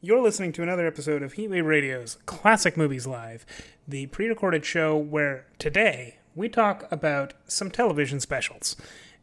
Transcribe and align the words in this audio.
You're 0.00 0.22
listening 0.22 0.52
to 0.52 0.62
another 0.62 0.86
episode 0.86 1.24
of 1.24 1.34
Heatwave 1.34 1.64
Radio's 1.64 2.18
Classic 2.24 2.76
Movies 2.76 3.04
Live, 3.04 3.44
the 3.88 4.06
pre 4.06 4.28
recorded 4.28 4.64
show 4.64 4.96
where 4.96 5.46
today 5.58 6.18
we 6.36 6.48
talk 6.48 6.86
about 6.92 7.34
some 7.48 7.68
television 7.68 8.20
specials. 8.20 8.76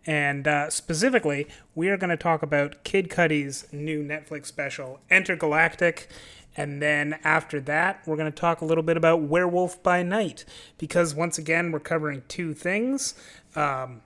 And 0.06 0.46
uh, 0.50 0.70
specifically, 0.70 1.48
we 1.76 1.88
are 1.88 1.96
going 1.96 2.10
to 2.10 2.18
talk 2.18 2.44
about 2.44 2.84
Kid 2.84 3.10
Cudi's 3.10 3.72
new 3.72 4.04
Netflix 4.04 4.48
special, 4.48 5.00
Entergalactic. 5.10 6.08
And 6.58 6.82
then 6.82 7.20
after 7.24 7.62
that, 7.62 8.02
we're 8.06 8.18
going 8.18 8.30
to 8.30 8.38
talk 8.38 8.60
a 8.60 8.66
little 8.66 8.84
bit 8.84 8.98
about 8.98 9.22
Werewolf 9.22 9.82
by 9.82 10.04
Night. 10.04 10.44
Because 10.78 11.16
once 11.16 11.38
again, 11.38 11.72
we're 11.72 11.80
covering 11.80 12.24
two 12.28 12.54
things. 12.54 13.16
Um, 13.56 14.02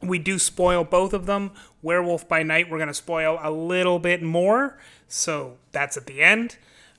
we 0.00 0.20
do 0.20 0.38
spoil 0.38 0.84
both 0.84 1.12
of 1.12 1.26
them. 1.26 1.50
Werewolf 1.82 2.28
by 2.28 2.44
Night, 2.44 2.70
we're 2.70 2.78
going 2.78 2.86
to 2.86 2.94
spoil 2.94 3.40
a 3.42 3.50
little 3.50 3.98
bit 3.98 4.22
more. 4.22 4.78
So 5.08 5.56
that's 5.72 5.96
at 5.96 6.06
the 6.06 6.22
end. 6.22 6.56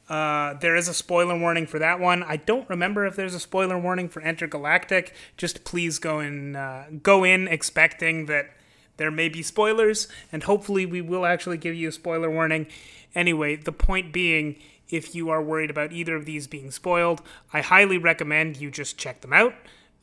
Uh, 0.10 0.56
there 0.56 0.76
is 0.76 0.88
a 0.88 0.94
spoiler 0.94 1.38
warning 1.38 1.68
for 1.68 1.78
that 1.78 2.00
one. 2.00 2.24
I 2.24 2.38
don't 2.38 2.68
remember 2.68 3.06
if 3.06 3.16
there's 3.16 3.36
a 3.36 3.40
spoiler 3.40 3.78
warning 3.78 4.10
for 4.10 4.22
Entergalactic. 4.22 5.12
Just 5.38 5.64
please 5.64 6.00
go 6.00 6.20
in, 6.20 6.56
uh, 6.56 6.88
go 7.04 7.24
in 7.24 7.48
expecting 7.48 8.26
that 8.26 8.50
there 8.98 9.12
may 9.12 9.30
be 9.30 9.44
spoilers, 9.44 10.08
and 10.32 10.44
hopefully 10.44 10.86
we 10.86 11.00
will 11.00 11.26
actually 11.26 11.58
give 11.58 11.76
you 11.76 11.90
a 11.90 11.92
spoiler 11.92 12.30
warning. 12.30 12.68
Anyway, 13.14 13.56
the 13.56 13.72
point 13.72 14.12
being, 14.12 14.56
if 14.90 15.14
you 15.14 15.30
are 15.30 15.42
worried 15.42 15.70
about 15.70 15.94
either 15.94 16.16
of 16.16 16.26
these 16.26 16.48
being 16.48 16.72
spoiled, 16.72 17.22
I 17.54 17.62
highly 17.62 18.00
recommend 18.00 18.58
you 18.58 18.72
just 18.72 18.98
check 18.98 19.22
them 19.22 19.32
out. 19.32 19.54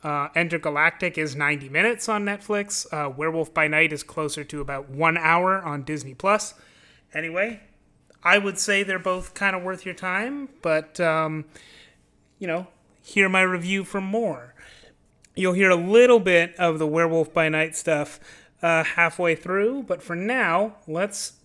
Uh, 0.03 0.29
Entergalactic 0.29 1.17
is 1.17 1.35
90 1.35 1.67
minutes 1.69 2.07
on 2.07 2.23
Netflix. 2.23 2.85
Uh, 2.93 3.09
Werewolf 3.09 3.53
by 3.53 3.67
Night 3.67 3.91
is 3.91 4.03
closer 4.03 4.43
to 4.45 4.61
about 4.61 4.89
one 4.89 5.17
hour 5.17 5.61
on 5.61 5.83
Disney 5.83 6.13
Plus. 6.13 6.53
Anyway, 7.13 7.61
I 8.27 8.37
would 8.37 8.59
say 8.59 8.83
they're 8.83 8.99
both 8.99 9.33
kind 9.33 9.55
of 9.55 9.63
worth 9.63 9.85
your 9.85 9.95
time, 9.95 10.49
but 10.61 10.99
um, 10.99 11.45
you 12.39 12.45
know, 12.45 12.67
hear 13.01 13.29
my 13.29 13.41
review 13.41 13.85
for 13.85 14.01
more. 14.01 14.53
You'll 15.33 15.53
hear 15.53 15.69
a 15.69 15.77
little 15.77 16.19
bit 16.19 16.53
of 16.59 16.77
the 16.77 16.85
Werewolf 16.85 17.33
by 17.33 17.47
Night 17.47 17.73
stuff 17.77 18.19
uh, 18.61 18.83
halfway 18.83 19.33
through, 19.35 19.83
but 19.83 20.03
for 20.03 20.13
now, 20.13 20.75
let's 20.87 21.37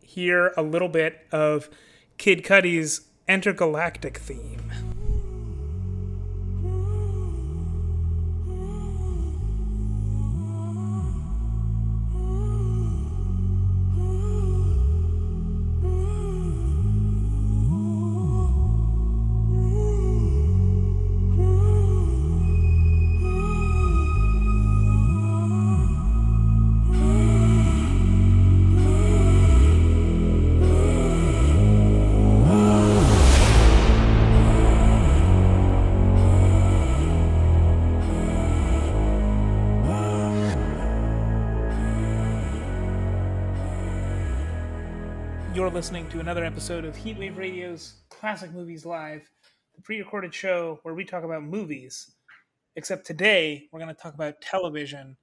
hear 0.00 0.54
a 0.56 0.62
little 0.62 0.88
bit 0.88 1.26
of 1.32 1.68
Kid 2.16 2.42
Cudi's 2.42 3.02
Entergalactic 3.28 4.16
theme. 4.16 4.95
You're 45.56 45.70
listening 45.70 46.06
to 46.10 46.20
another 46.20 46.44
episode 46.44 46.84
of 46.84 46.94
Heatwave 46.94 47.38
Radio's 47.38 47.94
Classic 48.10 48.52
Movies 48.52 48.84
Live, 48.84 49.30
the 49.74 49.80
pre 49.80 49.98
recorded 49.98 50.34
show 50.34 50.80
where 50.82 50.92
we 50.92 51.02
talk 51.02 51.24
about 51.24 51.44
movies. 51.44 52.10
Except 52.76 53.06
today, 53.06 53.66
we're 53.72 53.80
going 53.80 53.88
to 53.88 53.98
talk 53.98 54.12
about 54.12 54.42
television. 54.42 55.16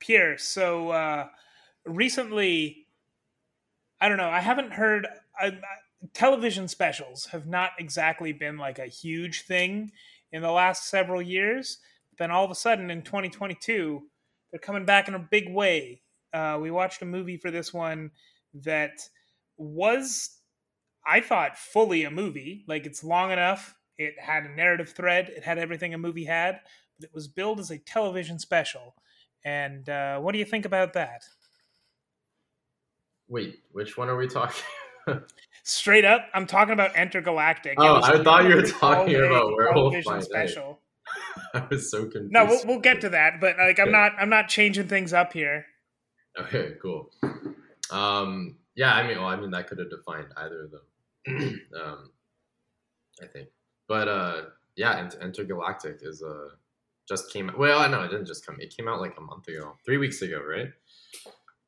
Pierre, 0.00 0.36
so 0.36 0.90
uh, 0.90 1.28
recently, 1.86 2.88
I 4.02 4.10
don't 4.10 4.18
know, 4.18 4.28
I 4.28 4.40
haven't 4.40 4.74
heard. 4.74 5.08
Television 6.12 6.68
specials 6.68 7.24
have 7.32 7.46
not 7.46 7.70
exactly 7.78 8.34
been 8.34 8.58
like 8.58 8.78
a 8.78 8.84
huge 8.84 9.46
thing 9.46 9.92
in 10.30 10.42
the 10.42 10.52
last 10.52 10.90
several 10.90 11.22
years. 11.22 11.78
But 12.10 12.18
then 12.18 12.30
all 12.30 12.44
of 12.44 12.50
a 12.50 12.54
sudden 12.54 12.90
in 12.90 13.00
2022, 13.00 14.02
they're 14.50 14.60
coming 14.60 14.84
back 14.84 15.08
in 15.08 15.14
a 15.14 15.18
big 15.18 15.50
way. 15.50 16.02
Uh, 16.34 16.58
we 16.60 16.70
watched 16.70 17.00
a 17.00 17.06
movie 17.06 17.38
for 17.38 17.50
this 17.50 17.72
one 17.72 18.10
that 18.52 19.08
was 19.58 20.38
I 21.06 21.20
thought 21.20 21.58
fully 21.58 22.04
a 22.04 22.10
movie. 22.10 22.64
Like 22.66 22.86
it's 22.86 23.02
long 23.02 23.30
enough. 23.32 23.74
It 23.96 24.14
had 24.18 24.44
a 24.44 24.50
narrative 24.50 24.90
thread. 24.90 25.30
It 25.34 25.44
had 25.44 25.58
everything 25.58 25.94
a 25.94 25.98
movie 25.98 26.24
had. 26.24 26.60
But 26.98 27.06
it 27.06 27.14
was 27.14 27.28
billed 27.28 27.60
as 27.60 27.70
a 27.70 27.78
television 27.78 28.38
special. 28.38 28.94
And 29.44 29.88
uh, 29.88 30.18
what 30.18 30.32
do 30.32 30.38
you 30.38 30.44
think 30.44 30.64
about 30.64 30.92
that? 30.94 31.24
Wait, 33.28 33.60
which 33.72 33.96
one 33.96 34.08
are 34.08 34.16
we 34.16 34.26
talking? 34.26 34.64
Straight 35.62 36.04
up, 36.04 36.26
I'm 36.34 36.46
talking 36.46 36.72
about 36.72 36.94
Entergalactic. 36.94 37.74
Oh, 37.76 38.00
I 38.02 38.22
thought 38.22 38.48
you 38.48 38.56
were 38.56 38.62
talking 38.62 39.16
about 39.16 39.52
Werewolf 39.54 39.94
by 40.04 40.20
special. 40.20 40.80
I 41.54 41.66
was 41.70 41.90
so 41.90 42.02
confused. 42.02 42.32
No, 42.32 42.44
we'll, 42.44 42.60
we'll 42.66 42.80
get 42.80 43.00
to 43.02 43.10
that, 43.10 43.40
but 43.40 43.56
like 43.58 43.78
I'm 43.78 43.92
not 43.92 44.12
I'm 44.18 44.28
not 44.28 44.48
changing 44.48 44.88
things 44.88 45.12
up 45.12 45.32
here. 45.32 45.66
Okay, 46.38 46.72
cool. 46.80 47.10
Um, 47.90 48.56
yeah, 48.78 48.94
I 48.94 49.04
mean, 49.04 49.18
well, 49.18 49.26
I 49.26 49.34
mean 49.34 49.50
that 49.50 49.66
could 49.66 49.80
have 49.80 49.90
defined 49.90 50.28
either 50.36 50.62
of 50.62 50.70
them. 50.70 51.60
um, 51.84 52.10
I 53.20 53.26
think, 53.26 53.48
but 53.88 54.06
uh, 54.06 54.42
yeah, 54.76 55.08
Entergalactic 55.20 56.06
is 56.06 56.22
uh 56.22 56.50
just 57.08 57.32
came. 57.32 57.50
out. 57.50 57.58
Well, 57.58 57.88
no, 57.88 58.02
it 58.02 58.10
didn't 58.10 58.26
just 58.26 58.46
come. 58.46 58.56
It 58.60 58.74
came 58.74 58.86
out 58.86 59.00
like 59.00 59.16
a 59.18 59.20
month 59.20 59.48
ago, 59.48 59.74
three 59.84 59.96
weeks 59.96 60.22
ago, 60.22 60.40
right? 60.40 60.68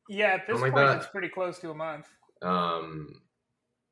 Yeah, 0.08 0.34
at 0.34 0.46
this 0.46 0.60
like 0.60 0.72
point, 0.72 0.86
that. 0.86 0.98
it's 0.98 1.06
pretty 1.08 1.28
close 1.28 1.58
to 1.58 1.70
a 1.70 1.74
month. 1.74 2.06
Um, 2.42 3.20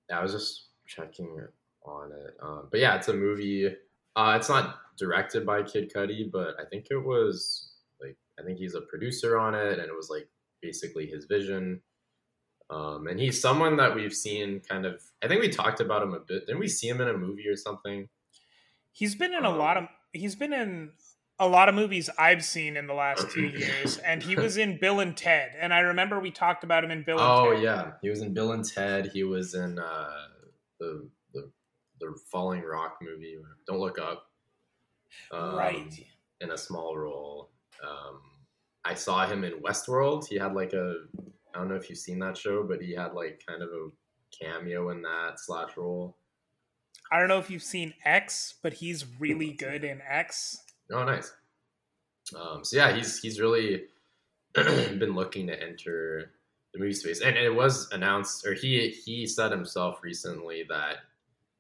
yeah, 0.09 0.21
I 0.21 0.23
was 0.23 0.33
just 0.33 0.69
checking 0.87 1.45
on 1.85 2.13
it. 2.13 2.37
Um, 2.41 2.69
but 2.71 2.79
yeah, 2.79 2.95
it's 2.95 3.09
a 3.09 3.15
movie. 3.15 3.67
Uh, 4.15 4.35
it's 4.37 4.49
not 4.49 4.77
directed 4.97 5.45
by 5.45 5.65
Kid 5.65 5.93
Cudi, 5.93 6.31
but 6.31 6.55
I 6.61 6.67
think 6.71 6.87
it 6.91 7.05
was 7.05 7.73
like 8.01 8.17
I 8.39 8.45
think 8.45 8.59
he's 8.59 8.77
a 8.77 8.83
producer 8.83 9.39
on 9.39 9.57
it, 9.57 9.81
and 9.81 9.89
it 9.89 9.97
was 9.97 10.09
like 10.09 10.29
basically 10.63 11.07
his 11.07 11.25
vision. 11.25 11.81
Um, 12.71 13.07
and 13.07 13.19
he's 13.19 13.41
someone 13.41 13.77
that 13.79 13.95
we've 13.95 14.13
seen 14.13 14.61
kind 14.61 14.85
of. 14.85 15.01
I 15.23 15.29
think 15.29 15.41
we 15.41 15.49
talked 15.49 15.81
about 15.81 16.03
him 16.03 16.13
a 16.13 16.21
bit. 16.21 16.47
Didn't 16.47 16.61
we 16.61 16.69
see 16.69 16.89
him 16.89 17.01
in 17.01 17.09
a 17.09 17.17
movie 17.17 17.49
or 17.49 17.57
something? 17.57 18.09
He's 18.93 19.15
been 19.15 19.33
in 19.33 19.45
a 19.45 19.51
um, 19.51 19.59
lot 19.59 19.77
of. 19.77 19.85
He's 20.13 20.37
been 20.37 20.53
in 20.53 20.91
a 21.39 21.49
lot 21.49 21.69
of 21.69 21.75
movies 21.75 22.11
I've 22.19 22.45
seen 22.45 22.77
in 22.77 22.87
the 22.87 22.95
last 22.95 23.31
two 23.31 23.47
years, 23.57 23.97
and 23.99 24.23
he 24.23 24.37
was 24.37 24.57
in 24.57 24.79
Bill 24.79 25.01
and 25.01 25.17
Ted. 25.17 25.53
And 25.59 25.73
I 25.73 25.81
remember 25.81 26.21
we 26.21 26.31
talked 26.31 26.63
about 26.65 26.85
him 26.85 26.91
in 26.91 27.05
Bill. 27.05 27.19
Oh 27.19 27.53
and 27.53 27.57
Ted. 27.57 27.59
Oh 27.59 27.63
yeah, 27.63 27.93
he 28.03 28.11
was 28.11 28.21
in 28.21 28.35
Bill 28.35 28.53
and 28.53 28.65
Ted. 28.65 29.11
He 29.15 29.25
was 29.25 29.55
in 29.55 29.79
uh, 29.79 30.11
the 30.79 31.09
the 31.33 31.51
the 32.01 32.19
Falling 32.31 32.63
Rock 32.63 32.99
movie. 33.01 33.39
Don't 33.67 33.81
look 33.81 33.99
up. 33.99 34.27
Um, 35.33 35.55
right. 35.55 36.07
In 36.41 36.51
a 36.51 36.59
small 36.59 36.97
role. 36.97 37.51
Um, 37.83 38.21
I 38.85 38.95
saw 38.95 39.27
him 39.27 39.45
in 39.45 39.55
Westworld. 39.55 40.27
He 40.29 40.37
had 40.37 40.55
like 40.55 40.73
a 40.73 40.97
I 41.55 41.59
don't 41.59 41.69
know 41.69 41.77
if 41.77 41.89
you've 41.89 41.99
seen 41.99 42.19
that 42.21 42.37
show, 42.37 42.63
but 42.63 42.81
he 42.81 42.95
had 42.95 43.15
like 43.15 43.43
kind 43.47 43.63
of 43.63 43.71
a 43.71 43.89
cameo 44.43 44.91
in 44.91 45.03
that 45.03 45.35
slash 45.37 45.77
role. 45.77 46.17
I 47.11 47.19
don't 47.19 47.29
know 47.29 47.39
if 47.39 47.51
you've 47.51 47.63
seen 47.63 47.95
X, 48.05 48.55
but 48.63 48.75
he's 48.75 49.07
really 49.19 49.53
good 49.53 49.85
in 49.85 50.01
X. 50.07 50.59
Oh, 50.93 51.05
nice. 51.05 51.33
Um, 52.39 52.65
so 52.65 52.77
yeah, 52.77 52.95
he's 52.95 53.19
he's 53.21 53.41
really 53.41 53.85
been 54.55 55.15
looking 55.15 55.47
to 55.47 55.63
enter 55.63 56.33
the 56.73 56.81
movie 56.81 56.93
space, 56.93 57.23
and 57.23 57.37
it 57.37 57.55
was 57.55 57.89
announced, 57.93 58.47
or 58.47 58.53
he 58.53 58.91
he 59.05 59.27
said 59.27 59.51
himself 59.51 60.01
recently 60.03 60.65
that 60.69 60.97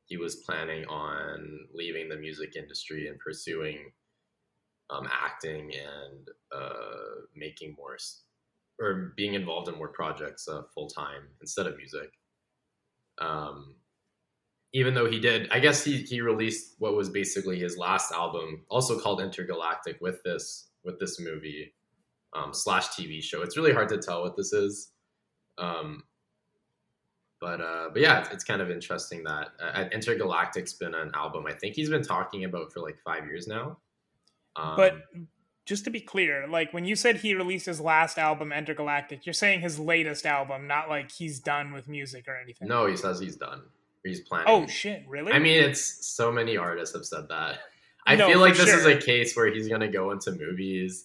he 0.07 0.17
was 0.17 0.37
planning 0.37 0.85
on 0.87 1.67
leaving 1.75 2.09
the 2.09 2.17
music 2.17 2.57
industry 2.57 3.09
and 3.09 3.19
pursuing 3.19 3.93
um, 4.91 5.09
acting 5.11 5.73
and 5.75 6.29
uh, 6.55 7.23
making 7.37 7.75
more 7.77 7.97
or 8.81 9.13
being 9.17 9.35
involved 9.35 9.69
in 9.69 9.77
more 9.77 9.89
projects 9.89 10.49
uh, 10.49 10.63
full 10.75 10.89
time 10.89 11.29
instead 11.41 11.67
of 11.67 11.77
music. 11.77 12.13
Um, 13.19 13.75
even 14.73 14.95
though 14.95 15.11
he 15.11 15.19
did, 15.19 15.49
I 15.51 15.61
guess 15.61 15.83
he 15.85 15.99
he 16.03 16.21
released 16.21 16.75
what 16.79 16.95
was 16.95 17.09
basically 17.09 17.59
his 17.59 17.79
last 17.79 18.13
album, 18.13 18.65
also 18.69 18.99
called 18.99 19.21
Entergalactic, 19.21 20.01
with 20.01 20.23
this 20.23 20.69
with 20.85 21.01
this 21.01 21.19
movie 21.19 21.75
um, 22.35 22.53
slash 22.53 22.89
TV 22.89 23.23
show. 23.23 23.43
It's 23.43 23.57
really 23.57 23.73
hard 23.73 23.89
to 23.89 23.99
tell 23.99 24.23
what 24.23 24.37
this 24.37 24.53
is. 24.53 24.91
Um, 25.57 26.05
but 27.41 27.61
uh, 27.61 27.89
but 27.93 28.03
yeah, 28.03 28.21
it's, 28.21 28.31
it's, 28.31 28.45
kind 28.45 28.61
of 28.61 28.71
interesting 28.71 29.25
that 29.25 29.49
uh, 29.61 29.85
Entergalactic's 29.95 30.75
been 30.75 30.95
an 30.95 31.13
album 31.15 31.47
I 31.47 31.53
think 31.53 31.75
he's 31.75 31.89
been 31.89 32.03
talking 32.03 32.45
about 32.45 32.73
for 32.73 32.81
like 32.81 32.99
five 33.05 33.27
years 33.27 33.47
now. 33.47 33.79
Um, 34.57 34.77
but 34.77 34.95
just 35.69 35.85
to 35.85 35.91
be 35.91 36.01
clear, 36.01 36.47
like 36.49 36.73
when 36.73 36.87
you 36.87 36.97
said 36.97 37.17
he 37.17 37.35
released 37.35 37.67
his 37.67 37.79
last 37.79 38.17
album, 38.17 38.53
Entergalactic, 38.57 39.27
you're 39.27 39.35
saying 39.35 39.61
his 39.61 39.79
latest 39.79 40.25
album, 40.25 40.67
not 40.67 40.89
like 40.89 41.13
he's 41.13 41.41
done 41.41 41.75
with 41.75 41.87
music 41.87 42.27
or 42.27 42.35
anything. 42.43 42.69
No, 42.69 42.87
he 42.87 42.97
says 42.97 43.21
he's 43.21 43.37
done. 43.37 43.61
He's 44.03 44.21
planning. 44.21 44.47
Oh 44.49 44.67
shit, 44.67 45.05
really? 45.07 45.31
I 45.31 45.39
mean, 45.39 45.63
it's 45.63 46.07
so 46.07 46.33
many 46.33 46.57
artists 46.57 46.97
have 46.97 47.05
said 47.05 47.29
that. 47.29 47.59
I 48.07 48.17
No, 48.17 48.29
feel 48.29 48.41
like 48.41 48.57
this 48.57 48.73
is 48.73 48.87
a 48.87 48.97
case 48.97 49.37
where 49.37 49.53
he's 49.53 49.69
gonna 49.69 49.91
go 49.91 50.11
into 50.11 50.33
movies 50.33 51.05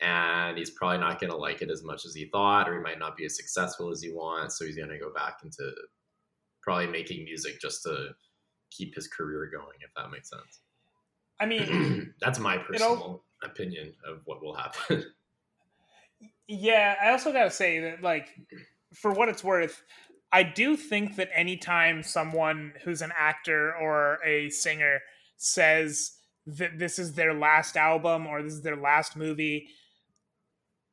and 0.00 0.56
he's 0.56 0.70
probably 0.70 0.98
not 0.98 1.20
gonna 1.20 1.36
like 1.36 1.60
it 1.60 1.68
as 1.68 1.82
much 1.82 2.04
as 2.06 2.14
he 2.14 2.26
thought, 2.26 2.68
or 2.68 2.76
he 2.76 2.80
might 2.80 3.00
not 3.00 3.16
be 3.16 3.24
as 3.24 3.34
successful 3.34 3.90
as 3.90 4.00
he 4.00 4.12
wants. 4.12 4.56
So 4.56 4.66
he's 4.66 4.76
gonna 4.76 5.00
go 5.00 5.12
back 5.12 5.40
into 5.42 5.68
probably 6.62 6.86
making 6.86 7.24
music 7.24 7.60
just 7.60 7.82
to 7.82 8.10
keep 8.70 8.94
his 8.94 9.08
career 9.08 9.50
going, 9.52 9.78
if 9.80 9.92
that 9.96 10.12
makes 10.12 10.30
sense. 10.30 10.60
I 11.40 11.46
mean, 11.46 12.14
That's 12.20 12.38
my 12.38 12.56
personal 12.58 13.24
opinion 13.42 13.92
of 14.06 14.20
what 14.24 14.42
will 14.42 14.54
happen. 14.54 15.04
yeah, 16.48 16.96
I 17.02 17.10
also 17.10 17.32
gotta 17.32 17.50
say 17.50 17.80
that, 17.80 18.02
like, 18.02 18.28
for 18.94 19.12
what 19.12 19.28
it's 19.28 19.44
worth, 19.44 19.82
I 20.32 20.42
do 20.42 20.76
think 20.76 21.16
that 21.16 21.30
anytime 21.34 22.02
someone 22.02 22.72
who's 22.84 23.02
an 23.02 23.12
actor 23.16 23.74
or 23.74 24.18
a 24.24 24.48
singer 24.50 25.00
says 25.36 26.12
that 26.46 26.78
this 26.78 26.98
is 26.98 27.14
their 27.14 27.34
last 27.34 27.76
album 27.76 28.26
or 28.26 28.42
this 28.42 28.52
is 28.52 28.62
their 28.62 28.76
last 28.76 29.16
movie, 29.16 29.68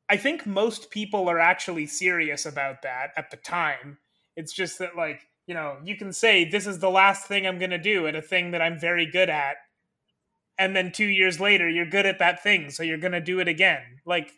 I 0.10 0.18
think 0.18 0.46
most 0.46 0.90
people 0.90 1.30
are 1.30 1.40
actually 1.40 1.86
serious 1.86 2.46
about 2.46 2.82
that 2.84 3.12
at 3.18 3.30
the 3.30 3.38
time. 3.38 3.98
It's 4.36 4.54
just 4.54 4.80
that, 4.80 4.96
like, 4.96 5.22
you 5.48 5.54
know, 5.54 5.78
you 5.84 5.98
can 5.98 6.14
say, 6.14 6.46
this 6.46 6.68
is 6.68 6.80
the 6.80 6.90
last 6.90 7.28
thing 7.28 7.46
I'm 7.46 7.60
going 7.60 7.72
to 7.72 7.78
do 7.78 8.08
at 8.08 8.16
a 8.16 8.22
thing 8.22 8.52
that 8.52 8.62
I'm 8.62 8.80
very 8.80 9.06
good 9.06 9.30
at. 9.30 9.58
And 10.60 10.76
then 10.76 10.92
two 10.92 11.06
years 11.06 11.40
later, 11.40 11.70
you're 11.70 11.86
good 11.86 12.06
at 12.06 12.20
that 12.20 12.42
thing. 12.42 12.70
So 12.70 12.84
you're 12.84 12.98
going 12.98 13.14
to 13.14 13.22
do 13.22 13.40
it 13.40 13.48
again. 13.48 13.82
Like, 14.06 14.32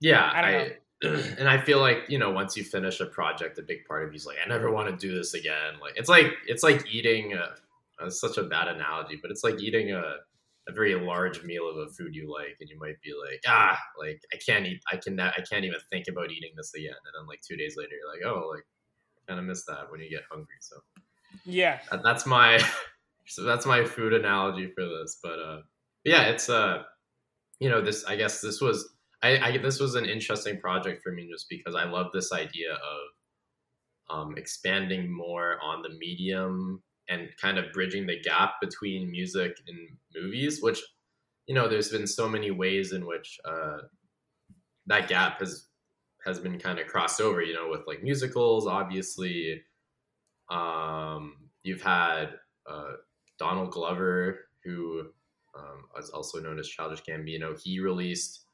Yeah, 0.00 0.22
I 0.22 0.40
I, 0.40 0.72
and 1.38 1.48
I 1.48 1.60
feel 1.60 1.80
like 1.80 1.98
you 2.08 2.18
know 2.18 2.30
once 2.30 2.56
you 2.56 2.64
finish 2.64 3.00
a 3.00 3.06
project, 3.06 3.58
a 3.58 3.62
big 3.62 3.84
part 3.86 4.04
of 4.04 4.12
you's 4.12 4.26
like, 4.26 4.36
I 4.44 4.48
never 4.48 4.70
want 4.70 4.88
to 4.88 4.96
do 4.96 5.14
this 5.16 5.34
again. 5.34 5.74
Like 5.80 5.94
it's 5.96 6.08
like 6.08 6.32
it's 6.46 6.62
like 6.62 6.84
eating. 6.90 7.34
A, 7.34 7.54
it's 8.02 8.18
such 8.18 8.38
a 8.38 8.44
bad 8.44 8.68
analogy, 8.68 9.18
but 9.20 9.30
it's 9.30 9.44
like 9.44 9.60
eating 9.60 9.92
a 9.92 10.16
a 10.68 10.72
very 10.72 10.94
large 10.94 11.42
meal 11.42 11.68
of 11.68 11.76
a 11.76 11.88
food 11.88 12.14
you 12.14 12.32
like, 12.32 12.56
and 12.60 12.68
you 12.68 12.78
might 12.78 13.00
be 13.02 13.12
like, 13.12 13.40
ah, 13.46 13.78
like 13.98 14.22
I 14.32 14.36
can't 14.36 14.66
eat. 14.66 14.82
I 14.90 14.96
can. 14.96 15.18
I 15.18 15.42
can't 15.48 15.64
even 15.64 15.80
think 15.90 16.06
about 16.08 16.30
eating 16.30 16.52
this 16.56 16.74
again. 16.74 16.90
And 16.90 17.14
then 17.14 17.26
like 17.26 17.40
two 17.42 17.56
days 17.56 17.76
later, 17.76 17.92
you're 17.92 18.10
like, 18.10 18.24
oh, 18.24 18.48
like 18.48 18.64
kind 19.30 19.40
of 19.40 19.46
miss 19.46 19.64
that 19.64 19.90
when 19.90 20.00
you 20.00 20.10
get 20.10 20.22
hungry. 20.30 20.56
So 20.60 20.76
yeah. 21.44 21.78
that, 21.90 22.02
that's 22.02 22.26
my 22.26 22.58
so 23.30 23.42
that's 23.42 23.66
my 23.66 23.84
food 23.84 24.12
analogy 24.12 24.70
for 24.74 24.84
this 24.84 25.18
but 25.22 25.38
uh 25.38 25.60
yeah 26.04 26.24
it's 26.28 26.48
uh 26.48 26.82
you 27.60 27.68
know 27.68 27.80
this 27.80 28.04
i 28.06 28.16
guess 28.16 28.40
this 28.40 28.60
was 28.60 28.88
I, 29.22 29.38
I 29.38 29.58
this 29.58 29.80
was 29.80 29.94
an 29.94 30.06
interesting 30.06 30.58
project 30.60 31.02
for 31.02 31.12
me 31.12 31.28
just 31.30 31.46
because 31.48 31.74
i 31.74 31.84
love 31.84 32.08
this 32.12 32.32
idea 32.32 32.72
of 32.72 34.16
um 34.16 34.34
expanding 34.36 35.12
more 35.12 35.58
on 35.62 35.82
the 35.82 35.90
medium 35.90 36.82
and 37.08 37.28
kind 37.40 37.58
of 37.58 37.72
bridging 37.72 38.06
the 38.06 38.20
gap 38.20 38.54
between 38.60 39.10
music 39.10 39.56
and 39.68 39.78
movies 40.14 40.60
which 40.60 40.80
you 41.46 41.54
know 41.54 41.68
there's 41.68 41.90
been 41.90 42.06
so 42.06 42.28
many 42.28 42.50
ways 42.50 42.92
in 42.92 43.06
which 43.06 43.38
uh 43.44 43.78
that 44.86 45.08
gap 45.08 45.38
has 45.38 45.66
has 46.24 46.38
been 46.38 46.58
kind 46.58 46.78
of 46.78 46.86
crossed 46.86 47.20
over 47.20 47.42
you 47.42 47.54
know 47.54 47.68
with 47.70 47.82
like 47.86 48.02
musicals 48.02 48.66
obviously. 48.66 49.62
Um, 50.50 51.36
you've 51.62 51.82
had 51.82 52.30
uh, 52.68 52.94
Donald 53.40 53.72
Glover, 53.72 54.40
who 54.62 55.06
um, 55.58 55.84
is 55.98 56.10
also 56.10 56.38
known 56.38 56.60
as 56.60 56.68
Childish 56.68 57.02
Gambino. 57.02 57.60
He 57.60 57.80
released 57.80 58.44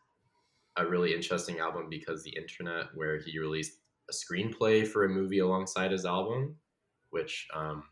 a 0.76 0.86
really 0.86 1.12
interesting 1.12 1.58
album 1.58 1.88
because 1.90 2.22
the 2.22 2.36
internet, 2.36 2.86
where 2.94 3.18
he 3.18 3.38
released 3.38 3.80
a 4.08 4.12
screenplay 4.12 4.86
for 4.86 5.04
a 5.04 5.08
movie 5.08 5.40
alongside 5.40 5.90
his 5.90 6.06
album, 6.06 6.56
which 7.10 7.48
um, 7.54 7.82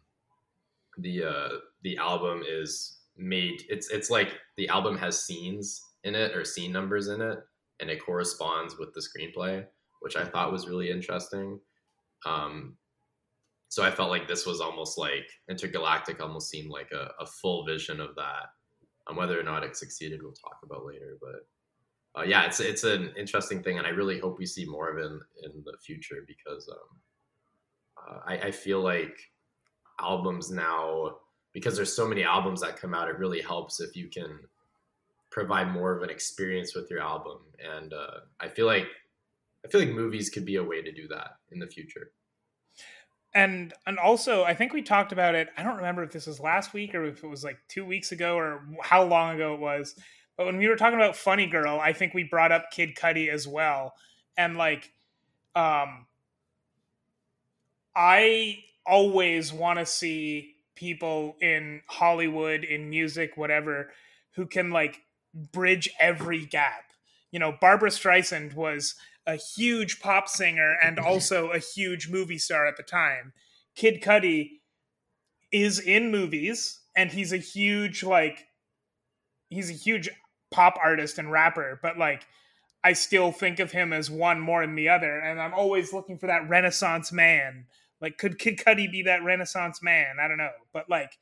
the 0.98 1.24
uh, 1.24 1.48
the 1.82 1.96
album 1.98 2.42
is 2.48 2.98
made. 3.16 3.64
It's 3.68 3.90
it's 3.90 4.10
like 4.10 4.38
the 4.56 4.68
album 4.68 4.96
has 4.98 5.24
scenes 5.24 5.82
in 6.04 6.14
it 6.14 6.36
or 6.36 6.44
scene 6.44 6.72
numbers 6.72 7.08
in 7.08 7.20
it, 7.20 7.38
and 7.80 7.90
it 7.90 8.04
corresponds 8.04 8.78
with 8.78 8.94
the 8.94 9.00
screenplay, 9.00 9.66
which 10.00 10.16
I 10.16 10.24
thought 10.24 10.52
was 10.52 10.68
really 10.68 10.90
interesting. 10.90 11.58
Um, 12.24 12.76
so 13.74 13.82
I 13.82 13.90
felt 13.90 14.08
like 14.08 14.28
this 14.28 14.46
was 14.46 14.60
almost 14.60 14.96
like 14.96 15.28
Entergalactic 15.50 16.20
almost 16.20 16.48
seemed 16.48 16.70
like 16.70 16.92
a, 16.92 17.10
a 17.18 17.26
full 17.26 17.66
vision 17.66 18.00
of 18.00 18.14
that. 18.14 18.52
Um, 19.08 19.16
whether 19.16 19.38
or 19.38 19.42
not 19.42 19.64
it 19.64 19.76
succeeded, 19.76 20.22
we'll 20.22 20.30
talk 20.30 20.60
about 20.62 20.86
later. 20.86 21.18
But 21.20 22.20
uh, 22.20 22.22
yeah, 22.22 22.44
it's 22.44 22.60
it's 22.60 22.84
an 22.84 23.12
interesting 23.18 23.64
thing, 23.64 23.78
and 23.78 23.84
I 23.84 23.90
really 23.90 24.20
hope 24.20 24.38
we 24.38 24.46
see 24.46 24.64
more 24.64 24.90
of 24.90 24.98
it 24.98 25.06
in, 25.06 25.20
in 25.42 25.64
the 25.64 25.76
future 25.84 26.24
because 26.24 26.68
um, 26.68 26.86
uh, 27.98 28.18
I, 28.24 28.46
I 28.46 28.50
feel 28.52 28.80
like 28.80 29.32
albums 30.00 30.52
now 30.52 31.16
because 31.52 31.74
there's 31.74 31.92
so 31.92 32.06
many 32.06 32.22
albums 32.22 32.60
that 32.60 32.76
come 32.76 32.94
out, 32.94 33.08
it 33.08 33.18
really 33.18 33.40
helps 33.40 33.80
if 33.80 33.96
you 33.96 34.06
can 34.06 34.38
provide 35.30 35.72
more 35.72 35.96
of 35.96 36.04
an 36.04 36.10
experience 36.10 36.76
with 36.76 36.88
your 36.92 37.00
album, 37.00 37.38
and 37.58 37.92
uh, 37.92 38.20
I 38.38 38.46
feel 38.46 38.66
like 38.66 38.86
I 39.64 39.68
feel 39.68 39.80
like 39.80 39.90
movies 39.90 40.30
could 40.30 40.44
be 40.44 40.56
a 40.56 40.62
way 40.62 40.80
to 40.80 40.92
do 40.92 41.08
that 41.08 41.38
in 41.50 41.58
the 41.58 41.66
future. 41.66 42.12
And 43.34 43.72
and 43.86 43.98
also 43.98 44.44
i 44.44 44.54
think 44.54 44.72
we 44.72 44.80
talked 44.80 45.10
about 45.10 45.34
it 45.34 45.48
i 45.56 45.62
don't 45.64 45.76
remember 45.76 46.04
if 46.04 46.12
this 46.12 46.26
was 46.26 46.38
last 46.38 46.72
week 46.72 46.94
or 46.94 47.04
if 47.04 47.24
it 47.24 47.26
was 47.26 47.42
like 47.42 47.58
two 47.68 47.84
weeks 47.84 48.12
ago 48.12 48.36
or 48.36 48.62
how 48.82 49.02
long 49.04 49.34
ago 49.34 49.54
it 49.54 49.60
was 49.60 49.96
but 50.36 50.46
when 50.46 50.56
we 50.56 50.68
were 50.68 50.76
talking 50.76 50.98
about 50.98 51.16
funny 51.16 51.46
girl 51.46 51.80
i 51.80 51.92
think 51.92 52.14
we 52.14 52.22
brought 52.22 52.52
up 52.52 52.70
kid 52.70 52.94
cudi 52.94 53.28
as 53.28 53.46
well. 53.48 53.94
And 54.36 54.56
like 54.56 54.92
um 55.56 56.06
i 57.96 58.58
always 58.86 59.52
want 59.52 59.78
to 59.78 59.86
see 59.86 60.54
people 60.76 61.36
in 61.40 61.80
hollywood 61.88 62.64
in 62.64 62.90
music 62.90 63.36
whatever 63.36 63.90
who 64.34 64.46
can 64.46 64.70
like 64.70 65.00
bridge 65.52 65.90
every 65.98 66.44
gap. 66.46 66.84
You 67.30 67.40
know 67.40 67.56
barbra 67.60 67.90
streisand 67.90 68.54
was 68.54 68.94
a 69.26 69.36
huge 69.36 70.00
pop 70.00 70.28
singer 70.28 70.76
and 70.82 70.98
also 71.00 71.50
a 71.50 71.58
huge 71.58 72.08
movie 72.08 72.38
star 72.38 72.66
at 72.66 72.76
the 72.76 72.82
time. 72.82 73.32
Kid 73.74 74.02
Cudi 74.02 74.60
is 75.52 75.78
in 75.78 76.10
movies 76.10 76.80
and 76.96 77.10
he's 77.10 77.32
a 77.32 77.38
huge 77.38 78.02
like 78.02 78.46
he's 79.48 79.70
a 79.70 79.74
huge 79.74 80.10
pop 80.50 80.78
artist 80.82 81.18
and 81.18 81.30
rapper, 81.30 81.78
but 81.82 81.98
like 81.98 82.26
I 82.82 82.92
still 82.92 83.32
think 83.32 83.60
of 83.60 83.72
him 83.72 83.92
as 83.92 84.10
one 84.10 84.40
more 84.40 84.64
than 84.66 84.74
the 84.74 84.88
other 84.88 85.18
and 85.18 85.40
I'm 85.40 85.54
always 85.54 85.92
looking 85.92 86.18
for 86.18 86.26
that 86.26 86.48
renaissance 86.48 87.12
man. 87.12 87.66
Like 88.00 88.18
could 88.18 88.38
Kid 88.38 88.58
Cudi 88.58 88.90
be 88.90 89.02
that 89.02 89.24
renaissance 89.24 89.82
man? 89.82 90.16
I 90.20 90.28
don't 90.28 90.38
know, 90.38 90.50
but 90.72 90.88
like 90.90 91.18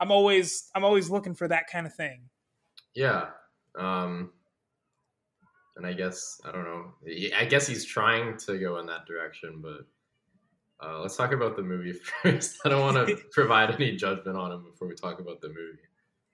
I'm 0.00 0.10
always 0.10 0.68
I'm 0.74 0.84
always 0.84 1.10
looking 1.10 1.34
for 1.34 1.46
that 1.48 1.68
kind 1.70 1.86
of 1.86 1.94
thing. 1.94 2.22
Yeah. 2.94 3.26
Um, 3.78 4.32
and 5.76 5.86
I 5.86 5.92
guess 5.92 6.40
I 6.44 6.52
don't 6.52 6.64
know. 6.64 6.92
I 7.36 7.44
guess 7.44 7.66
he's 7.66 7.84
trying 7.84 8.36
to 8.46 8.58
go 8.58 8.78
in 8.78 8.86
that 8.86 9.06
direction, 9.06 9.62
but 9.62 9.86
uh, 10.86 11.00
let's 11.00 11.16
talk 11.16 11.32
about 11.32 11.56
the 11.56 11.62
movie 11.62 11.92
first. 12.22 12.58
I 12.64 12.68
don't 12.68 12.80
want 12.80 13.08
to 13.08 13.16
provide 13.32 13.70
any 13.74 13.96
judgment 13.96 14.36
on 14.36 14.52
him 14.52 14.64
before 14.64 14.88
we 14.88 14.94
talk 14.94 15.20
about 15.20 15.40
the 15.40 15.48
movie. 15.48 15.78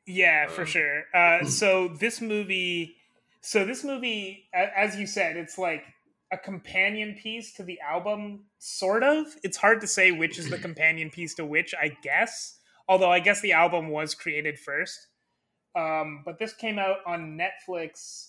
Yeah, 0.07 0.49
for 0.49 0.63
Um, 0.63 0.67
sure. 0.67 1.03
Uh, 1.15 1.45
so 1.47 1.89
this 2.01 2.21
movie, 2.21 2.97
so 3.41 3.65
this 3.65 3.85
movie, 3.85 4.49
as 4.53 4.97
you 4.97 5.07
said, 5.07 5.37
it's 5.37 5.59
like 5.59 5.85
a 6.33 6.39
companion 6.39 7.17
piece 7.23 7.55
to 7.55 7.63
the 7.63 7.79
album, 7.81 8.45
sort 8.59 9.03
of. 9.03 9.27
It's 9.43 9.57
hard 9.57 9.81
to 9.83 9.87
say 9.87 10.13
which 10.13 10.39
is 10.39 10.51
the 10.51 10.59
companion 10.69 11.11
piece 11.11 11.35
to 11.37 11.45
which, 11.45 11.75
I 11.81 11.97
guess. 12.03 12.59
Although 12.89 13.11
I 13.13 13.21
guess 13.21 13.43
the 13.43 13.53
album 13.53 13.91
was 13.91 14.15
created 14.15 14.59
first. 14.59 15.09
Um, 15.77 16.23
but 16.25 16.39
this 16.39 16.55
came 16.55 16.79
out 16.79 16.97
on 17.07 17.39
Netflix 17.39 18.28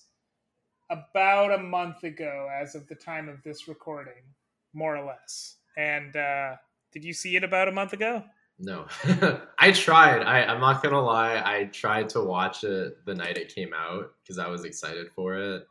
about 0.89 1.53
a 1.53 1.57
month 1.57 2.03
ago, 2.03 2.49
as 2.53 2.75
of 2.75 2.87
the 2.87 2.95
time 2.95 3.29
of 3.29 3.41
this 3.43 3.67
recording, 3.67 4.23
more 4.73 4.95
or 4.95 5.05
less. 5.05 5.57
And 5.77 6.15
uh, 6.15 6.55
did 6.91 7.03
you 7.03 7.13
see 7.13 7.35
it 7.35 7.43
about 7.43 7.67
a 7.67 7.71
month 7.71 7.93
ago? 7.93 8.23
No, 8.59 8.87
I 9.59 9.71
tried. 9.71 10.23
I, 10.23 10.43
I'm 10.43 10.59
not 10.59 10.83
gonna 10.83 11.01
lie. 11.01 11.41
I 11.45 11.65
tried 11.65 12.09
to 12.09 12.21
watch 12.21 12.65
it 12.65 13.05
the 13.05 13.15
night 13.15 13.37
it 13.37 13.55
came 13.55 13.73
out 13.73 14.11
because 14.21 14.37
I 14.37 14.49
was 14.49 14.65
excited 14.65 15.07
for 15.15 15.37
it. 15.37 15.63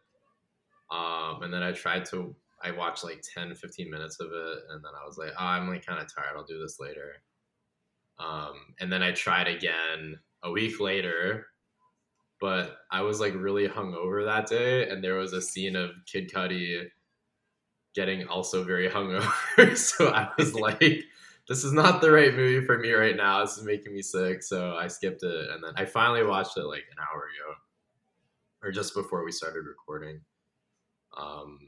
Um, 0.91 1.43
and 1.43 1.53
then 1.53 1.63
I 1.63 1.73
tried 1.73 2.07
to. 2.07 2.35
I 2.63 2.73
watched 2.73 3.05
like 3.05 3.23
10, 3.35 3.55
15 3.55 3.91
minutes 3.91 4.19
of 4.21 4.29
it, 4.33 4.59
and 4.71 4.83
then 4.83 4.93
I 5.01 5.07
was 5.07 5.19
like, 5.19 5.33
oh, 5.39 5.45
I'm 5.45 5.69
like 5.69 5.85
kind 5.85 6.01
of 6.01 6.13
tired. 6.13 6.35
I'll 6.35 6.45
do 6.45 6.59
this 6.59 6.81
later. 6.81 7.23
Um, 8.19 8.55
and 8.81 8.91
then 8.91 9.03
I 9.03 9.13
tried 9.13 9.47
again 9.47 10.19
a 10.43 10.51
week 10.51 10.81
later, 10.81 11.47
but 12.41 12.79
I 12.91 13.03
was 13.03 13.21
like 13.21 13.35
really 13.35 13.69
hungover 13.69 14.25
that 14.25 14.47
day, 14.47 14.89
and 14.89 15.03
there 15.03 15.15
was 15.17 15.33
a 15.33 15.43
scene 15.43 15.77
of 15.77 15.91
Kid 16.07 16.31
Cudi 16.33 16.89
getting 17.95 18.27
also 18.29 18.65
very 18.65 18.89
hungover. 18.89 19.77
so 19.77 20.09
I 20.09 20.29
was 20.39 20.55
like, 20.69 20.81
this 21.49 21.65
is 21.65 21.73
not 21.73 22.01
the 22.01 22.11
right 22.13 22.35
movie 22.35 22.65
for 22.65 22.79
me 22.79 22.93
right 22.93 23.17
now. 23.17 23.41
This 23.45 23.57
is 23.59 23.65
making 23.65 23.95
me 23.95 24.03
sick. 24.03 24.43
So 24.43 24.77
I 24.77 24.87
skipped 24.89 25.23
it, 25.23 25.51
and 25.51 25.63
then 25.65 25.73
I 25.77 25.85
finally 25.85 26.25
watched 26.25 26.57
it 26.57 26.65
like 26.65 26.85
an 26.91 26.99
hour 27.01 27.23
ago. 27.23 27.55
or 28.63 28.73
just 28.73 28.95
before 28.95 29.25
we 29.25 29.33
started 29.33 29.65
recording. 29.67 30.21
Um, 31.17 31.59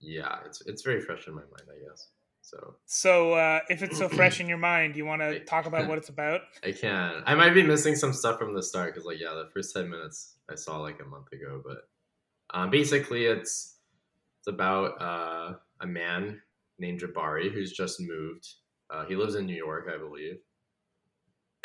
yeah, 0.00 0.38
it's 0.46 0.60
it's 0.66 0.82
very 0.82 1.00
fresh 1.00 1.26
in 1.26 1.34
my 1.34 1.42
mind, 1.42 1.68
I 1.70 1.88
guess. 1.88 2.08
So 2.44 2.76
So, 2.84 3.32
uh, 3.32 3.60
if 3.70 3.82
it's 3.82 3.96
so 3.96 4.06
fresh 4.06 4.38
in 4.38 4.48
your 4.48 4.58
mind, 4.58 4.96
you 4.96 5.06
want 5.06 5.22
to 5.22 5.42
talk 5.46 5.64
about 5.64 5.88
what 5.88 5.96
it's 5.96 6.10
about? 6.10 6.42
I 6.62 6.72
can. 6.72 7.22
I 7.24 7.34
might 7.34 7.54
be 7.54 7.62
missing 7.62 7.96
some 7.96 8.12
stuff 8.12 8.38
from 8.38 8.54
the 8.54 8.62
start 8.62 8.92
because, 8.92 9.06
like, 9.06 9.18
yeah, 9.18 9.30
the 9.30 9.48
first 9.54 9.74
ten 9.74 9.88
minutes 9.88 10.36
I 10.50 10.54
saw 10.54 10.78
like 10.78 11.00
a 11.00 11.06
month 11.06 11.32
ago, 11.32 11.62
but 11.64 11.88
um, 12.52 12.68
basically, 12.68 13.24
it's 13.24 13.78
it's 14.40 14.48
about 14.48 15.00
uh, 15.00 15.54
a 15.80 15.86
man 15.86 16.42
named 16.78 17.00
Jabari 17.00 17.50
who's 17.50 17.72
just 17.72 17.98
moved. 17.98 18.46
Uh, 18.90 19.06
he 19.06 19.16
lives 19.16 19.36
in 19.36 19.46
New 19.46 19.56
York, 19.56 19.88
I 19.92 19.96
believe, 19.96 20.36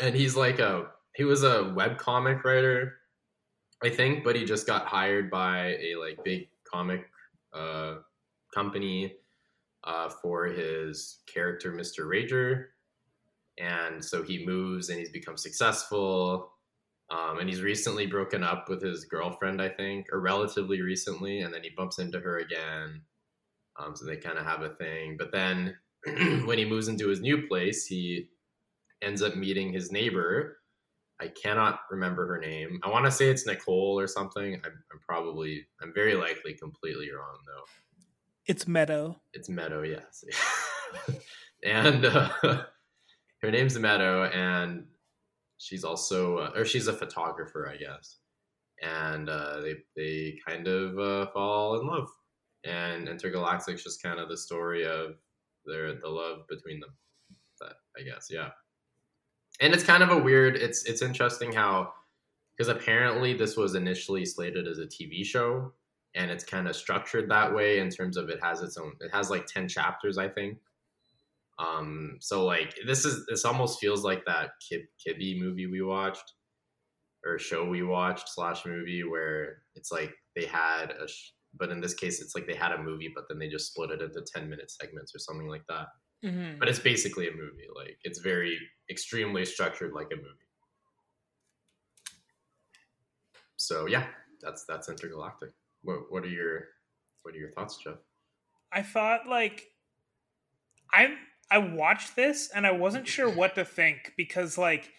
and 0.01 0.15
he's 0.15 0.38
like 0.38 0.59
a 0.59 0.91
he 1.13 1.25
was 1.25 1.43
a 1.43 1.74
web 1.75 1.98
comic 1.98 2.45
writer, 2.45 3.00
I 3.83 3.89
think, 3.89 4.24
but 4.24 4.38
he 4.38 4.45
just 4.45 4.65
got 4.65 4.86
hired 4.86 5.29
by 5.29 5.75
a 5.81 5.95
like 5.98 6.24
big 6.24 6.48
comic 6.63 7.05
uh, 7.51 7.95
company 8.53 9.15
uh, 9.89 10.08
for 10.08 10.46
his 10.46 11.17
character, 11.25 11.72
Mr. 11.72 12.05
Rager. 12.05 12.65
And 13.58 14.05
so 14.05 14.22
he 14.22 14.46
moves 14.46 14.89
and 14.89 15.00
he's 15.00 15.10
become 15.10 15.36
successful. 15.36 16.51
Um, 17.10 17.39
and 17.39 17.50
he's 17.50 17.63
recently 17.63 18.05
broken 18.05 18.43
up 18.43 18.69
with 18.69 18.84
his 18.84 19.05
girlfriend, 19.05 19.60
I 19.60 19.69
think, 19.69 20.05
or 20.13 20.19
relatively 20.19 20.81
recently. 20.81 21.41
And 21.41 21.51
then 21.51 21.63
he 21.63 21.72
bumps 21.75 21.98
into 21.98 22.19
her 22.19 22.38
again. 22.38 23.01
Um, 23.79 23.96
so 23.96 24.05
they 24.05 24.17
kind 24.17 24.38
of 24.38 24.46
have 24.46 24.62
a 24.62 24.75
thing. 24.75 25.17
But 25.17 25.31
then 25.31 25.75
when 26.46 26.60
he 26.60 26.65
moves 26.65 26.88
into 26.88 27.08
his 27.08 27.19
new 27.19 27.48
place, 27.48 27.88
he 27.88 28.29
ends 29.01 29.24
up 29.24 29.36
meeting 29.36 29.74
his 29.74 29.91
neighbor. 29.91 30.58
I 31.19 31.29
cannot 31.29 31.79
remember 31.89 32.27
her 32.27 32.39
name. 32.39 32.79
I 32.84 32.89
want 32.89 33.05
to 33.05 33.12
say 33.12 33.29
it's 33.29 33.48
Nicole 33.48 34.00
or 34.00 34.08
something. 34.08 34.53
I'm, 34.63 34.84
I'm 34.93 35.00
probably, 35.00 35.65
I'm 35.81 35.93
very 35.96 36.13
likely 36.13 36.53
completely 36.53 37.10
wrong 37.12 37.39
though. 37.48 37.65
It's 38.50 38.68
Meadow. 38.68 39.15
It's 39.32 39.48
Meadow, 39.48 39.84
yes. 39.84 40.24
and 41.63 42.03
uh, 42.03 42.29
her 43.44 43.51
name's 43.51 43.77
Meadow, 43.77 44.24
and 44.24 44.86
she's 45.60 45.84
also, 45.84 46.39
uh, 46.39 46.51
or 46.56 46.65
she's 46.65 46.88
a 46.88 46.94
photographer, 46.94 47.72
I 47.72 47.77
guess. 47.77 48.18
And 48.82 49.29
uh, 49.29 49.62
they 49.62 49.75
they 49.96 50.39
kind 50.48 50.68
of 50.68 50.98
uh, 50.98 51.32
fall 51.32 51.79
in 51.79 51.86
love, 51.86 52.08
and 52.63 53.08
Entergalactic's 53.08 53.84
just 53.84 54.01
kind 54.01 54.20
of 54.20 54.29
the 54.29 54.38
story 54.38 54.84
of 54.84 55.18
their 55.68 55.94
the 56.00 56.10
love 56.10 56.48
between 56.50 56.79
them. 56.79 56.89
That 57.60 57.74
I 58.00 58.01
guess, 58.01 58.29
yeah. 58.32 58.50
And 59.62 59.75
it's 59.75 59.84
kind 59.84 60.01
of 60.01 60.10
a 60.10 60.18
weird. 60.18 60.56
It's 60.56 60.86
it's 60.86 61.03
interesting 61.03 61.51
how 61.51 61.94
because 62.58 62.75
apparently 62.75 63.36
this 63.36 63.56
was 63.56 63.75
initially 63.75 64.25
slated 64.25 64.68
as 64.68 64.79
a 64.79 64.88
TV 64.88 65.24
show, 65.24 65.72
and 66.16 66.32
it's 66.32 66.44
kind 66.44 66.68
of 66.68 66.75
structured 66.75 67.30
that 67.30 67.54
way 67.54 67.80
in 67.80 67.89
terms 67.89 68.18
of 68.18 68.30
it 68.30 68.39
has 68.42 68.62
its 68.62 68.78
own 68.78 68.94
it 69.00 69.12
has 69.13 69.30
like 69.30 69.46
10 69.46 69.68
chapters 69.68 70.18
i 70.18 70.28
think. 70.28 70.58
Um 71.60 72.18
so 72.22 72.46
like 72.46 72.74
this 72.88 73.04
is 73.06 73.25
this 73.28 73.44
almost 73.46 73.80
feels 73.80 74.04
like 74.04 74.24
that 74.25 74.51
kib 74.63 74.84
kibby 75.01 75.38
movie 75.39 75.68
we 75.68 75.82
watched 75.82 76.34
or 77.25 77.38
show 77.38 77.68
we 77.68 77.84
watched 77.84 78.30
slash 78.30 78.66
movie 78.66 79.04
where 79.04 79.58
it's 79.75 79.92
like 79.92 80.13
they 80.38 80.46
had 80.46 80.92
a 80.92 81.08
sh- 81.08 81.34
but 81.54 81.70
in 81.70 81.82
this 81.82 81.94
case 81.94 82.22
it's 82.22 82.34
like 82.34 82.48
they 82.48 82.56
had 82.56 82.72
a 82.72 82.82
movie 82.82 83.12
but 83.13 83.25
then 83.28 83.39
they 83.39 83.50
just 83.50 83.68
split 83.68 83.92
it 83.92 84.01
into 84.01 84.22
10 84.22 84.50
minute 84.50 84.72
segments 84.72 85.13
or 85.13 85.20
something 85.20 85.48
like 85.50 85.66
that. 85.68 85.88
Mm-hmm. 86.24 86.60
but 86.60 86.68
it's 86.68 86.80
basically 86.80 87.28
a 87.30 87.32
movie 87.32 87.68
like 87.75 87.98
it's 88.04 88.20
very 88.20 88.58
extremely 88.89 89.46
structured 89.46 89.94
like 89.94 90.08
a 90.12 90.18
movie. 90.18 90.50
So 93.58 93.86
yeah 93.88 94.06
that's 94.42 94.63
that's 94.66 94.89
entergalactic 94.89 95.51
what 95.83 96.12
what 96.12 96.24
are 96.24 96.29
your 96.29 96.65
what 97.24 97.36
are 97.36 97.38
your 97.38 97.51
thoughts, 97.51 97.77
Jeff? 97.77 97.95
I 98.71 98.81
thought 98.81 99.27
like 99.27 99.65
I 100.91 101.15
I 101.51 101.57
watched 101.59 102.15
this 102.15 102.50
and 102.53 102.65
I 102.65 102.71
wasn't 102.71 103.07
sure 103.07 103.29
what 103.36 103.55
to 103.55 103.65
think 103.65 104.13
because 104.17 104.57
like 104.57 104.91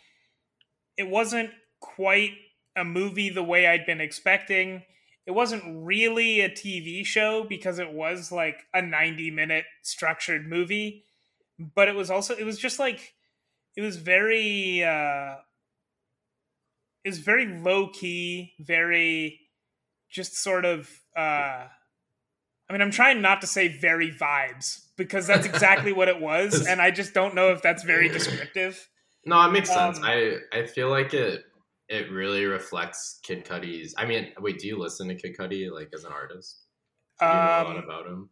it 0.97 1.09
wasn't 1.09 1.51
quite 1.81 2.33
a 2.77 2.85
movie 2.85 3.31
the 3.31 3.43
way 3.43 3.67
I'd 3.67 3.87
been 3.87 4.01
expecting. 4.01 4.83
It 5.27 5.33
wasn't 5.33 5.85
really 5.85 6.41
a 6.41 6.49
TV 6.49 7.05
show 7.05 7.45
because 7.45 7.79
it 7.79 7.93
was 7.93 8.33
like 8.33 8.63
a 8.75 8.83
90 8.83 9.31
minute 9.31 9.65
structured 9.83 10.49
movie, 10.49 11.05
but 11.75 11.89
it 11.89 11.95
was 11.95 12.11
also 12.11 12.35
it 12.35 12.45
was 12.45 12.59
just 12.59 12.79
like 12.79 13.15
it 13.77 13.83
was 13.83 13.97
very 13.97 14.83
uh 14.83 15.37
it 17.05 17.09
was 17.09 17.19
very 17.19 17.47
low 17.47 17.89
key, 17.89 18.53
very 18.61 19.40
just 20.11 20.37
sort 20.37 20.65
of 20.65 20.89
uh 21.17 21.67
I 22.69 22.73
mean 22.73 22.83
I'm 22.83 22.91
trying 22.91 23.23
not 23.23 23.41
to 23.41 23.47
say 23.47 23.69
very 23.69 24.11
vibes 24.13 24.87
because 24.97 25.27
that's 25.27 25.47
exactly 25.47 25.93
what 25.93 26.09
it 26.09 26.21
was 26.21 26.67
and 26.69 26.81
I 26.81 26.91
just 26.91 27.15
don't 27.15 27.35
know 27.35 27.51
if 27.53 27.63
that's 27.63 27.83
very 27.83 28.09
descriptive. 28.09 28.89
No, 29.25 29.41
it 29.47 29.53
makes 29.53 29.69
sense. 29.73 29.99
Um, 29.99 30.05
I 30.05 30.39
I 30.53 30.67
feel 30.67 30.89
like 30.91 31.15
it 31.15 31.45
it 31.89 32.11
really 32.11 32.45
reflects 32.47 33.19
Kid 33.23 33.45
Cudi's. 33.45 33.95
I 33.99 34.07
mean, 34.07 34.33
wait, 34.39 34.59
do 34.61 34.69
you 34.69 34.79
listen 34.79 35.09
to 35.09 35.15
Kid 35.15 35.37
Cudi 35.37 35.71
like 35.71 35.91
as 35.93 36.05
an 36.05 36.13
artist? 36.13 36.61
Do 37.19 37.27
you 37.27 37.33
know 37.33 37.39
a 37.39 37.65
lot 37.65 37.67
Um, 37.67 37.77
about 37.85 38.07
him? 38.07 38.31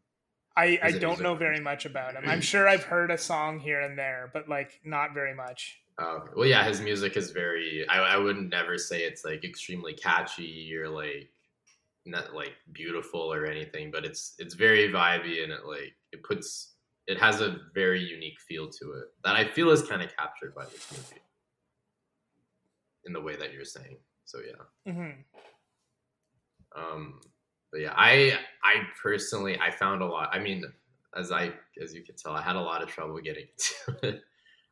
I, 0.56 0.78
I 0.82 0.90
don't 0.92 1.20
know 1.20 1.34
very 1.34 1.60
much 1.60 1.84
about 1.86 2.14
him. 2.14 2.24
I'm 2.26 2.40
sure 2.52 2.68
I've 2.68 2.84
heard 2.84 3.10
a 3.10 3.18
song 3.18 3.60
here 3.60 3.80
and 3.80 3.98
there, 3.98 4.30
but 4.32 4.48
like 4.48 4.80
not 4.84 5.12
very 5.14 5.34
much. 5.34 5.78
Okay. 6.00 6.32
well, 6.36 6.46
yeah, 6.48 6.64
his 6.64 6.80
music 6.80 7.16
is 7.16 7.32
very. 7.32 7.84
I 7.88 8.14
I 8.14 8.16
would 8.16 8.36
never 8.48 8.78
say 8.78 9.02
it's 9.02 9.24
like 9.24 9.44
extremely 9.44 9.92
catchy 9.92 10.72
or 10.76 10.88
like 10.88 11.28
not 12.08 12.34
like 12.34 12.52
beautiful 12.72 13.32
or 13.32 13.46
anything, 13.46 13.90
but 13.90 14.04
it's 14.04 14.34
it's 14.38 14.54
very 14.54 14.88
vibey 14.92 15.42
and 15.42 15.52
it 15.52 15.64
like 15.66 15.94
it 16.12 16.22
puts 16.22 16.74
it 17.06 17.18
has 17.18 17.40
a 17.40 17.56
very 17.74 18.02
unique 18.02 18.38
feel 18.46 18.68
to 18.68 18.92
it 18.92 19.04
that 19.24 19.34
I 19.34 19.48
feel 19.48 19.70
is 19.70 19.82
kind 19.82 20.02
of 20.02 20.14
captured 20.16 20.54
by 20.54 20.64
this 20.66 20.90
movie 20.92 21.22
in 23.04 23.12
the 23.12 23.20
way 23.20 23.36
that 23.36 23.52
you're 23.52 23.64
saying. 23.64 23.96
So 24.24 24.38
yeah. 24.40 24.92
hmm 24.92 25.10
Um, 26.76 27.20
but 27.72 27.80
yeah, 27.80 27.94
I 27.96 28.38
I 28.62 28.82
personally 29.02 29.58
I 29.58 29.70
found 29.70 30.02
a 30.02 30.06
lot. 30.06 30.30
I 30.32 30.38
mean, 30.38 30.64
as 31.16 31.32
I 31.32 31.52
as 31.82 31.94
you 31.94 32.02
can 32.02 32.16
tell, 32.16 32.32
I 32.32 32.42
had 32.42 32.56
a 32.56 32.60
lot 32.60 32.82
of 32.82 32.88
trouble 32.88 33.18
getting 33.20 33.46
to 33.58 34.08
it. 34.08 34.22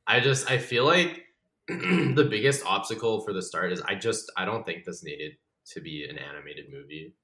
I 0.07 0.21
just 0.21 0.51
I 0.51 0.59
feel 0.59 0.85
like 0.85 1.25
the 1.69 2.27
biggest 2.31 2.65
obstacle 2.65 3.21
for 3.23 3.33
the 3.33 3.43
start 3.43 3.73
is 3.73 3.81
I 3.83 3.95
just 3.95 4.31
I 4.37 4.45
don't 4.45 4.65
think 4.65 4.85
this 4.85 5.03
needed 5.03 5.33
to 5.73 5.81
be 5.81 6.07
an 6.09 6.17
animated 6.19 6.67
movie 6.73 7.15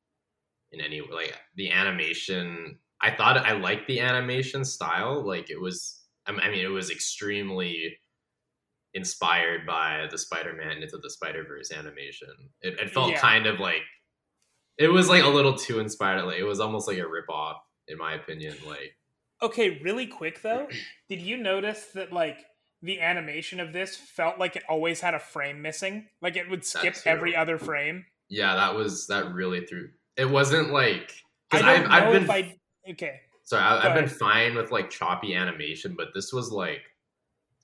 in 0.73 0.81
any 0.81 1.01
like 1.01 1.35
the 1.57 1.71
animation. 1.71 2.79
I 3.01 3.11
thought 3.11 3.37
I 3.37 3.53
liked 3.53 3.87
the 3.89 4.01
animation 4.01 4.65
style. 4.65 5.27
Like 5.27 5.51
it 5.51 5.61
was. 5.61 5.99
I 6.27 6.33
mean, 6.33 6.55
it 6.65 6.69
was 6.71 6.91
extremely 6.91 7.99
inspired 8.95 9.67
by 9.67 10.07
the 10.11 10.19
Spider-Man 10.19 10.83
into 10.83 10.99
the 10.99 11.11
Spider-Verse 11.11 11.73
animation. 11.73 12.29
It, 12.61 12.79
it 12.79 12.91
felt 12.91 13.11
Yeah. 13.13 13.21
kind 13.21 13.47
of 13.47 13.59
like 13.59 13.83
it 14.79 14.89
was 14.89 15.09
like 15.09 15.25
a 15.25 15.29
little 15.29 15.55
too 15.55 15.79
inspired. 15.81 16.23
Like 16.25 16.39
it 16.39 16.45
was 16.45 16.61
almost 16.61 16.89
like 16.89 16.99
a 16.99 17.03
ripoff, 17.03 17.57
in 17.89 17.99
my 17.99 18.15
opinion. 18.15 18.57
Like 18.67 18.97
Okay, 19.43 19.81
really 19.83 20.07
quick 20.07 20.43
though, 20.43 20.69
did 21.09 21.21
you 21.21 21.37
notice 21.37 21.87
that 21.95 22.13
like 22.13 22.39
the 22.83 23.01
animation 23.01 23.61
of 23.61 23.73
this 23.73 23.97
felt 23.97 24.39
like 24.39 24.57
it 24.57 24.63
always 24.69 25.01
had 25.01 25.15
a 25.15 25.19
frame 25.19 25.63
missing? 25.63 26.07
Like 26.21 26.37
it 26.37 26.49
would 26.51 26.65
skip 26.65 26.97
every 27.07 27.35
other 27.35 27.59
frame. 27.59 28.05
yeah, 28.29 28.55
that 28.55 28.75
was 28.75 29.07
that 29.09 29.33
really 29.33 29.67
threw. 29.67 29.89
It 30.17 30.29
wasn't 30.29 30.73
like 30.73 31.13
because 31.51 31.67
I've, 31.67 31.87
I've 31.91 32.13
been 32.13 32.31
I 32.31 32.57
okay. 32.91 33.21
sorry 33.45 33.63
I, 33.63 33.89
I've 33.89 33.95
been 33.95 34.09
fine 34.09 34.55
with 34.55 34.71
like 34.71 34.91
choppy 34.91 35.35
animation, 35.35 35.95
but 35.97 36.09
this 36.15 36.33
was 36.33 36.51
like 36.51 36.83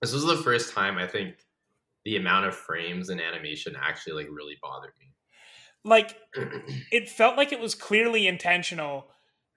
this 0.00 0.12
was 0.12 0.24
the 0.24 0.36
first 0.36 0.72
time 0.72 0.98
I 0.98 1.06
think 1.06 1.34
the 2.04 2.16
amount 2.16 2.46
of 2.46 2.54
frames 2.54 3.10
in 3.10 3.20
animation 3.20 3.76
actually 3.80 4.24
like 4.24 4.32
really 4.32 4.56
bothered 4.62 4.92
me. 4.98 5.12
Like 5.84 6.16
it 6.92 7.08
felt 7.08 7.36
like 7.36 7.52
it 7.52 7.60
was 7.60 7.74
clearly 7.74 8.26
intentional. 8.26 9.08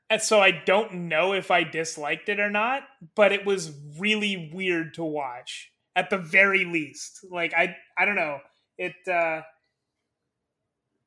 And 0.10 0.22
so 0.22 0.42
I 0.42 0.52
don't 0.52 1.08
know 1.08 1.34
if 1.34 1.52
I 1.52 1.64
disliked 1.64 2.28
it 2.28 2.40
or 2.40 2.50
not, 2.50 2.84
but 3.16 3.32
it 3.32 3.46
was 3.46 3.72
really 3.98 4.52
weird 4.54 4.96
to 4.96 5.04
watch 5.04 5.72
at 5.96 6.10
the 6.10 6.18
very 6.18 6.66
least. 6.66 7.26
Like 7.30 7.54
I 7.54 7.76
I 7.98 8.06
don't 8.06 8.16
know. 8.16 8.40
It 8.78 8.96
uh 9.08 9.42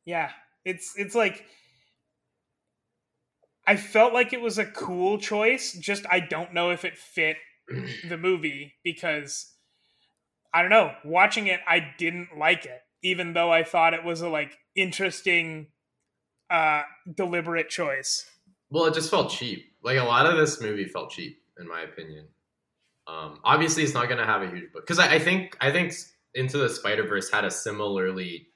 yeah, 0.05 0.31
it's 0.64 0.95
it's 0.97 1.14
like 1.14 1.45
I 3.66 3.76
felt 3.76 4.12
like 4.12 4.33
it 4.33 4.40
was 4.40 4.59
a 4.59 4.66
cool 4.66 5.18
choice, 5.18 5.73
just 5.73 6.04
I 6.11 6.21
don't 6.21 6.52
know 6.52 6.71
if 6.71 6.85
it 6.85 6.97
fit 6.97 7.37
the 8.09 8.18
movie 8.18 8.75
because 8.85 9.52
I 10.52 10.61
don't 10.62 10.71
know, 10.71 10.92
watching 11.04 11.47
it 11.47 11.61
I 11.66 11.94
didn't 11.99 12.38
like 12.38 12.64
it 12.66 12.80
even 13.04 13.35
though 13.35 13.52
I 13.52 13.62
thought 13.62 13.94
it 13.94 14.02
was 14.02 14.23
a 14.23 14.28
like 14.28 14.59
interesting 14.75 15.68
uh 16.50 16.83
deliberate 17.16 17.68
choice. 17.68 18.28
Well, 18.71 18.87
it 18.87 18.94
just 18.94 19.11
felt 19.11 19.30
cheap. 19.30 19.66
Like 19.85 19.99
a 19.99 20.04
lot 20.04 20.26
of 20.26 20.37
this 20.37 20.61
movie 20.61 20.87
felt 20.87 21.11
cheap, 21.11 21.38
in 21.61 21.68
my 21.68 21.83
opinion. 21.83 22.26
Um, 23.06 23.38
obviously, 23.44 23.83
it's 23.83 23.94
not 23.94 24.09
going 24.09 24.18
to 24.18 24.25
have 24.25 24.42
a 24.42 24.49
huge 24.49 24.73
book 24.73 24.85
because 24.85 24.99
I, 24.99 25.14
I 25.14 25.18
think 25.18 25.56
I 25.61 25.71
think 25.71 25.92
Into 26.35 26.59
the 26.59 26.71
Spider 26.71 27.06
Verse 27.06 27.30
had 27.30 27.44
a 27.44 27.50
similarly 27.50 28.49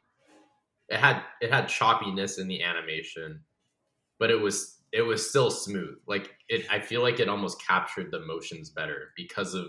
it 0.88 0.98
had 0.98 1.22
it 1.40 1.52
had 1.52 1.66
choppiness 1.66 2.38
in 2.38 2.48
the 2.48 2.62
animation, 2.62 3.42
but 4.18 4.30
it 4.30 4.40
was 4.40 4.77
it 4.92 5.02
was 5.02 5.28
still 5.28 5.50
smooth. 5.50 5.99
Like 6.07 6.30
it, 6.49 6.66
I 6.71 6.80
feel 6.80 7.02
like 7.02 7.21
it 7.21 7.28
almost 7.28 7.62
captured 7.64 8.11
the 8.11 8.21
motions 8.21 8.71
better 8.71 9.12
because 9.16 9.54
of 9.54 9.68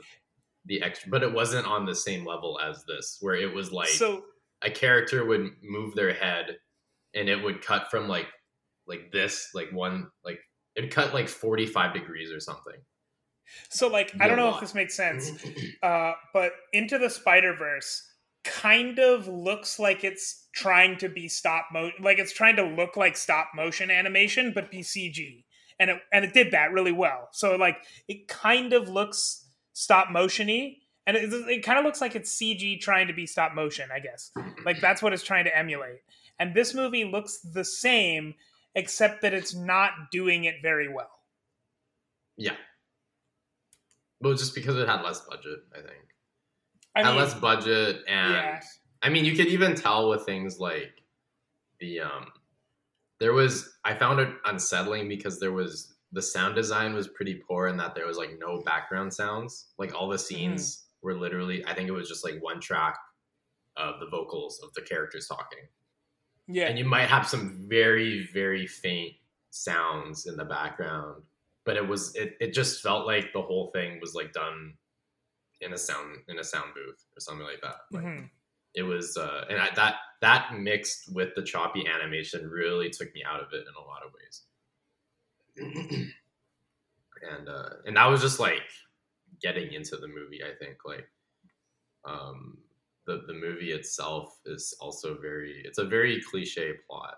the 0.66 0.82
extra. 0.82 1.10
But 1.10 1.24
it 1.24 1.34
wasn't 1.34 1.68
on 1.68 1.86
the 1.86 1.96
same 1.96 2.26
level 2.26 2.60
as 2.60 2.84
this, 2.86 3.18
where 3.22 3.36
it 3.36 3.54
was 3.54 3.72
like 3.72 3.90
So 3.90 4.24
a 4.62 4.72
character 4.72 5.26
would 5.26 5.52
move 5.64 5.96
their 5.96 6.14
head, 6.14 6.58
and 7.14 7.30
it 7.30 7.42
would 7.44 7.62
cut 7.62 7.90
from 7.92 8.08
like 8.08 8.28
like 8.88 9.12
this, 9.12 9.50
like 9.54 9.72
one 9.72 10.10
like 10.24 10.40
it 10.76 10.92
cut 10.92 11.14
like 11.14 11.28
forty 11.28 11.66
five 11.66 11.94
degrees 11.94 12.32
or 12.32 12.40
something. 12.40 12.82
so 13.70 13.88
like 13.88 14.14
I 14.20 14.28
don't 14.28 14.38
know 14.38 14.54
if 14.54 14.62
this 14.62 14.76
makes 14.76 14.96
sense. 14.96 15.32
Uh, 15.84 16.12
but 16.34 16.52
Into 16.74 16.98
the 16.98 17.10
Spider 17.10 17.56
Verse 17.58 18.04
kind 18.44 19.00
of 19.00 19.28
looks 19.28 19.80
like 19.80 20.04
it's 20.04 20.48
trying 20.54 20.98
to 20.98 21.10
be 21.10 21.28
stop 21.28 21.68
mo 21.72 21.92
like 22.00 22.20
it's 22.20 22.34
trying 22.34 22.56
to 22.56 22.64
look 22.64 22.98
like 22.98 23.18
stop 23.18 23.50
motion 23.56 23.92
animation, 23.92 24.52
but 24.54 24.72
be 24.72 24.80
CG, 24.80 25.44
and 25.80 25.90
it 25.90 25.98
and 26.14 26.26
it 26.26 26.34
did 26.34 26.52
that 26.52 26.72
really 26.72 26.92
well. 26.92 27.30
So 27.32 27.56
like 27.56 27.78
it 28.08 28.28
kind 28.28 28.74
of 28.74 28.90
looks 28.90 29.46
stop 29.74 30.08
motiony, 30.08 30.78
and 31.06 31.18
it, 31.18 31.32
it 31.32 31.64
kind 31.64 31.80
of 31.80 31.86
looks 31.86 32.02
like 32.02 32.16
it's 32.16 32.36
CG 32.36 32.80
trying 32.80 33.08
to 33.08 33.14
be 33.14 33.26
stop 33.26 33.54
motion. 33.54 33.90
I 33.94 34.00
guess 34.00 34.32
like 34.66 34.80
that's 34.80 35.02
what 35.02 35.14
it's 35.14 35.24
trying 35.24 35.46
to 35.46 35.58
emulate. 35.58 36.00
And 36.40 36.56
this 36.56 36.74
movie 36.74 37.04
looks 37.04 37.40
the 37.40 37.66
same, 37.66 38.36
except 38.74 39.22
that 39.22 39.34
it's 39.34 39.54
not 39.54 39.92
doing 40.12 40.46
it 40.46 40.56
very 40.62 40.88
well. 40.88 41.12
Yeah. 42.38 42.56
Well, 44.22 44.34
just 44.34 44.56
because 44.56 44.78
it 44.78 44.88
had 44.88 45.02
less 45.02 45.20
budget, 45.22 45.60
I 45.74 45.82
think. 45.82 46.09
I 46.96 47.04
mean, 47.04 47.16
less 47.16 47.34
budget, 47.34 48.04
and 48.08 48.34
yeah. 48.34 48.60
I 49.02 49.10
mean, 49.10 49.26
you 49.26 49.36
could 49.36 49.48
even 49.48 49.76
tell 49.76 50.10
with 50.10 50.26
things 50.26 50.60
like 50.60 50.92
the 51.80 52.02
um, 52.02 52.28
there 53.20 53.34
was 53.34 53.78
I 53.84 53.94
found 53.96 54.20
it 54.20 54.30
unsettling 54.46 55.08
because 55.08 55.40
there 55.40 55.52
was 55.52 55.96
the 56.12 56.22
sound 56.22 56.56
design 56.56 56.94
was 56.94 57.08
pretty 57.08 57.36
poor 57.48 57.68
in 57.68 57.78
that 57.78 57.94
there 57.96 58.08
was 58.08 58.18
like 58.18 58.38
no 58.40 58.62
background 58.62 59.14
sounds. 59.14 59.68
Like 59.78 59.94
all 59.94 60.10
the 60.10 60.18
scenes 60.18 60.86
were 61.02 61.14
literally, 61.14 61.64
I 61.66 61.74
think 61.74 61.88
it 61.88 61.94
was 61.94 62.10
just 62.10 62.24
like 62.24 62.42
one 62.42 62.60
track 62.60 62.98
of 63.78 64.00
the 64.00 64.08
vocals 64.08 64.60
of 64.64 64.74
the 64.74 64.82
characters 64.82 65.28
talking, 65.28 65.68
yeah, 66.48 66.66
and 66.66 66.78
you 66.78 66.86
might 66.86 67.08
have 67.08 67.28
some 67.28 67.66
very 67.70 68.28
very 68.34 68.68
faint 68.68 69.14
sounds 69.52 70.26
in 70.26 70.36
the 70.36 70.46
background, 70.46 71.24
but 71.66 71.78
it 71.78 71.88
was 71.88 72.16
it 72.16 72.36
it 72.42 72.54
just 72.54 72.82
felt 72.82 73.06
like 73.06 73.32
the 73.34 73.42
whole 73.42 73.72
thing 73.74 74.00
was 74.02 74.16
like 74.16 74.34
done 74.34 74.74
in 75.62 75.74
a 75.74 75.78
sound 75.78 76.18
in 76.28 76.40
a 76.40 76.44
sound 76.44 76.74
booth 76.74 77.06
or 77.16 77.20
something 77.20 77.46
like 77.46 77.62
that. 77.62 77.82
Like, 77.92 78.04
Mhm. 78.04 78.30
it 78.76 78.84
was 78.84 79.18
uh 79.18 79.46
and 79.50 79.60
I, 79.60 79.70
that 79.76 79.96
that 80.22 80.54
mixed 80.58 81.12
with 81.14 81.34
the 81.36 81.44
choppy 81.44 81.88
animation 81.88 82.50
really 82.50 82.90
took 82.90 83.14
me 83.16 83.24
out 83.24 83.42
of 83.42 83.52
it 83.54 83.66
in 83.68 83.74
a 83.76 83.82
lot 83.86 84.04
of 84.06 84.14
ways 84.14 84.44
and 87.32 87.50
uh 87.50 87.70
and 87.86 87.98
that 87.98 88.06
was 88.06 88.22
just 88.22 88.40
like 88.40 88.62
getting 89.42 89.74
into 89.74 89.98
the 89.98 90.08
movie 90.08 90.42
i 90.44 90.54
think 90.64 90.78
like 90.86 91.10
um 92.06 92.58
the 93.06 93.24
the 93.28 93.34
movie 93.34 93.72
itself 93.72 94.40
is 94.46 94.76
also 94.80 95.18
very 95.20 95.62
it's 95.66 95.80
a 95.80 95.86
very 95.86 96.22
cliche 96.22 96.74
plot 96.88 97.16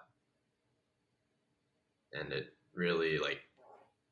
and 2.13 2.31
it 2.31 2.53
really 2.73 3.17
like 3.19 3.39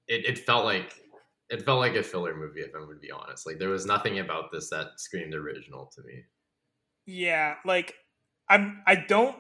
it, 0.08 0.26
it 0.26 0.40
felt 0.40 0.66
like 0.66 1.09
it 1.50 1.64
felt 1.64 1.80
like 1.80 1.96
a 1.96 2.04
filler 2.04 2.36
movie 2.36 2.62
if 2.62 2.74
i'm 2.76 2.86
going 2.86 2.96
to 2.96 3.02
be 3.02 3.12
honest 3.12 3.46
like 3.46 3.60
there 3.60 3.70
was 3.70 3.86
nothing 3.86 4.20
about 4.20 4.52
this 4.52 4.70
that 4.70 4.88
screamed 5.00 5.34
original 5.34 5.86
to 5.88 6.02
me 6.04 6.24
Yeah, 7.06 7.56
like 7.66 7.96
I'm 8.50 8.84
I 8.86 8.96
don't 8.96 9.38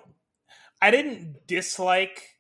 I 0.82 0.92
didn't 0.92 1.48
dislike 1.48 2.38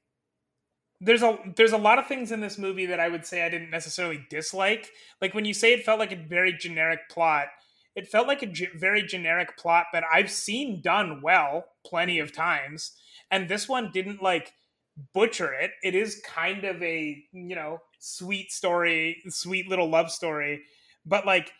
there's 1.01 1.23
a 1.23 1.37
there's 1.55 1.71
a 1.71 1.77
lot 1.77 1.97
of 1.99 2.07
things 2.07 2.31
in 2.31 2.41
this 2.41 2.57
movie 2.57 2.85
that 2.87 2.99
I 2.99 3.07
would 3.07 3.25
say 3.25 3.43
I 3.43 3.49
didn't 3.49 3.69
necessarily 3.69 4.25
dislike. 4.29 4.89
Like 5.21 5.33
when 5.33 5.45
you 5.45 5.53
say 5.53 5.73
it 5.73 5.83
felt 5.85 5.99
like 5.99 6.11
a 6.11 6.15
very 6.27 6.53
generic 6.53 7.09
plot, 7.09 7.47
it 7.95 8.07
felt 8.07 8.27
like 8.27 8.43
a 8.43 8.67
very 8.75 9.03
generic 9.03 9.57
plot 9.57 9.87
that 9.93 10.03
I've 10.11 10.31
seen 10.31 10.81
done 10.81 11.21
well 11.23 11.65
plenty 11.85 12.19
of 12.19 12.33
times, 12.33 12.97
and 13.31 13.47
this 13.47 13.69
one 13.69 13.91
didn't 13.93 14.21
like 14.21 14.53
butcher 15.13 15.53
it. 15.53 15.71
It 15.83 15.95
is 15.95 16.21
kind 16.25 16.63
of 16.63 16.81
a 16.81 17.23
you 17.31 17.55
know 17.55 17.79
sweet 17.99 18.51
story, 18.51 19.21
sweet 19.27 19.67
little 19.67 19.89
love 19.89 20.11
story, 20.11 20.63
but 21.05 21.25
like 21.25 21.51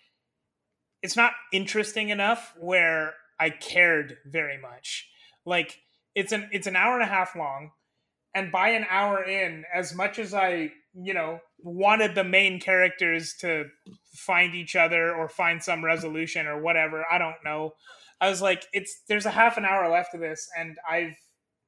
it's 1.01 1.15
not 1.15 1.33
interesting 1.53 2.09
enough 2.09 2.53
where 2.59 3.13
I 3.39 3.49
cared 3.49 4.17
very 4.25 4.57
much. 4.57 5.07
Like 5.45 5.79
it's 6.15 6.31
an 6.31 6.49
it's 6.51 6.67
an 6.67 6.75
hour 6.75 6.93
and 6.93 7.03
a 7.03 7.13
half 7.13 7.35
long, 7.35 7.71
and 8.35 8.51
by 8.51 8.69
an 8.69 8.85
hour 8.89 9.23
in, 9.23 9.63
as 9.73 9.95
much 9.95 10.19
as 10.19 10.33
I 10.33 10.71
you 10.93 11.13
know 11.13 11.39
wanted 11.61 12.15
the 12.15 12.23
main 12.23 12.59
characters 12.59 13.35
to 13.41 13.65
find 14.13 14.55
each 14.55 14.75
other 14.75 15.13
or 15.13 15.29
find 15.29 15.63
some 15.63 15.83
resolution 15.83 16.47
or 16.47 16.61
whatever, 16.61 17.05
I 17.11 17.17
don't 17.17 17.43
know. 17.43 17.73
I 18.21 18.29
was 18.29 18.41
like, 18.41 18.65
it's 18.73 19.03
there's 19.07 19.25
a 19.25 19.31
half 19.31 19.57
an 19.57 19.65
hour 19.65 19.89
left 19.89 20.13
of 20.13 20.21
this, 20.21 20.47
and 20.57 20.77
I've 20.89 21.15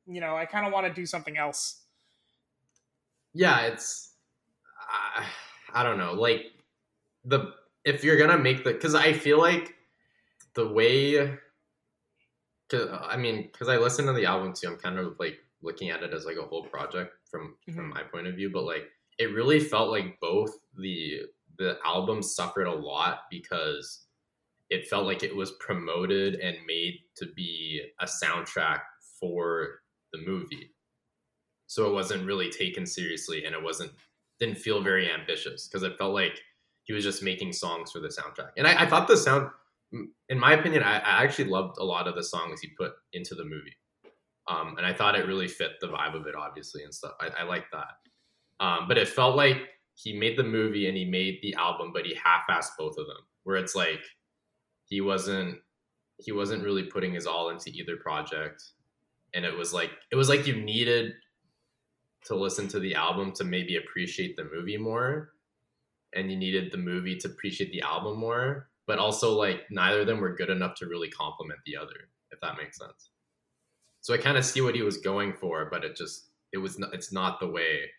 you 0.08 0.22
know 0.22 0.36
I 0.36 0.46
kind 0.46 0.66
of 0.66 0.74
want 0.74 0.88
to 0.88 0.94
do 0.94 1.06
something 1.06 1.38
else. 1.38 1.84
yeah 3.34 3.62
it's 3.62 4.14
I, 4.90 5.26
I 5.74 5.84
don't 5.84 5.98
know 5.98 6.14
like 6.14 6.48
the 7.24 7.54
if 7.86 8.04
you're 8.04 8.18
gonna 8.18 8.38
make 8.38 8.64
the 8.64 8.74
because 8.74 8.94
i 8.96 9.14
feel 9.14 9.40
like 9.40 9.76
the 10.54 10.68
way 10.68 11.38
i 12.74 13.18
mean 13.18 13.44
because 13.52 13.68
i 13.70 13.78
listened 13.78 14.08
to 14.08 14.14
the 14.14 14.26
album 14.26 14.54
too 14.54 14.68
i'm 14.68 14.78
kind 14.78 14.98
of 14.98 15.16
like 15.20 15.40
looking 15.62 15.90
at 15.90 16.04
it 16.04 16.14
as 16.14 16.26
like 16.26 16.38
a 16.38 16.42
whole 16.44 16.64
project 16.66 17.14
from 17.30 17.58
from 17.74 17.90
Mhm. 17.90 17.94
my 17.94 18.04
point 18.04 18.28
of 18.28 18.36
view 18.36 18.50
but 18.52 18.64
like 18.64 18.90
it 19.18 19.34
really 19.34 19.60
felt 19.60 19.90
like 19.92 20.20
both 20.20 20.52
the 20.78 21.22
the 21.58 21.78
album 21.86 22.22
suffered 22.24 22.68
a 22.68 22.74
lot 22.74 23.24
because 23.30 24.06
it 24.70 24.88
felt 24.88 25.06
like 25.06 25.22
it 25.22 25.36
was 25.36 25.52
promoted 25.60 26.36
and 26.36 26.58
made 26.66 27.00
to 27.16 27.28
be 27.36 27.82
a 28.00 28.06
soundtrack 28.06 28.82
for 29.20 29.81
the 30.12 30.20
movie. 30.26 30.72
So 31.68 31.88
it 31.88 31.94
wasn't 31.94 32.26
really 32.26 32.50
taken 32.50 32.86
seriously 32.86 33.46
and 33.46 33.56
it 33.56 33.64
wasn't 33.64 33.92
didn't 34.40 34.58
feel 34.58 34.82
very 34.82 35.10
ambitious 35.12 35.68
because 35.68 35.84
it 35.84 35.98
felt 35.98 36.14
like 36.14 36.42
he 36.84 36.94
was 36.94 37.04
just 37.04 37.22
making 37.22 37.54
songs 37.54 37.92
for 37.92 38.00
the 38.00 38.08
soundtrack. 38.08 38.50
And 38.58 38.68
i, 38.68 38.84
I 38.84 38.86
thought 38.88 39.08
the 39.08 39.18
sound 39.18 39.50
in 40.30 40.40
my 40.40 40.54
opinion 40.54 40.84
I, 40.84 40.98
I 40.98 41.24
actually 41.24 41.50
loved 41.50 41.78
a 41.78 41.84
lot 41.84 42.08
of 42.08 42.16
the 42.16 42.24
songs 42.24 42.60
he 42.60 42.70
put 42.78 42.94
into 43.14 43.36
the 43.36 43.44
movie. 43.46 43.78
Um, 44.48 44.76
and 44.78 44.86
i 44.86 44.94
thought 44.94 45.16
it 45.16 45.28
really 45.28 45.48
fit 45.48 45.74
the 45.80 45.88
vibe 45.88 46.16
of 46.16 46.28
it 46.28 46.36
obviously 46.36 46.84
and 46.84 46.94
stuff. 46.94 47.14
I, 47.22 47.42
I 47.42 47.44
like 47.44 47.66
that. 47.72 48.66
Um, 48.66 48.88
but 48.88 48.98
it 48.98 49.08
felt 49.08 49.36
like 49.36 49.70
he 49.96 50.14
made 50.14 50.38
the 50.38 50.44
movie 50.44 50.88
and 50.88 50.98
he 50.98 51.06
made 51.06 51.40
the 51.42 51.54
album 51.56 51.92
but 51.94 52.06
he 52.06 52.16
half-assed 52.16 52.72
both 52.78 52.98
of 52.98 53.08
them 53.08 53.18
where 53.44 53.58
it's 53.58 53.76
like 53.76 54.04
he 54.86 55.02
wasn't 55.02 55.58
he 56.18 56.32
wasn't 56.32 56.64
really 56.64 56.84
putting 56.84 57.14
his 57.14 57.26
all 57.26 57.50
into 57.50 57.70
either 57.72 57.98
project 57.98 58.64
and 59.34 59.46
it 59.46 59.56
was 59.56 59.74
like 59.74 59.92
it 60.12 60.16
was 60.16 60.30
like 60.30 60.48
you 60.48 60.56
needed 60.56 61.14
to 62.26 62.36
listen 62.36 62.68
to 62.68 62.80
the 62.80 62.96
album 62.96 63.32
to 63.32 63.44
maybe 63.44 63.78
appreciate 63.78 64.36
the 64.36 64.50
movie 64.54 64.78
more 64.78 65.34
and 66.14 66.30
you 66.30 66.38
needed 66.38 66.72
the 66.72 66.78
movie 66.78 67.16
to 67.16 67.28
appreciate 67.28 67.72
the 67.72 67.82
album 67.82 68.18
more 68.20 68.70
but 68.88 69.00
also 69.00 69.34
like 69.34 69.62
neither 69.70 70.02
of 70.02 70.08
them 70.08 70.20
were 70.20 70.36
good 70.36 70.50
enough 70.50 70.76
to 70.76 70.88
really 70.88 71.10
complement 71.10 71.60
the 71.66 71.78
other 71.78 72.10
if 72.32 72.40
that 72.42 72.58
makes 72.58 72.78
sense. 72.78 73.10
So 74.02 74.14
i 74.14 74.18
kind 74.18 74.38
of 74.38 74.46
see 74.46 74.62
what 74.62 74.76
he 74.76 74.82
was 74.82 74.98
going 74.98 75.34
for 75.34 75.70
but 75.70 75.84
it 75.84 75.96
just 75.96 76.28
it 76.52 76.58
was 76.58 76.78
not, 76.78 76.94
it's 76.94 77.14
not 77.14 77.40
the 77.40 77.48
way 77.48 77.90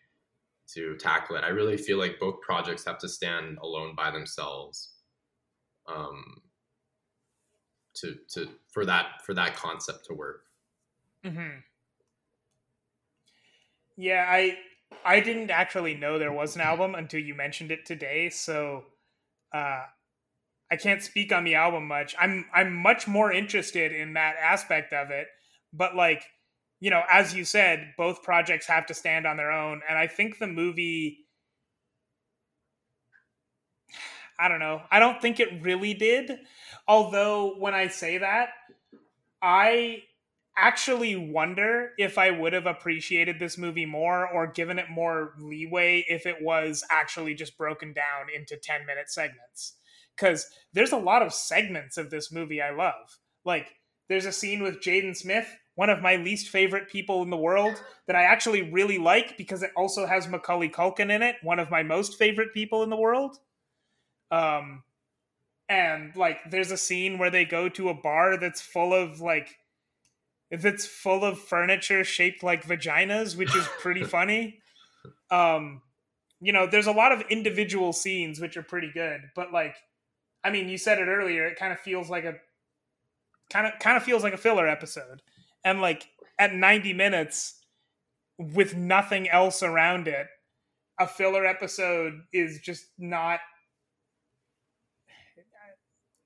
to 0.67 0.95
tackle 0.97 1.35
it. 1.35 1.43
I 1.43 1.49
really 1.49 1.75
feel 1.75 1.97
like 1.97 2.19
both 2.19 2.39
projects 2.41 2.85
have 2.85 2.97
to 2.99 3.09
stand 3.09 3.57
alone 3.61 3.95
by 3.95 4.11
themselves 4.11 4.91
um 5.87 6.41
to 7.95 8.15
to 8.29 8.47
for 8.71 8.85
that 8.85 9.21
for 9.25 9.33
that 9.33 9.55
concept 9.55 10.05
to 10.05 10.13
work 10.13 10.43
Mm-hmm. 11.23 11.63
Yeah, 13.97 14.25
I 14.27 14.57
I 15.05 15.19
didn't 15.19 15.51
actually 15.51 15.95
know 15.95 16.17
there 16.17 16.31
was 16.31 16.55
an 16.55 16.61
album 16.61 16.95
until 16.95 17.19
you 17.19 17.35
mentioned 17.35 17.71
it 17.71 17.85
today, 17.85 18.29
so 18.29 18.85
uh, 19.53 19.83
I 20.71 20.77
can't 20.77 21.03
speak 21.03 21.31
on 21.33 21.43
the 21.45 21.55
album 21.55 21.87
much. 21.87 22.15
I'm 22.19 22.45
I'm 22.53 22.73
much 22.75 23.07
more 23.07 23.31
interested 23.31 23.91
in 23.93 24.13
that 24.15 24.37
aspect 24.41 24.93
of 24.93 25.11
it, 25.11 25.27
but 25.73 25.95
like 25.95 26.23
you 26.81 26.91
know, 26.91 27.03
as 27.11 27.35
you 27.35 27.45
said, 27.45 27.93
both 27.97 28.23
projects 28.23 28.67
have 28.67 28.87
to 28.87 28.93
stand 28.95 29.27
on 29.27 29.37
their 29.37 29.51
own, 29.51 29.81
and 29.89 29.97
I 29.97 30.07
think 30.07 30.39
the 30.39 30.47
movie. 30.47 31.19
I 34.39 34.47
don't 34.47 34.59
know. 34.59 34.81
I 34.91 34.99
don't 34.99 35.21
think 35.21 35.39
it 35.39 35.61
really 35.61 35.93
did. 35.93 36.39
Although 36.87 37.55
when 37.57 37.73
I 37.73 37.87
say 37.87 38.17
that, 38.17 38.49
I 39.41 40.03
actually 40.55 41.15
wonder 41.15 41.91
if 41.97 42.17
I 42.17 42.31
would 42.31 42.53
have 42.53 42.65
appreciated 42.65 43.39
this 43.39 43.57
movie 43.57 43.85
more 43.85 44.27
or 44.27 44.47
given 44.47 44.79
it 44.79 44.89
more 44.89 45.33
leeway 45.39 46.05
if 46.07 46.25
it 46.25 46.41
was 46.41 46.83
actually 46.89 47.33
just 47.33 47.57
broken 47.57 47.93
down 47.93 48.27
into 48.35 48.57
10 48.57 48.85
minute 48.85 49.09
segments. 49.09 49.77
Because 50.15 50.47
there's 50.73 50.91
a 50.91 50.97
lot 50.97 51.23
of 51.23 51.33
segments 51.33 51.97
of 51.97 52.09
this 52.09 52.31
movie 52.31 52.61
I 52.61 52.71
love. 52.71 53.19
Like, 53.43 53.75
there's 54.09 54.25
a 54.25 54.31
scene 54.31 54.61
with 54.61 54.81
Jaden 54.81 55.15
Smith 55.15 55.47
one 55.75 55.89
of 55.89 56.01
my 56.01 56.17
least 56.17 56.49
favorite 56.49 56.89
people 56.89 57.23
in 57.23 57.29
the 57.29 57.37
world 57.37 57.81
that 58.05 58.15
I 58.15 58.23
actually 58.23 58.71
really 58.71 58.97
like 58.97 59.37
because 59.37 59.63
it 59.63 59.71
also 59.75 60.05
has 60.05 60.27
Macaulay 60.27 60.69
Culkin 60.69 61.09
in 61.09 61.23
it, 61.23 61.35
one 61.41 61.59
of 61.59 61.71
my 61.71 61.83
most 61.83 62.17
favorite 62.17 62.53
people 62.53 62.83
in 62.83 62.89
the 62.89 62.95
world. 62.95 63.37
Um, 64.29 64.83
and 65.67 66.15
like, 66.15 66.39
there's 66.51 66.71
a 66.71 66.77
scene 66.77 67.17
where 67.17 67.31
they 67.31 67.45
go 67.45 67.69
to 67.69 67.89
a 67.89 67.95
bar 67.95 68.37
that's 68.37 68.61
full 68.61 68.93
of 68.93 69.19
like, 69.19 69.57
that's 70.59 70.85
full 70.85 71.23
of 71.23 71.39
furniture 71.39 72.03
shaped 72.03 72.43
like 72.43 72.65
vaginas, 72.65 73.35
which 73.35 73.55
is 73.55 73.67
pretty 73.79 74.03
funny. 74.03 74.59
Um, 75.31 75.81
you 76.39 76.53
know, 76.53 76.67
there's 76.67 76.87
a 76.87 76.91
lot 76.91 77.11
of 77.11 77.21
individual 77.29 77.93
scenes 77.93 78.39
which 78.39 78.57
are 78.57 78.63
pretty 78.63 78.91
good, 78.93 79.21
but 79.35 79.51
like, 79.51 79.75
I 80.43 80.51
mean, 80.51 80.69
you 80.69 80.77
said 80.77 80.99
it 80.99 81.07
earlier. 81.07 81.47
It 81.47 81.57
kind 81.57 81.71
of 81.71 81.79
feels 81.79 82.09
like 82.09 82.25
a 82.25 82.35
kind 83.49 83.67
of 83.67 83.73
kind 83.79 83.97
of 83.97 84.03
feels 84.03 84.23
like 84.23 84.33
a 84.33 84.37
filler 84.37 84.67
episode 84.67 85.21
and 85.63 85.81
like 85.81 86.07
at 86.39 86.53
90 86.53 86.93
minutes 86.93 87.61
with 88.37 88.75
nothing 88.75 89.29
else 89.29 89.61
around 89.61 90.07
it 90.07 90.27
a 90.99 91.07
filler 91.07 91.45
episode 91.45 92.21
is 92.31 92.59
just 92.59 92.85
not 92.97 93.39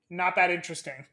not 0.10 0.36
that 0.36 0.50
interesting 0.50 1.06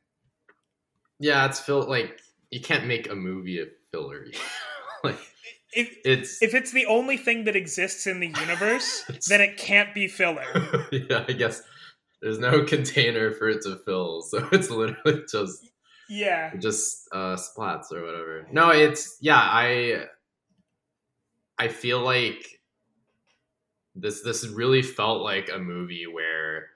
yeah 1.19 1.47
it's 1.47 1.59
feel 1.59 1.83
like 1.83 2.21
you 2.55 2.61
can't 2.61 2.87
make 2.87 3.11
a 3.11 3.15
movie 3.17 3.61
a 3.61 3.67
filler 3.91 4.27
like 5.05 5.19
if 5.73 5.97
it's 6.05 6.41
if 6.41 6.55
it's 6.55 6.71
the 6.71 6.87
only 6.87 7.17
thing 7.17 7.45
that 7.45 7.57
exists 7.57 8.07
in 8.07 8.21
the 8.21 8.29
universe 8.29 9.05
then 9.29 9.41
it 9.41 9.57
can't 9.57 9.93
be 9.93 10.07
filler. 10.07 10.45
Yeah 10.93 11.25
i 11.29 11.33
guess 11.33 11.63
there's 12.23 12.39
no 12.39 12.63
container 12.63 13.33
for 13.33 13.49
it 13.49 13.63
to 13.63 13.77
fill 13.85 14.23
so 14.23 14.49
it's 14.53 14.71
literally 14.71 15.25
just 15.31 15.69
yeah. 16.09 16.55
just 16.57 17.09
uh 17.13 17.35
splats 17.35 17.91
or 17.91 18.05
whatever. 18.05 18.47
No 18.53 18.71
it's 18.71 19.19
yeah 19.21 19.41
i 19.41 20.05
i 21.59 21.67
feel 21.67 22.01
like 22.01 22.61
this 23.97 24.23
this 24.23 24.47
really 24.47 24.83
felt 24.83 25.23
like 25.23 25.51
a 25.53 25.59
movie 25.59 26.07
where 26.07 26.69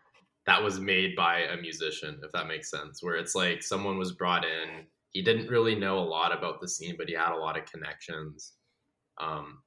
that 0.46 0.62
was 0.62 0.80
made 0.80 1.14
by 1.14 1.40
a 1.40 1.56
musician 1.56 2.18
if 2.24 2.32
that 2.32 2.48
makes 2.48 2.70
sense 2.70 3.02
where 3.02 3.16
it's 3.16 3.34
like 3.34 3.62
someone 3.62 3.96
was 3.96 4.12
brought 4.12 4.44
in 4.44 4.86
he 5.10 5.22
didn't 5.22 5.48
really 5.48 5.74
know 5.74 5.98
a 5.98 6.00
lot 6.00 6.36
about 6.36 6.60
the 6.60 6.68
scene 6.68 6.94
but 6.98 7.08
he 7.08 7.14
had 7.14 7.32
a 7.32 7.36
lot 7.36 7.58
of 7.58 7.64
connections 7.66 8.54
um 9.18 9.62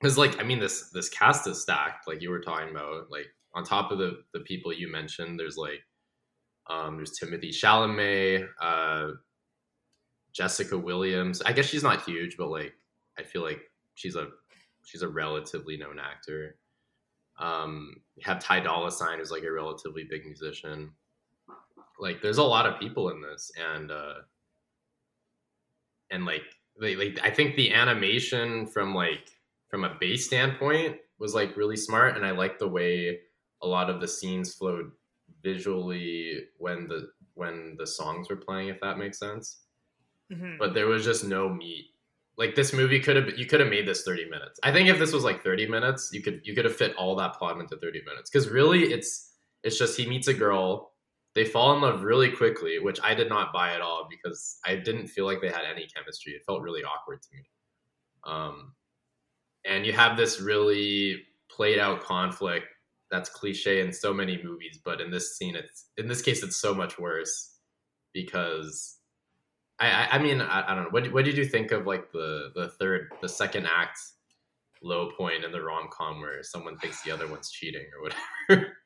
because 0.00 0.16
like 0.16 0.38
i 0.40 0.42
mean 0.42 0.58
this 0.58 0.90
this 0.90 1.08
cast 1.08 1.46
is 1.46 1.62
stacked 1.62 2.06
like 2.06 2.22
you 2.22 2.30
were 2.30 2.40
talking 2.40 2.70
about 2.70 3.10
like 3.10 3.26
on 3.54 3.64
top 3.64 3.90
of 3.90 3.98
the 3.98 4.22
the 4.32 4.40
people 4.40 4.72
you 4.72 4.90
mentioned 4.90 5.38
there's 5.38 5.56
like 5.56 5.80
um, 6.68 6.96
there's 6.96 7.18
Timothée 7.18 7.50
Chalamet, 7.50 8.48
uh, 8.60 9.12
Jessica 10.32 10.76
Williams. 10.76 11.42
I 11.42 11.52
guess 11.52 11.66
she's 11.66 11.82
not 11.82 12.02
huge, 12.02 12.36
but 12.36 12.48
like 12.48 12.74
I 13.18 13.22
feel 13.22 13.42
like 13.42 13.60
she's 13.94 14.16
a 14.16 14.28
she's 14.84 15.02
a 15.02 15.08
relatively 15.08 15.76
known 15.76 15.98
actor. 15.98 16.56
Um, 17.38 17.96
you 18.16 18.22
have 18.24 18.42
Ty 18.42 18.60
Dolla 18.60 18.90
Sign, 18.90 19.18
who's 19.18 19.30
like 19.30 19.44
a 19.44 19.52
relatively 19.52 20.06
big 20.08 20.24
musician. 20.24 20.90
Like, 21.98 22.20
there's 22.20 22.38
a 22.38 22.42
lot 22.42 22.66
of 22.66 22.80
people 22.80 23.10
in 23.10 23.22
this, 23.22 23.50
and 23.58 23.90
uh, 23.90 24.14
and 26.10 26.24
like, 26.24 26.42
like, 26.80 26.98
like 26.98 27.20
I 27.22 27.30
think 27.30 27.56
the 27.56 27.72
animation 27.72 28.66
from 28.66 28.94
like 28.94 29.30
from 29.68 29.84
a 29.84 29.96
base 30.00 30.26
standpoint 30.26 30.96
was 31.18 31.34
like 31.34 31.56
really 31.56 31.76
smart, 31.76 32.16
and 32.16 32.24
I 32.24 32.32
like 32.32 32.58
the 32.58 32.68
way 32.68 33.20
a 33.62 33.66
lot 33.66 33.90
of 33.90 34.00
the 34.00 34.08
scenes 34.08 34.54
flowed 34.54 34.90
visually 35.42 36.44
when 36.58 36.88
the 36.88 37.10
when 37.34 37.76
the 37.78 37.86
songs 37.86 38.28
were 38.28 38.36
playing, 38.36 38.68
if 38.68 38.80
that 38.80 38.98
makes 38.98 39.18
sense. 39.18 39.58
Mm-hmm. 40.32 40.56
But 40.58 40.74
there 40.74 40.86
was 40.86 41.04
just 41.04 41.24
no 41.24 41.48
meat. 41.48 41.86
Like 42.36 42.54
this 42.54 42.72
movie 42.72 43.00
could 43.00 43.16
have 43.16 43.38
you 43.38 43.46
could 43.46 43.60
have 43.60 43.70
made 43.70 43.86
this 43.86 44.02
30 44.02 44.28
minutes. 44.28 44.60
I 44.62 44.72
think 44.72 44.88
if 44.88 44.98
this 44.98 45.12
was 45.12 45.24
like 45.24 45.42
30 45.42 45.68
minutes, 45.68 46.10
you 46.12 46.22
could 46.22 46.40
you 46.44 46.54
could 46.54 46.64
have 46.64 46.76
fit 46.76 46.94
all 46.96 47.16
that 47.16 47.34
plot 47.34 47.58
into 47.58 47.76
30 47.76 48.02
minutes. 48.04 48.30
Because 48.30 48.48
really 48.48 48.92
it's 48.92 49.32
it's 49.62 49.78
just 49.78 49.96
he 49.96 50.06
meets 50.06 50.28
a 50.28 50.34
girl, 50.34 50.92
they 51.36 51.44
fall 51.44 51.74
in 51.74 51.82
love 51.82 52.02
really 52.02 52.30
quickly, 52.30 52.78
which 52.78 52.98
I 53.04 53.14
did 53.14 53.28
not 53.28 53.52
buy 53.52 53.74
at 53.74 53.82
all 53.82 54.08
because 54.10 54.58
I 54.64 54.76
didn't 54.76 55.08
feel 55.08 55.26
like 55.26 55.42
they 55.42 55.50
had 55.50 55.66
any 55.70 55.86
chemistry. 55.86 56.32
It 56.32 56.42
felt 56.46 56.62
really 56.62 56.82
awkward 56.82 57.20
to 57.20 57.28
me. 57.34 57.42
Um, 58.24 58.72
and 59.66 59.84
you 59.84 59.92
have 59.92 60.16
this 60.16 60.40
really 60.40 61.24
played 61.50 61.78
out 61.78 62.00
conflict 62.00 62.68
that's 63.10 63.28
cliche 63.28 63.82
in 63.82 63.92
so 63.92 64.14
many 64.14 64.42
movies, 64.42 64.80
but 64.82 65.02
in 65.02 65.10
this 65.10 65.36
scene, 65.36 65.54
it's 65.56 65.90
in 65.98 66.08
this 66.08 66.22
case, 66.22 66.42
it's 66.42 66.56
so 66.56 66.74
much 66.74 66.98
worse 66.98 67.58
because 68.14 68.96
I, 69.78 69.90
I, 69.90 70.08
I 70.12 70.18
mean, 70.18 70.40
I, 70.40 70.72
I, 70.72 70.74
don't 70.74 70.84
know. 70.84 70.90
What, 70.90 71.12
what 71.12 71.26
did 71.26 71.36
you 71.36 71.44
think 71.44 71.70
of 71.70 71.86
like 71.86 72.10
the 72.12 72.50
the 72.54 72.70
third, 72.80 73.10
the 73.20 73.28
second 73.28 73.66
act 73.66 73.98
low 74.82 75.10
point 75.10 75.44
in 75.44 75.52
the 75.52 75.60
rom 75.60 75.88
com 75.92 76.22
where 76.22 76.42
someone 76.42 76.78
thinks 76.78 77.02
the 77.02 77.10
other 77.10 77.28
one's 77.28 77.50
cheating 77.50 77.84
or 77.94 78.02
whatever? 78.48 78.76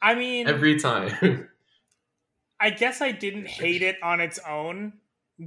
I 0.00 0.14
mean, 0.14 0.48
every 0.48 0.80
time. 0.80 1.50
I 2.60 2.70
guess 2.70 3.00
I 3.00 3.12
didn't 3.12 3.46
hate 3.46 3.82
it 3.82 3.96
on 4.02 4.20
its 4.20 4.38
own, 4.46 4.94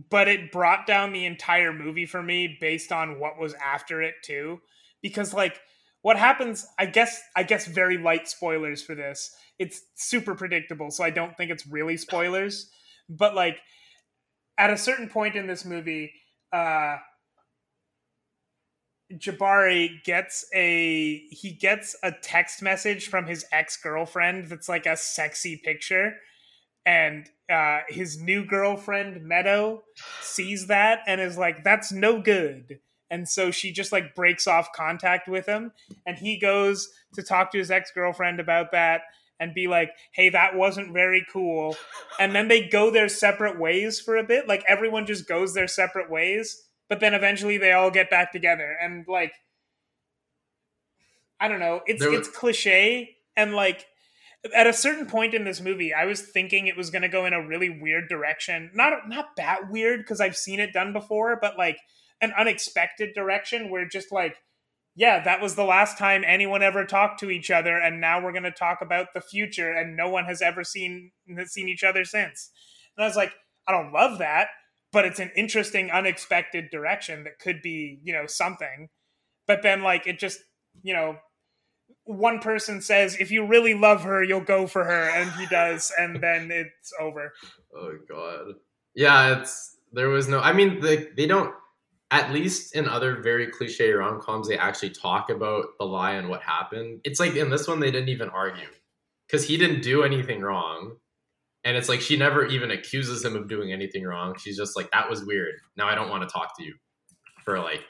but 0.10 0.28
it 0.28 0.52
brought 0.52 0.88
down 0.88 1.12
the 1.12 1.26
entire 1.26 1.74
movie 1.74 2.06
for 2.06 2.24
me 2.24 2.58
based 2.60 2.92
on 2.92 3.20
what 3.20 3.40
was 3.40 3.54
after 3.56 4.02
it 4.02 4.16
too. 4.24 4.62
Because 5.02 5.34
like 5.34 5.60
what 6.04 6.18
happens 6.18 6.66
i 6.80 6.86
guess 6.86 7.22
i 7.36 7.44
guess 7.44 7.68
very 7.68 7.98
light 7.98 8.28
spoilers 8.28 8.82
for 8.82 8.96
this. 8.96 9.36
It's 9.60 9.82
super 9.96 10.36
predictable 10.36 10.92
so 10.92 11.04
i 11.04 11.10
don't 11.10 11.36
think 11.36 11.52
it's 11.52 11.68
really 11.68 11.98
spoilers. 11.98 12.70
But 13.10 13.36
like 13.36 13.60
at 14.58 14.70
a 14.70 14.78
certain 14.78 15.10
point 15.10 15.36
in 15.36 15.48
this 15.48 15.66
movie 15.66 16.14
uh 16.54 16.98
Jabari 19.14 20.02
gets 20.06 20.46
a 20.54 21.18
he 21.30 21.52
gets 21.52 21.98
a 22.02 22.14
text 22.14 22.62
message 22.62 23.08
from 23.08 23.26
his 23.26 23.46
ex-girlfriend 23.52 24.48
that's 24.48 24.70
like 24.70 24.86
a 24.86 24.96
sexy 24.96 25.58
picture 25.58 26.16
and 26.86 27.30
uh, 27.52 27.80
his 27.90 28.20
new 28.20 28.46
girlfriend 28.46 29.24
Meadow 29.24 29.84
sees 30.22 30.68
that 30.68 31.00
and 31.08 31.22
is 31.22 31.38
like 31.38 31.64
that's 31.64 31.92
no 31.92 32.22
good. 32.22 32.80
And 33.10 33.28
so 33.28 33.52
she 33.52 33.72
just 33.74 33.92
like 33.92 34.16
breaks 34.16 34.48
off 34.48 34.70
contact 34.74 35.28
with 35.28 35.46
him 35.46 35.74
and 36.06 36.18
he 36.18 36.40
goes 36.40 36.90
to 37.16 37.22
talk 37.24 37.52
to 37.52 37.58
his 37.58 37.70
ex-girlfriend 37.70 38.40
about 38.40 38.72
that 38.72 39.02
and 39.40 39.54
be 39.54 39.68
like 39.68 39.92
hey 40.14 40.30
that 40.30 40.56
wasn't 40.56 40.94
very 40.94 41.26
cool. 41.32 41.76
And 42.20 42.34
then 42.34 42.48
they 42.48 42.68
go 42.68 42.90
their 42.90 43.10
separate 43.10 43.60
ways 43.60 44.00
for 44.00 44.16
a 44.18 44.24
bit 44.24 44.48
like 44.48 44.64
everyone 44.68 45.06
just 45.06 45.28
goes 45.28 45.54
their 45.54 45.68
separate 45.68 46.10
ways 46.10 46.64
but 46.90 47.00
then 47.00 47.14
eventually 47.14 47.58
they 47.58 47.72
all 47.72 47.92
get 47.92 48.10
back 48.10 48.32
together. 48.32 48.76
And 48.82 49.06
like 49.08 49.34
i 51.40 51.48
don't 51.48 51.60
know 51.60 51.82
it's 51.86 52.06
was- 52.06 52.14
it's 52.20 52.28
cliche 52.30 53.18
and 53.36 53.54
like 53.54 53.86
at 54.56 54.68
a 54.68 54.74
certain 54.74 55.06
point 55.06 55.34
in 55.34 55.44
this 55.44 55.62
movie, 55.62 55.94
I 55.94 56.06
was 56.06 56.22
thinking 56.22 56.68
it 56.68 56.78
was 56.78 56.90
going 56.90 57.04
to 57.04 57.10
go 57.10 57.26
in 57.26 57.34
a 57.34 57.46
really 57.46 57.70
weird 57.70 58.10
direction. 58.10 58.72
Not 58.74 59.08
not 59.08 59.36
that 59.38 59.70
weird 59.70 60.02
because 60.02 60.20
I've 60.20 60.38
seen 60.38 60.60
it 60.60 60.74
done 60.74 60.94
before, 60.94 61.38
but 61.40 61.58
like 61.58 61.78
an 62.22 62.34
unexpected 62.38 63.14
direction 63.14 63.70
where 63.70 63.88
just 63.88 64.12
like 64.12 64.38
yeah 64.96 65.24
that 65.24 65.42
was 65.42 65.56
the 65.56 65.64
last 65.64 65.98
time 65.98 66.24
anyone 66.26 66.62
ever 66.62 66.86
talked 66.86 67.20
to 67.20 67.30
each 67.30 67.50
other 67.50 67.78
and 67.78 68.00
now 68.00 68.22
we're 68.22 68.32
going 68.32 68.44
to 68.44 68.52
talk 68.52 68.80
about 68.82 69.08
the 69.14 69.22
future 69.22 69.72
and 69.72 69.96
no 69.96 70.10
one 70.10 70.26
has 70.26 70.42
ever 70.42 70.64
seen 70.64 71.12
seen 71.46 71.68
each 71.68 71.84
other 71.84 72.04
since 72.04 72.52
and 72.96 73.04
i 73.04 73.08
was 73.08 73.16
like 73.16 73.32
i 73.68 73.72
don't 73.72 73.94
love 73.94 74.20
that 74.20 74.50
but 74.92 75.06
it's 75.06 75.20
an 75.20 75.32
interesting 75.36 75.90
unexpected 75.90 76.70
direction 76.70 77.24
that 77.24 77.40
could 77.40 77.62
be 77.62 78.00
you 78.04 78.14
know 78.14 78.26
something 78.28 78.90
but 79.48 79.62
then 79.64 79.82
like 79.82 80.06
it 80.06 80.20
just 80.20 80.40
you 80.84 80.94
know 80.94 81.18
one 82.12 82.40
person 82.40 82.82
says 82.82 83.16
if 83.20 83.32
you 83.32 83.46
really 83.46 83.74
love 83.74 84.04
her 84.04 84.24
you'll 84.24 84.40
go 84.42 84.68
for 84.68 84.84
her 84.84 85.10
and 85.10 85.32
he 85.34 85.46
does 85.48 85.92
and 85.98 86.22
then 86.22 86.50
it's 86.52 86.94
over 87.00 87.34
oh 87.76 87.98
god 88.08 88.54
yeah 88.94 89.40
it's 89.40 89.78
there 89.94 90.10
was 90.10 90.28
no 90.28 90.40
i 90.40 90.54
mean 90.54 90.80
they, 90.80 91.08
they 91.18 91.26
don't 91.26 91.54
at 92.12 92.34
least 92.34 92.76
in 92.76 92.88
other 92.88 93.22
very 93.22 93.48
cliche 93.48 93.92
rom 93.92 94.22
coms, 94.22 94.48
they 94.48 94.58
actually 94.58 94.90
talk 94.90 95.30
about 95.30 95.68
the 95.80 95.86
lie 95.86 96.12
and 96.12 96.28
what 96.28 96.42
happened. 96.42 97.00
It's 97.06 97.22
like 97.22 97.36
in 97.36 97.50
this 97.50 97.68
one, 97.68 97.80
they 97.80 97.90
didn't 97.90 98.10
even 98.10 98.30
argue 98.30 98.68
because 99.26 99.48
he 99.48 99.56
didn't 99.58 99.82
do 99.82 100.04
anything 100.04 100.42
wrong. 100.42 100.98
And 101.64 101.78
it's 101.78 101.88
like 101.88 102.02
she 102.02 102.18
never 102.18 102.46
even 102.48 102.72
accuses 102.72 103.24
him 103.24 103.36
of 103.36 103.48
doing 103.48 103.72
anything 103.72 104.04
wrong. 104.04 104.36
She's 104.38 104.58
just 104.58 104.76
like, 104.76 104.92
that 104.92 105.10
was 105.10 105.24
weird. 105.24 105.54
Now 105.78 105.88
I 105.88 105.96
don't 105.96 106.10
want 106.10 106.28
to 106.28 106.32
talk 106.32 106.58
to 106.58 106.64
you 106.64 106.76
for 107.46 107.60
like 107.60 107.86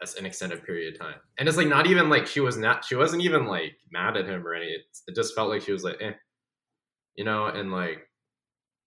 an 0.00 0.26
extended 0.26 0.64
period 0.64 0.94
of 0.94 1.00
time. 1.00 1.16
And 1.38 1.48
it's 1.48 1.58
like 1.58 1.68
not 1.68 1.86
even 1.86 2.08
like 2.08 2.26
she 2.26 2.40
was 2.40 2.56
not, 2.56 2.84
she 2.84 2.94
wasn't 2.94 3.22
even 3.22 3.46
like 3.46 3.76
mad 3.90 4.16
at 4.16 4.26
him 4.26 4.46
or 4.46 4.54
anything. 4.54 4.82
It 5.06 5.14
just 5.14 5.34
felt 5.34 5.50
like 5.50 5.62
she 5.62 5.72
was 5.72 5.84
like, 5.84 5.96
eh, 6.00 6.12
you 7.16 7.24
know, 7.24 7.46
and 7.46 7.72
like, 7.72 8.08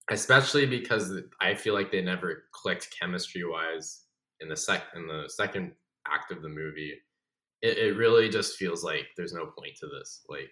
especially 0.10 0.66
because 0.66 1.14
I 1.42 1.56
feel 1.56 1.74
like 1.74 1.92
they 1.92 2.02
never 2.02 2.46
clicked 2.54 2.96
chemistry 3.00 3.44
wise 3.46 4.04
in 4.40 4.50
the 4.50 4.58
sec 4.58 4.84
in 4.96 5.08
the 5.08 5.26
second 5.30 5.74
act 6.08 6.32
of 6.32 6.42
the 6.42 6.50
movie, 6.50 6.94
it, 7.62 7.78
it 7.78 7.98
really 7.98 8.30
just 8.30 8.58
feels 8.58 8.84
like 8.84 9.08
there's 9.18 9.34
no 9.34 9.46
point 9.46 9.76
to 9.80 9.88
this. 9.88 10.24
Like 10.30 10.50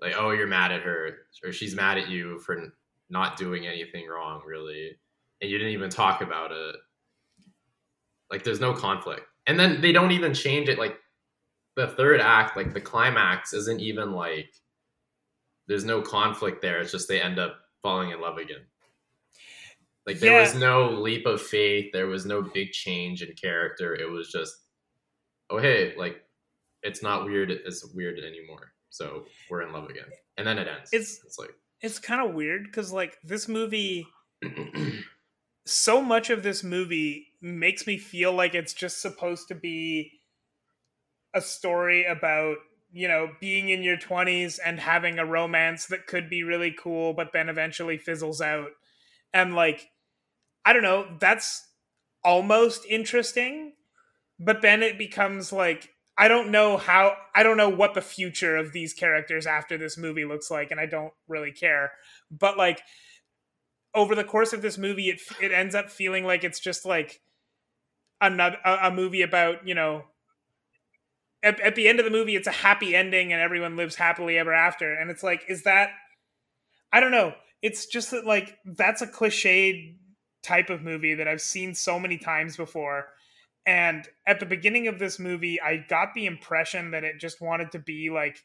like 0.00 0.14
oh 0.16 0.30
you're 0.30 0.46
mad 0.46 0.72
at 0.72 0.82
her 0.82 1.18
or 1.44 1.52
she's 1.52 1.74
mad 1.74 1.98
at 1.98 2.08
you 2.08 2.38
for 2.40 2.72
not 3.10 3.36
doing 3.36 3.66
anything 3.66 4.06
wrong 4.06 4.42
really 4.46 4.92
and 5.40 5.50
you 5.50 5.58
didn't 5.58 5.72
even 5.72 5.90
talk 5.90 6.22
about 6.22 6.52
it 6.52 6.76
Like 8.30 8.44
there's 8.44 8.60
no 8.60 8.72
conflict. 8.74 9.22
And 9.48 9.58
then 9.58 9.80
they 9.80 9.90
don't 9.90 10.12
even 10.12 10.34
change 10.34 10.68
it. 10.68 10.78
Like 10.78 10.96
the 11.74 11.88
third 11.88 12.20
act, 12.20 12.56
like 12.56 12.74
the 12.74 12.80
climax, 12.80 13.52
isn't 13.52 13.80
even 13.80 14.12
like 14.12 14.52
there's 15.66 15.84
no 15.84 16.00
conflict 16.02 16.62
there. 16.62 16.78
It's 16.78 16.92
just 16.92 17.08
they 17.08 17.20
end 17.20 17.40
up 17.40 17.56
falling 17.82 18.10
in 18.10 18.20
love 18.20 18.38
again. 18.38 18.60
Like 20.06 20.20
there 20.20 20.32
yeah. 20.32 20.42
was 20.42 20.54
no 20.54 20.90
leap 20.90 21.26
of 21.26 21.40
faith. 21.40 21.90
There 21.92 22.06
was 22.06 22.24
no 22.24 22.42
big 22.42 22.72
change 22.72 23.22
in 23.22 23.32
character. 23.34 23.94
It 23.94 24.10
was 24.10 24.30
just, 24.30 24.54
oh 25.50 25.58
hey, 25.58 25.94
like 25.96 26.22
it's 26.82 27.02
not 27.02 27.24
weird. 27.24 27.50
It's 27.50 27.84
weird 27.94 28.18
anymore. 28.18 28.72
So 28.90 29.24
we're 29.50 29.62
in 29.62 29.72
love 29.72 29.90
again, 29.90 30.06
and 30.36 30.46
then 30.46 30.58
it 30.58 30.68
ends. 30.68 30.90
It's 30.92 31.20
it's 31.24 31.38
like 31.38 31.54
it's 31.80 31.98
kind 31.98 32.26
of 32.26 32.34
weird 32.34 32.64
because 32.64 32.92
like 32.92 33.18
this 33.22 33.48
movie. 33.48 34.06
so 35.68 36.00
much 36.00 36.30
of 36.30 36.42
this 36.42 36.64
movie 36.64 37.28
makes 37.40 37.86
me 37.86 37.98
feel 37.98 38.32
like 38.32 38.54
it's 38.54 38.72
just 38.72 39.00
supposed 39.02 39.48
to 39.48 39.54
be 39.54 40.12
a 41.34 41.40
story 41.40 42.04
about 42.06 42.56
you 42.90 43.06
know 43.06 43.28
being 43.40 43.68
in 43.68 43.82
your 43.82 43.98
20s 43.98 44.58
and 44.64 44.80
having 44.80 45.18
a 45.18 45.26
romance 45.26 45.86
that 45.86 46.06
could 46.06 46.30
be 46.30 46.42
really 46.42 46.74
cool 46.78 47.12
but 47.12 47.32
then 47.32 47.48
eventually 47.48 47.98
fizzles 47.98 48.40
out. 48.40 48.70
And 49.34 49.54
like 49.54 49.90
i 50.64 50.72
don't 50.72 50.82
know 50.82 51.06
that's 51.20 51.66
almost 52.24 52.84
interesting 52.86 53.74
but 54.40 54.62
then 54.62 54.82
it 54.82 54.98
becomes 54.98 55.52
like 55.52 55.90
i 56.16 56.28
don't 56.28 56.50
know 56.50 56.76
how 56.78 57.14
i 57.34 57.42
don't 57.42 57.56
know 57.58 57.68
what 57.68 57.94
the 57.94 58.00
future 58.00 58.56
of 58.56 58.72
these 58.72 58.92
characters 58.94 59.46
after 59.46 59.78
this 59.78 59.96
movie 59.98 60.24
looks 60.24 60.50
like 60.50 60.70
and 60.70 60.80
i 60.80 60.86
don't 60.86 61.12
really 61.28 61.52
care. 61.52 61.92
But 62.30 62.56
like 62.56 62.80
over 63.94 64.14
the 64.14 64.24
course 64.24 64.52
of 64.52 64.62
this 64.62 64.78
movie, 64.78 65.10
it 65.10 65.20
it 65.40 65.52
ends 65.52 65.74
up 65.74 65.90
feeling 65.90 66.24
like 66.24 66.44
it's 66.44 66.60
just 66.60 66.84
like 66.84 67.20
another 68.20 68.58
a, 68.64 68.88
a 68.88 68.90
movie 68.90 69.22
about 69.22 69.66
you 69.66 69.74
know. 69.74 70.04
At, 71.40 71.60
at 71.60 71.76
the 71.76 71.86
end 71.86 72.00
of 72.00 72.04
the 72.04 72.10
movie, 72.10 72.34
it's 72.34 72.48
a 72.48 72.52
happy 72.52 72.96
ending 72.96 73.32
and 73.32 73.40
everyone 73.40 73.76
lives 73.76 73.94
happily 73.94 74.36
ever 74.36 74.52
after. 74.52 74.92
And 74.92 75.08
it's 75.08 75.22
like, 75.22 75.44
is 75.48 75.62
that? 75.62 75.90
I 76.92 76.98
don't 76.98 77.12
know. 77.12 77.32
It's 77.62 77.86
just 77.86 78.10
that 78.10 78.26
like 78.26 78.58
that's 78.64 79.02
a 79.02 79.06
cliched 79.06 79.94
type 80.42 80.68
of 80.68 80.82
movie 80.82 81.14
that 81.14 81.28
I've 81.28 81.40
seen 81.40 81.74
so 81.74 82.00
many 82.00 82.18
times 82.18 82.56
before. 82.56 83.06
And 83.66 84.08
at 84.26 84.40
the 84.40 84.46
beginning 84.46 84.88
of 84.88 84.98
this 84.98 85.18
movie, 85.18 85.60
I 85.60 85.84
got 85.88 86.14
the 86.14 86.26
impression 86.26 86.90
that 86.92 87.04
it 87.04 87.20
just 87.20 87.40
wanted 87.40 87.70
to 87.72 87.78
be 87.78 88.08
like 88.10 88.42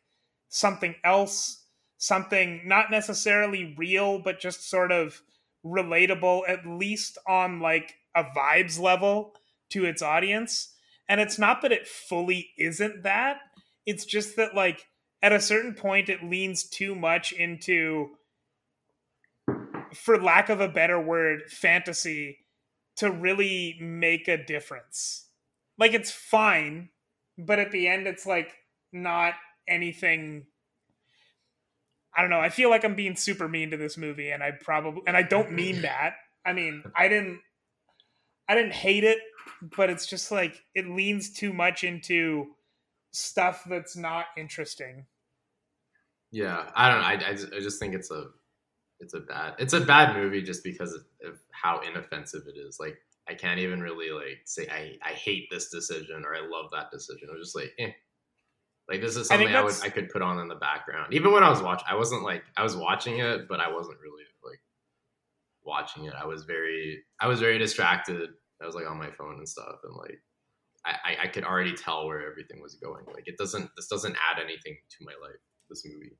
something 0.50 0.96
else, 1.04 1.66
something 1.98 2.62
not 2.66 2.92
necessarily 2.92 3.74
real, 3.78 4.20
but 4.20 4.40
just 4.40 4.70
sort 4.70 4.92
of 4.92 5.22
relatable, 5.66 6.42
at 6.48 6.66
least 6.66 7.18
on 7.28 7.60
like 7.60 7.96
a 8.16 8.24
vibes 8.24 8.80
level 8.80 9.34
to 9.72 9.86
its 9.86 10.02
audience. 10.02 10.74
And 11.10 11.20
it's 11.20 11.40
not 11.40 11.62
that 11.62 11.72
it 11.72 11.88
fully 11.88 12.50
isn't 12.58 13.04
that. 13.04 13.38
It's 13.86 14.06
just 14.06 14.36
that 14.38 14.56
like 14.56 14.86
at 15.22 15.34
a 15.34 15.40
certain 15.40 15.74
point 15.74 16.10
it 16.10 16.24
leans 16.24 16.64
too 16.64 16.96
much 16.96 17.32
into 17.32 18.12
for 19.94 20.22
lack 20.22 20.50
of 20.50 20.60
a 20.60 20.68
better 20.68 21.00
word, 21.00 21.44
fantasy 21.50 22.40
to 22.98 23.12
really 23.12 23.78
make 23.80 24.28
a 24.28 24.44
difference. 24.44 25.28
Like 25.78 25.94
it's 25.94 26.12
fine, 26.12 26.90
but 27.38 27.60
at 27.60 27.72
the 27.72 27.88
end 27.88 28.08
it's 28.08 28.26
like 28.26 28.54
not 28.92 29.34
anything 29.68 30.46
I 32.16 32.22
don't 32.22 32.30
know. 32.30 32.40
I 32.40 32.50
feel 32.50 32.70
like 32.70 32.84
I'm 32.84 32.96
being 32.96 33.16
super 33.16 33.48
mean 33.48 33.72
to 33.72 33.78
this 33.78 33.98
movie, 33.98 34.30
and 34.30 34.44
I 34.44 34.52
probably 34.52 35.02
and 35.08 35.18
I 35.18 35.24
don't 35.24 35.52
mean 35.52 35.82
that. 35.84 36.16
I 36.46 36.54
mean, 36.54 36.84
I 36.96 37.08
didn't, 37.08 37.40
I 38.48 38.56
didn't 38.56 38.74
hate 38.74 39.04
it, 39.04 39.20
but 39.76 39.90
it's 39.90 40.06
just 40.06 40.32
like 40.32 40.62
it 40.76 40.88
leans 40.88 41.34
too 41.34 41.54
much 41.54 41.84
into 41.84 42.48
stuff 43.12 43.64
that's 43.70 43.96
not 43.96 44.26
interesting. 44.38 45.06
Yeah, 46.32 46.70
I 46.76 46.90
don't 46.90 47.02
know. 47.02 47.08
I, 47.08 47.30
I, 47.30 47.34
just, 47.34 47.54
I 47.54 47.60
just 47.60 47.80
think 47.80 47.94
it's 47.94 48.10
a, 48.10 48.26
it's 49.00 49.14
a 49.14 49.20
bad, 49.20 49.54
it's 49.60 49.74
a 49.74 49.80
bad 49.80 50.16
movie 50.16 50.42
just 50.42 50.64
because 50.64 50.94
of 50.94 51.40
how 51.52 51.80
inoffensive 51.82 52.44
it 52.48 52.58
is. 52.58 52.78
Like 52.80 52.98
I 53.30 53.36
can't 53.36 53.60
even 53.60 53.82
really 53.82 54.10
like 54.12 54.42
say 54.46 54.68
I, 54.70 54.98
I 55.08 55.14
hate 55.14 55.48
this 55.50 55.70
decision 55.70 56.24
or 56.26 56.36
I 56.36 56.42
love 56.42 56.72
that 56.72 56.92
decision. 56.92 57.30
It 57.30 57.38
was 57.38 57.48
just 57.48 57.56
like, 57.56 57.74
eh, 57.80 57.92
like 58.90 59.02
this 59.02 59.16
is 59.16 59.28
something 59.28 59.48
I, 59.48 59.60
I 59.60 59.64
would 59.64 59.76
I 59.84 59.90
could 59.90 60.10
put 60.10 60.22
on 60.22 60.40
in 60.40 60.48
the 60.48 60.56
background. 60.56 61.14
Even 61.14 61.32
when 61.32 61.44
I 61.44 61.50
was 61.50 61.62
watching, 61.62 61.86
I 61.90 61.96
wasn't 61.96 62.24
like 62.24 62.44
I 62.58 62.64
was 62.64 62.76
watching 62.76 63.20
it, 63.20 63.48
but 63.48 63.60
I 63.60 63.72
wasn't 63.72 63.98
really 64.02 64.24
like 64.44 64.60
watching 65.64 66.06
it. 66.06 66.14
I 66.20 66.26
was 66.26 66.44
very 66.44 67.04
I 67.20 67.28
was 67.28 67.40
very 67.40 67.58
distracted. 67.58 68.30
I 68.62 68.66
was 68.66 68.76
like 68.76 68.90
on 68.90 68.98
my 68.98 69.10
phone 69.12 69.38
and 69.38 69.48
stuff, 69.48 69.78
and 69.84 69.96
like 69.96 70.22
I, 70.86 71.24
I 71.24 71.28
could 71.28 71.46
already 71.46 71.74
tell 71.74 72.06
where 72.08 72.30
everything 72.30 72.62
was 72.62 72.76
going. 72.76 73.06
Like 73.14 73.28
it 73.28 73.38
doesn't 73.38 73.70
this 73.78 73.88
doesn't 73.88 74.16
add 74.16 74.42
anything 74.44 74.78
to 74.98 75.06
my 75.06 75.14
life. 75.22 75.40
This 75.70 75.86
movie. 75.86 76.18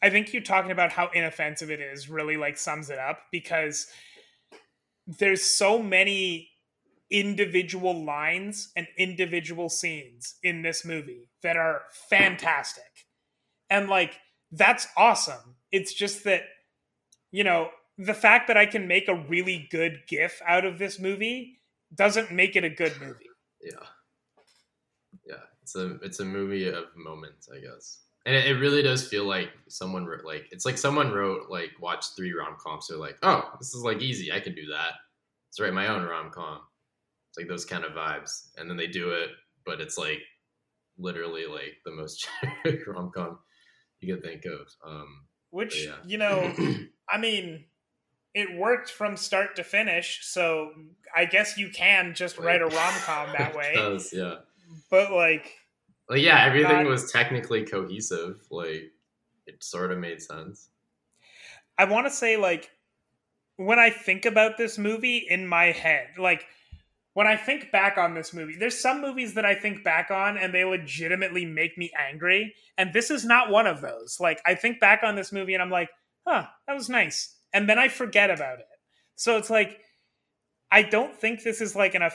I 0.00 0.10
think 0.10 0.32
you 0.32 0.40
talking 0.40 0.70
about 0.70 0.92
how 0.92 1.10
inoffensive 1.12 1.70
it 1.70 1.80
is 1.80 2.08
really 2.08 2.36
like 2.36 2.56
sums 2.56 2.88
it 2.88 2.98
up 2.98 3.18
because 3.30 3.86
there's 5.06 5.42
so 5.42 5.82
many 5.82 6.50
individual 7.10 8.04
lines 8.04 8.70
and 8.76 8.86
individual 8.96 9.68
scenes 9.68 10.36
in 10.42 10.62
this 10.62 10.84
movie 10.84 11.27
that 11.42 11.56
are 11.56 11.82
fantastic. 12.08 13.06
And 13.70 13.88
like 13.88 14.20
that's 14.50 14.86
awesome. 14.96 15.56
It's 15.72 15.92
just 15.92 16.24
that 16.24 16.42
you 17.30 17.44
know, 17.44 17.68
the 17.98 18.14
fact 18.14 18.48
that 18.48 18.56
I 18.56 18.66
can 18.66 18.88
make 18.88 19.08
a 19.08 19.14
really 19.14 19.68
good 19.70 20.00
gif 20.08 20.40
out 20.46 20.64
of 20.64 20.78
this 20.78 20.98
movie 20.98 21.58
doesn't 21.94 22.32
make 22.32 22.56
it 22.56 22.64
a 22.64 22.70
good 22.70 22.92
movie. 23.00 23.26
Yeah. 23.62 23.86
Yeah, 25.26 25.34
it's 25.62 25.74
a 25.76 25.96
it's 26.02 26.20
a 26.20 26.24
movie 26.24 26.68
of 26.68 26.84
moments, 26.96 27.48
I 27.54 27.60
guess. 27.60 28.00
And 28.26 28.34
it, 28.34 28.46
it 28.46 28.54
really 28.58 28.82
does 28.82 29.06
feel 29.06 29.24
like 29.24 29.50
someone 29.68 30.06
wrote 30.06 30.24
like 30.24 30.48
it's 30.50 30.64
like 30.64 30.78
someone 30.78 31.12
wrote 31.12 31.50
like 31.50 31.70
watched 31.80 32.16
three 32.16 32.32
rom 32.32 32.56
coms. 32.62 32.88
They're 32.88 32.98
like, 32.98 33.18
oh, 33.22 33.42
this 33.58 33.74
is 33.74 33.82
like 33.82 34.00
easy. 34.00 34.32
I 34.32 34.40
can 34.40 34.54
do 34.54 34.66
that. 34.66 34.92
Let's 35.48 35.60
write 35.60 35.74
my 35.74 35.88
own 35.88 36.06
rom 36.06 36.30
com 36.30 36.60
It's 37.30 37.38
like 37.38 37.48
those 37.48 37.64
kind 37.64 37.84
of 37.84 37.92
vibes. 37.92 38.48
And 38.56 38.68
then 38.68 38.76
they 38.76 38.86
do 38.86 39.10
it, 39.10 39.30
but 39.64 39.80
it's 39.80 39.98
like 39.98 40.20
literally 40.98 41.46
like 41.46 41.76
the 41.84 41.92
most 41.92 42.28
rom 42.86 43.10
com 43.14 43.38
you 44.00 44.14
could 44.14 44.24
think 44.24 44.44
of. 44.44 44.68
Um, 44.86 45.26
Which 45.50 45.86
yeah. 45.86 45.94
you 46.06 46.18
know, 46.18 46.52
I 47.08 47.18
mean, 47.18 47.64
it 48.34 48.56
worked 48.56 48.90
from 48.90 49.16
start 49.16 49.56
to 49.56 49.64
finish, 49.64 50.20
so 50.22 50.70
I 51.14 51.24
guess 51.24 51.56
you 51.58 51.70
can 51.70 52.14
just 52.14 52.38
write 52.38 52.62
a 52.62 52.66
rom 52.66 52.94
com 53.04 53.28
that 53.36 53.56
way. 53.56 53.72
does, 53.74 54.12
yeah. 54.12 54.36
But 54.90 55.12
like, 55.12 55.54
like 56.08 56.22
yeah, 56.22 56.44
everything 56.44 56.86
was 56.86 57.10
technically 57.10 57.64
cohesive. 57.64 58.36
Like, 58.50 58.92
it 59.46 59.62
sort 59.64 59.92
of 59.92 59.98
made 59.98 60.20
sense. 60.20 60.68
I 61.78 61.84
want 61.84 62.06
to 62.06 62.12
say 62.12 62.36
like 62.36 62.70
when 63.56 63.78
I 63.78 63.90
think 63.90 64.24
about 64.24 64.56
this 64.56 64.78
movie 64.78 65.26
in 65.28 65.46
my 65.46 65.66
head, 65.66 66.08
like 66.18 66.46
when 67.18 67.26
I 67.26 67.34
think 67.34 67.72
back 67.72 67.98
on 67.98 68.14
this 68.14 68.32
movie, 68.32 68.54
there's 68.56 68.78
some 68.78 69.00
movies 69.00 69.34
that 69.34 69.44
I 69.44 69.56
think 69.56 69.82
back 69.82 70.08
on 70.12 70.38
and 70.38 70.54
they 70.54 70.62
legitimately 70.62 71.44
make 71.44 71.76
me 71.76 71.90
angry. 71.98 72.54
And 72.76 72.92
this 72.92 73.10
is 73.10 73.24
not 73.24 73.50
one 73.50 73.66
of 73.66 73.80
those. 73.80 74.18
Like, 74.20 74.40
I 74.46 74.54
think 74.54 74.78
back 74.78 75.00
on 75.02 75.16
this 75.16 75.32
movie 75.32 75.52
and 75.52 75.60
I'm 75.60 75.68
like, 75.68 75.88
huh, 76.24 76.44
that 76.68 76.76
was 76.76 76.88
nice. 76.88 77.34
And 77.52 77.68
then 77.68 77.76
I 77.76 77.88
forget 77.88 78.30
about 78.30 78.60
it. 78.60 78.66
So 79.16 79.36
it's 79.36 79.50
like, 79.50 79.80
I 80.70 80.82
don't 80.82 81.12
think 81.12 81.42
this 81.42 81.60
is 81.60 81.74
like 81.74 81.96
an. 81.96 82.08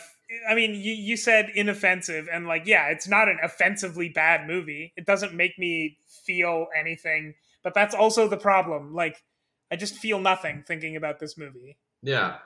I 0.49 0.55
mean, 0.55 0.73
you, 0.73 0.93
you 0.93 1.17
said 1.17 1.51
inoffensive, 1.53 2.29
and 2.31 2.47
like, 2.47 2.65
yeah, 2.65 2.87
it's 2.87 3.09
not 3.09 3.27
an 3.27 3.39
offensively 3.43 4.07
bad 4.07 4.47
movie. 4.47 4.93
It 4.95 5.05
doesn't 5.05 5.33
make 5.33 5.59
me 5.59 5.97
feel 6.25 6.67
anything, 6.79 7.33
but 7.61 7.73
that's 7.73 7.93
also 7.93 8.29
the 8.29 8.37
problem. 8.37 8.93
Like, 8.93 9.21
I 9.69 9.75
just 9.75 9.95
feel 9.95 10.21
nothing 10.21 10.63
thinking 10.65 10.95
about 10.95 11.19
this 11.19 11.37
movie. 11.37 11.77
Yeah. 12.01 12.37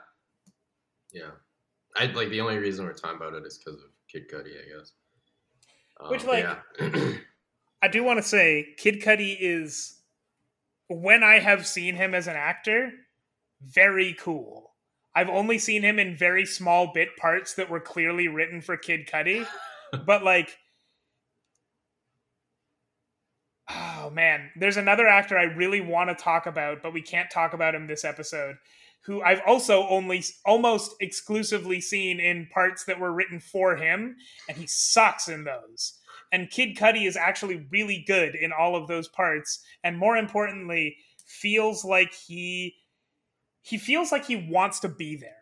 Yeah. 1.12 1.30
I 1.98 2.06
like 2.06 2.30
the 2.30 2.40
only 2.40 2.58
reason 2.58 2.84
we're 2.84 2.92
talking 2.92 3.16
about 3.16 3.34
it 3.34 3.44
is 3.44 3.58
because 3.58 3.82
of 3.82 3.90
Kid 4.10 4.30
Cudi, 4.30 4.52
I 4.52 4.78
guess. 4.78 4.92
Um, 6.00 6.10
Which, 6.10 6.24
like, 6.24 6.46
yeah. 6.80 7.12
I 7.82 7.88
do 7.88 8.04
want 8.04 8.18
to 8.18 8.22
say, 8.22 8.74
Kid 8.76 9.02
Cudi 9.02 9.36
is, 9.38 9.98
when 10.88 11.24
I 11.24 11.40
have 11.40 11.66
seen 11.66 11.96
him 11.96 12.14
as 12.14 12.28
an 12.28 12.36
actor, 12.36 12.92
very 13.60 14.14
cool. 14.14 14.70
I've 15.14 15.28
only 15.28 15.58
seen 15.58 15.82
him 15.82 15.98
in 15.98 16.16
very 16.16 16.46
small 16.46 16.92
bit 16.94 17.16
parts 17.16 17.54
that 17.54 17.68
were 17.68 17.80
clearly 17.80 18.28
written 18.28 18.60
for 18.60 18.76
Kid 18.76 19.08
Cudi, 19.08 19.46
but 20.06 20.22
like, 20.22 20.56
oh 23.68 24.10
man, 24.10 24.50
there's 24.54 24.76
another 24.76 25.08
actor 25.08 25.36
I 25.36 25.44
really 25.44 25.80
want 25.80 26.10
to 26.10 26.14
talk 26.14 26.46
about, 26.46 26.82
but 26.82 26.92
we 26.92 27.02
can't 27.02 27.30
talk 27.30 27.52
about 27.52 27.74
him 27.74 27.88
this 27.88 28.04
episode 28.04 28.56
who 29.04 29.22
I've 29.22 29.42
also 29.46 29.86
only 29.88 30.22
almost 30.44 30.94
exclusively 31.00 31.80
seen 31.80 32.20
in 32.20 32.48
parts 32.52 32.84
that 32.84 33.00
were 33.00 33.12
written 33.12 33.40
for 33.40 33.76
him, 33.76 34.16
and 34.48 34.58
he 34.58 34.66
sucks 34.66 35.28
in 35.28 35.44
those. 35.44 35.94
And 36.30 36.50
Kid 36.50 36.76
Cudi 36.76 37.06
is 37.06 37.16
actually 37.16 37.66
really 37.70 38.04
good 38.06 38.34
in 38.34 38.52
all 38.52 38.76
of 38.76 38.86
those 38.86 39.08
parts, 39.08 39.64
and 39.82 39.96
more 39.96 40.16
importantly, 40.16 40.96
feels 41.26 41.84
like 41.84 42.12
he 42.12 42.74
he 43.62 43.78
feels 43.78 44.12
like 44.12 44.26
he 44.26 44.48
wants 44.50 44.80
to 44.80 44.88
be 44.88 45.16
there. 45.16 45.32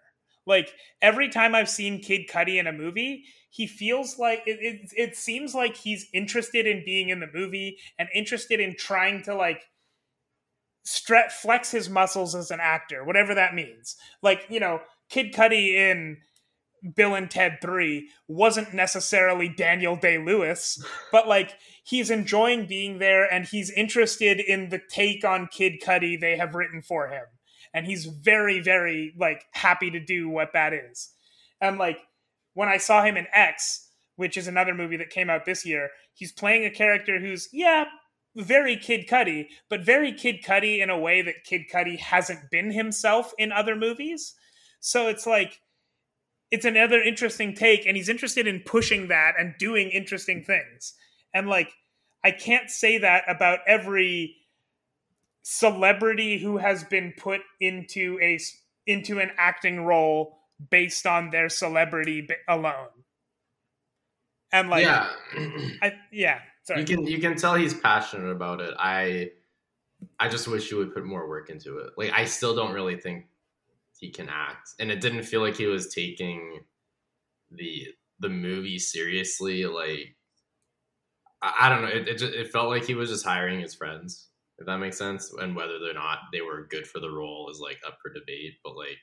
Like 0.46 0.72
every 1.02 1.28
time 1.28 1.54
I've 1.54 1.68
seen 1.68 2.00
Kid 2.00 2.28
Cudi 2.28 2.58
in 2.58 2.66
a 2.66 2.72
movie, 2.72 3.24
he 3.50 3.66
feels 3.66 4.18
like 4.18 4.42
it, 4.46 4.58
it, 4.60 4.90
it 4.96 5.16
seems 5.16 5.54
like 5.54 5.76
he's 5.76 6.08
interested 6.12 6.66
in 6.66 6.84
being 6.84 7.08
in 7.08 7.20
the 7.20 7.30
movie 7.32 7.78
and 7.98 8.08
interested 8.14 8.60
in 8.60 8.76
trying 8.76 9.22
to 9.24 9.34
like 9.34 9.62
stre- 10.86 11.30
flex 11.30 11.72
his 11.72 11.90
muscles 11.90 12.34
as 12.34 12.50
an 12.50 12.60
actor, 12.60 13.04
whatever 13.04 13.34
that 13.34 13.54
means. 13.54 13.96
Like, 14.22 14.46
you 14.48 14.60
know, 14.60 14.80
Kid 15.10 15.32
Cudi 15.34 15.74
in 15.74 16.18
Bill 16.94 17.14
and 17.14 17.30
Ted 17.30 17.58
3 17.60 18.08
wasn't 18.28 18.72
necessarily 18.72 19.48
Daniel 19.48 19.96
Day 19.96 20.18
Lewis, 20.18 20.82
but 21.12 21.26
like 21.26 21.54
he's 21.84 22.10
enjoying 22.10 22.66
being 22.66 22.98
there 22.98 23.30
and 23.30 23.44
he's 23.46 23.70
interested 23.70 24.40
in 24.40 24.68
the 24.68 24.80
take 24.88 25.24
on 25.24 25.48
Kid 25.48 25.80
Cudi 25.82 26.18
they 26.18 26.36
have 26.36 26.54
written 26.54 26.82
for 26.82 27.08
him. 27.08 27.24
And 27.74 27.84
he's 27.84 28.06
very, 28.06 28.60
very 28.60 29.12
like 29.18 29.44
happy 29.52 29.90
to 29.90 30.00
do 30.00 30.30
what 30.30 30.52
that 30.54 30.72
is. 30.72 31.12
And 31.60 31.78
like 31.78 31.98
when 32.54 32.68
I 32.68 32.78
saw 32.78 33.02
him 33.02 33.16
in 33.16 33.26
X, 33.34 33.90
which 34.14 34.36
is 34.38 34.48
another 34.48 34.72
movie 34.72 34.96
that 34.96 35.10
came 35.10 35.28
out 35.28 35.44
this 35.44 35.66
year, 35.66 35.90
he's 36.14 36.32
playing 36.32 36.64
a 36.64 36.70
character 36.70 37.18
who's, 37.20 37.48
yeah, 37.52 37.84
very 38.36 38.76
Kid 38.76 39.08
Cudi, 39.08 39.48
but 39.68 39.84
very 39.84 40.12
Kid 40.12 40.42
Cudi 40.44 40.82
in 40.82 40.90
a 40.90 40.98
way 40.98 41.22
that 41.22 41.44
Kid 41.44 41.62
Cudi 41.72 41.98
hasn't 41.98 42.50
been 42.50 42.70
himself 42.70 43.32
in 43.38 43.50
other 43.50 43.74
movies. 43.74 44.34
So 44.80 45.08
it's 45.08 45.26
like 45.26 45.60
it's 46.50 46.64
another 46.64 47.00
interesting 47.00 47.54
take, 47.54 47.86
and 47.86 47.96
he's 47.96 48.08
interested 48.08 48.46
in 48.46 48.60
pushing 48.60 49.08
that 49.08 49.34
and 49.38 49.54
doing 49.58 49.88
interesting 49.90 50.44
things. 50.44 50.94
And 51.34 51.48
like 51.48 51.72
I 52.22 52.30
can't 52.30 52.70
say 52.70 52.98
that 52.98 53.24
about 53.28 53.60
every 53.66 54.36
celebrity 55.42 56.38
who 56.38 56.58
has 56.58 56.84
been 56.84 57.14
put 57.16 57.40
into 57.60 58.18
a 58.20 58.38
into 58.86 59.18
an 59.18 59.30
acting 59.38 59.84
role 59.84 60.38
based 60.70 61.06
on 61.06 61.30
their 61.30 61.48
celebrity 61.48 62.28
alone. 62.48 62.88
And 64.52 64.70
like 64.70 64.84
yeah, 64.84 65.08
I, 65.82 65.94
yeah, 66.12 66.40
Sorry. 66.66 66.80
You 66.80 66.86
can 66.86 67.06
you 67.06 67.18
can 67.20 67.36
tell 67.36 67.54
he's 67.54 67.74
passionate 67.74 68.30
about 68.30 68.60
it. 68.60 68.74
I 68.78 69.30
I 70.18 70.28
just 70.28 70.48
wish 70.48 70.68
he 70.68 70.74
would 70.74 70.94
put 70.94 71.04
more 71.06 71.28
work 71.28 71.50
into 71.50 71.78
it. 71.78 71.92
Like 71.96 72.12
I 72.12 72.24
still 72.26 72.54
don't 72.56 72.74
really 72.74 72.98
think 72.98 73.26
he 73.98 74.10
can 74.10 74.28
act, 74.28 74.70
and 74.80 74.90
it 74.90 75.00
didn't 75.00 75.24
feel 75.24 75.40
like 75.42 75.56
he 75.56 75.66
was 75.66 75.94
taking 75.94 76.60
the 77.50 77.88
the 78.20 78.28
movie 78.30 78.78
seriously. 78.78 79.64
Like 79.66 80.16
I, 81.42 81.54
I 81.62 81.68
don't 81.68 81.82
know, 81.82 81.88
it 81.88 82.08
it, 82.08 82.18
just, 82.18 82.34
it 82.34 82.50
felt 82.52 82.68
like 82.68 82.84
he 82.84 82.94
was 82.94 83.10
just 83.10 83.24
hiring 83.24 83.60
his 83.60 83.74
friends, 83.74 84.28
if 84.58 84.66
that 84.66 84.78
makes 84.78 84.98
sense. 84.98 85.32
And 85.40 85.54
whether 85.56 85.74
or 85.74 85.94
not 85.94 86.18
they 86.32 86.40
were 86.40 86.66
good 86.70 86.86
for 86.86 87.00
the 87.00 87.10
role 87.10 87.48
is 87.50 87.60
like 87.60 87.78
up 87.86 87.98
for 88.02 88.12
debate. 88.12 88.54
But 88.64 88.76
like 88.76 88.98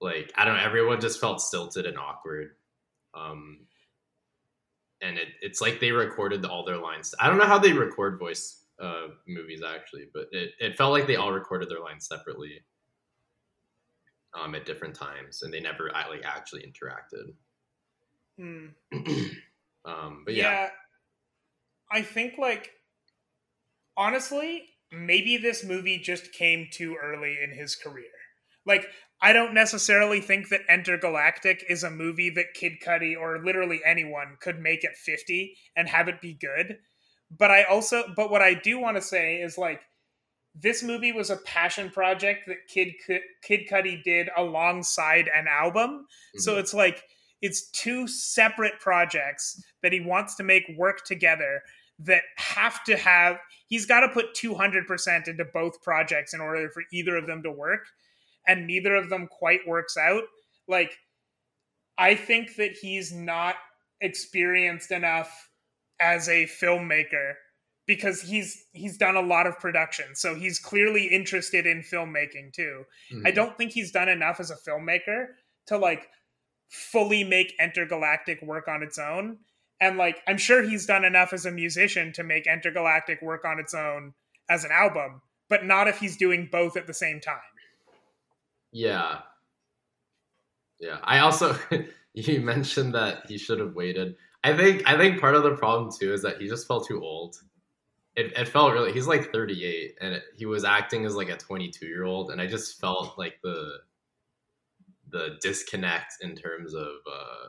like 0.00 0.32
I 0.36 0.44
don't 0.44 0.56
know, 0.56 0.62
everyone 0.62 1.00
just 1.00 1.20
felt 1.20 1.40
stilted 1.40 1.86
and 1.86 1.98
awkward. 1.98 2.56
Um, 3.14 3.66
and 5.00 5.18
it, 5.18 5.28
it's 5.40 5.60
like 5.60 5.80
they 5.80 5.92
recorded 5.92 6.44
all 6.44 6.64
their 6.64 6.78
lines. 6.78 7.14
I 7.18 7.28
don't 7.28 7.38
know 7.38 7.46
how 7.46 7.58
they 7.58 7.72
record 7.72 8.18
voice 8.18 8.64
uh, 8.80 9.08
movies 9.26 9.62
actually, 9.66 10.06
but 10.12 10.26
it, 10.32 10.50
it 10.58 10.76
felt 10.76 10.92
like 10.92 11.06
they 11.06 11.16
all 11.16 11.32
recorded 11.32 11.68
their 11.68 11.80
lines 11.80 12.06
separately 12.06 12.60
um, 14.38 14.54
at 14.54 14.66
different 14.66 14.94
times, 14.94 15.42
and 15.42 15.52
they 15.52 15.60
never 15.60 15.90
like 15.94 16.24
actually 16.24 16.62
interacted. 16.62 17.34
Hmm. 18.38 18.66
um, 19.84 20.22
but 20.24 20.34
yeah. 20.34 20.50
yeah, 20.50 20.68
I 21.90 22.02
think 22.02 22.34
like 22.38 22.70
honestly, 23.96 24.64
maybe 24.92 25.36
this 25.36 25.64
movie 25.64 25.98
just 25.98 26.32
came 26.32 26.68
too 26.70 26.96
early 27.02 27.36
in 27.42 27.56
his 27.56 27.76
career. 27.76 28.06
Like 28.66 28.86
I 29.22 29.32
don't 29.32 29.52
necessarily 29.52 30.20
think 30.20 30.48
that 30.48 30.66
Entergalactic 30.68 31.62
is 31.68 31.82
a 31.82 31.90
movie 31.90 32.30
that 32.30 32.54
Kid 32.54 32.74
Cudi 32.84 33.14
or 33.18 33.44
literally 33.44 33.80
anyone 33.84 34.36
could 34.40 34.58
make 34.58 34.84
at 34.84 34.96
50 34.96 35.56
and 35.76 35.88
have 35.88 36.08
it 36.08 36.20
be 36.20 36.34
good. 36.34 36.78
But 37.30 37.50
I 37.50 37.64
also, 37.64 38.04
but 38.16 38.30
what 38.30 38.42
I 38.42 38.54
do 38.54 38.78
want 38.78 38.96
to 38.96 39.02
say 39.02 39.36
is 39.36 39.58
like, 39.58 39.82
this 40.54 40.82
movie 40.82 41.12
was 41.12 41.30
a 41.30 41.36
passion 41.36 41.90
project 41.90 42.48
that 42.48 42.56
Kid 42.68 42.88
Kid 43.42 43.60
Cudi 43.70 44.02
did 44.02 44.28
alongside 44.36 45.28
an 45.32 45.46
album. 45.48 45.90
Mm-hmm. 45.90 46.40
So 46.40 46.58
it's 46.58 46.74
like 46.74 47.02
it's 47.40 47.70
two 47.70 48.08
separate 48.08 48.80
projects 48.80 49.62
that 49.82 49.92
he 49.92 50.00
wants 50.00 50.34
to 50.36 50.42
make 50.42 50.64
work 50.76 51.04
together 51.04 51.62
that 52.00 52.22
have 52.36 52.82
to 52.84 52.96
have 52.96 53.38
he's 53.68 53.86
got 53.86 54.00
to 54.00 54.08
put 54.08 54.34
200% 54.34 55.28
into 55.28 55.44
both 55.44 55.80
projects 55.82 56.34
in 56.34 56.40
order 56.40 56.68
for 56.70 56.82
either 56.92 57.16
of 57.16 57.26
them 57.26 57.42
to 57.42 57.52
work 57.52 57.86
and 58.46 58.66
neither 58.66 58.94
of 58.94 59.10
them 59.10 59.26
quite 59.26 59.60
works 59.66 59.96
out, 59.96 60.24
like 60.68 60.92
I 61.98 62.14
think 62.14 62.56
that 62.56 62.72
he's 62.80 63.12
not 63.12 63.56
experienced 64.00 64.90
enough 64.90 65.50
as 66.00 66.28
a 66.28 66.46
filmmaker 66.46 67.34
because 67.86 68.22
he's 68.22 68.66
he's 68.72 68.96
done 68.96 69.16
a 69.16 69.20
lot 69.20 69.46
of 69.46 69.58
production. 69.58 70.14
So 70.14 70.34
he's 70.34 70.58
clearly 70.58 71.06
interested 71.06 71.66
in 71.66 71.82
filmmaking 71.82 72.52
too. 72.52 72.84
Mm-hmm. 73.12 73.26
i 73.26 73.30
don't 73.30 73.56
think 73.56 73.72
he's 73.72 73.90
done 73.90 74.08
enough 74.08 74.40
as 74.40 74.50
a 74.50 74.56
filmmaker 74.56 75.26
to 75.66 75.76
like 75.76 76.08
fully 76.68 77.24
make 77.24 77.58
entergalactic 77.60 78.42
work 78.44 78.68
on 78.68 78.82
its 78.82 78.98
own. 78.98 79.38
And 79.80 79.98
like 79.98 80.20
i'm 80.26 80.38
sure 80.38 80.62
he's 80.62 80.86
done 80.86 81.04
enough 81.04 81.32
as 81.32 81.46
a 81.46 81.50
musician 81.50 82.12
to 82.14 82.22
make 82.22 82.46
entergalactic 82.46 83.22
work 83.22 83.44
on 83.44 83.58
its 83.58 83.74
own 83.74 84.14
as 84.48 84.64
an 84.64 84.70
album 84.72 85.22
but 85.48 85.64
not 85.64 85.88
if 85.88 85.98
he's 85.98 86.16
doing 86.16 86.48
both 86.50 86.76
at 86.76 86.86
the 86.86 86.94
same 86.94 87.20
time 87.20 87.49
yeah. 88.72 89.20
Yeah. 90.78 90.98
I 91.02 91.18
also 91.20 91.56
you 92.14 92.40
mentioned 92.40 92.94
that 92.94 93.26
he 93.28 93.38
should 93.38 93.60
have 93.60 93.74
waited. 93.74 94.16
I 94.42 94.56
think 94.56 94.82
I 94.86 94.96
think 94.96 95.20
part 95.20 95.34
of 95.34 95.42
the 95.42 95.56
problem 95.56 95.90
too 95.92 96.12
is 96.12 96.22
that 96.22 96.40
he 96.40 96.48
just 96.48 96.66
felt 96.66 96.86
too 96.86 97.02
old. 97.02 97.36
It, 98.16 98.32
it 98.36 98.48
felt 98.48 98.72
really 98.72 98.92
he's 98.92 99.06
like 99.06 99.32
38 99.32 99.96
and 100.00 100.14
it, 100.14 100.22
he 100.36 100.46
was 100.46 100.64
acting 100.64 101.06
as 101.06 101.14
like 101.14 101.28
a 101.28 101.36
22 101.36 101.86
year 101.86 102.04
old 102.04 102.30
and 102.30 102.40
I 102.40 102.46
just 102.46 102.80
felt 102.80 103.16
like 103.16 103.38
the 103.42 103.78
the 105.10 105.38
disconnect 105.40 106.14
in 106.20 106.34
terms 106.34 106.74
of 106.74 106.88
uh 107.10 107.48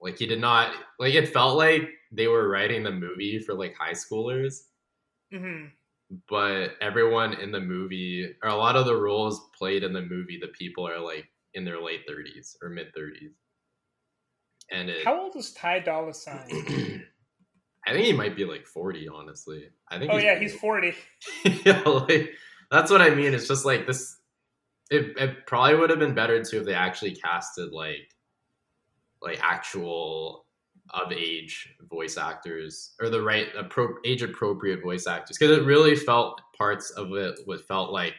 like 0.00 0.18
he 0.18 0.26
did 0.26 0.40
not 0.40 0.74
like 0.98 1.14
it 1.14 1.28
felt 1.28 1.56
like 1.56 1.88
they 2.12 2.26
were 2.26 2.48
writing 2.48 2.82
the 2.82 2.90
movie 2.90 3.38
for 3.38 3.54
like 3.54 3.74
high 3.76 3.92
schoolers. 3.92 4.62
Mm-hmm 5.32 5.66
but 6.28 6.76
everyone 6.80 7.34
in 7.34 7.50
the 7.50 7.60
movie 7.60 8.34
or 8.42 8.48
a 8.48 8.56
lot 8.56 8.76
of 8.76 8.86
the 8.86 8.96
roles 8.96 9.48
played 9.56 9.82
in 9.82 9.92
the 9.92 10.02
movie 10.02 10.38
the 10.40 10.48
people 10.48 10.86
are 10.86 11.00
like 11.00 11.24
in 11.54 11.64
their 11.64 11.82
late 11.82 12.00
30s 12.08 12.54
or 12.62 12.68
mid 12.68 12.86
30s 12.96 13.32
and 14.70 14.90
it, 14.90 15.04
how 15.04 15.20
old 15.20 15.36
is 15.36 15.52
ty 15.52 15.78
dolla 15.78 16.12
sign? 16.12 16.48
I 17.86 17.92
think 17.92 18.06
he 18.06 18.12
might 18.12 18.36
be 18.36 18.44
like 18.44 18.66
40 18.66 19.08
honestly. 19.08 19.68
I 19.88 19.98
think 19.98 20.12
oh 20.12 20.16
he's 20.16 20.24
yeah 20.24 20.38
he's 20.38 20.54
40 20.54 20.94
yeah 21.64 21.82
like 21.82 22.32
that's 22.70 22.90
what 22.90 23.00
i 23.00 23.10
mean. 23.10 23.34
It's 23.34 23.48
just 23.48 23.64
like 23.64 23.86
this 23.86 24.16
it, 24.90 25.16
it 25.18 25.46
probably 25.46 25.76
would 25.76 25.90
have 25.90 25.98
been 25.98 26.14
better 26.14 26.42
too 26.42 26.60
if 26.60 26.64
they 26.64 26.74
actually 26.74 27.14
casted 27.14 27.72
like 27.72 28.08
like 29.22 29.38
actual 29.42 30.45
of 30.90 31.12
age 31.12 31.74
voice 31.90 32.16
actors 32.16 32.94
or 33.00 33.08
the 33.08 33.20
right 33.20 33.48
appro- 33.54 33.96
age 34.04 34.22
appropriate 34.22 34.82
voice 34.82 35.06
actors 35.06 35.36
because 35.38 35.56
it 35.56 35.64
really 35.64 35.96
felt 35.96 36.40
parts 36.56 36.90
of 36.90 37.12
it 37.14 37.38
what 37.44 37.66
felt 37.66 37.92
like 37.92 38.14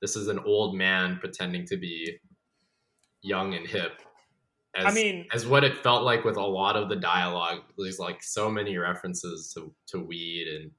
this 0.00 0.16
is 0.16 0.28
an 0.28 0.38
old 0.40 0.76
man 0.76 1.18
pretending 1.18 1.66
to 1.66 1.76
be 1.76 2.18
young 3.22 3.54
and 3.54 3.66
hip 3.66 4.00
as, 4.74 4.86
I 4.86 4.92
mean, 4.92 5.26
as 5.32 5.46
what 5.46 5.64
it 5.64 5.76
felt 5.76 6.02
like 6.02 6.24
with 6.24 6.36
a 6.36 6.46
lot 6.46 6.76
of 6.76 6.88
the 6.88 6.96
dialogue. 6.96 7.60
There's 7.76 7.98
like 7.98 8.22
so 8.22 8.50
many 8.50 8.78
references 8.78 9.52
to, 9.54 9.72
to 9.88 10.00
weed 10.00 10.48
and 10.48 10.70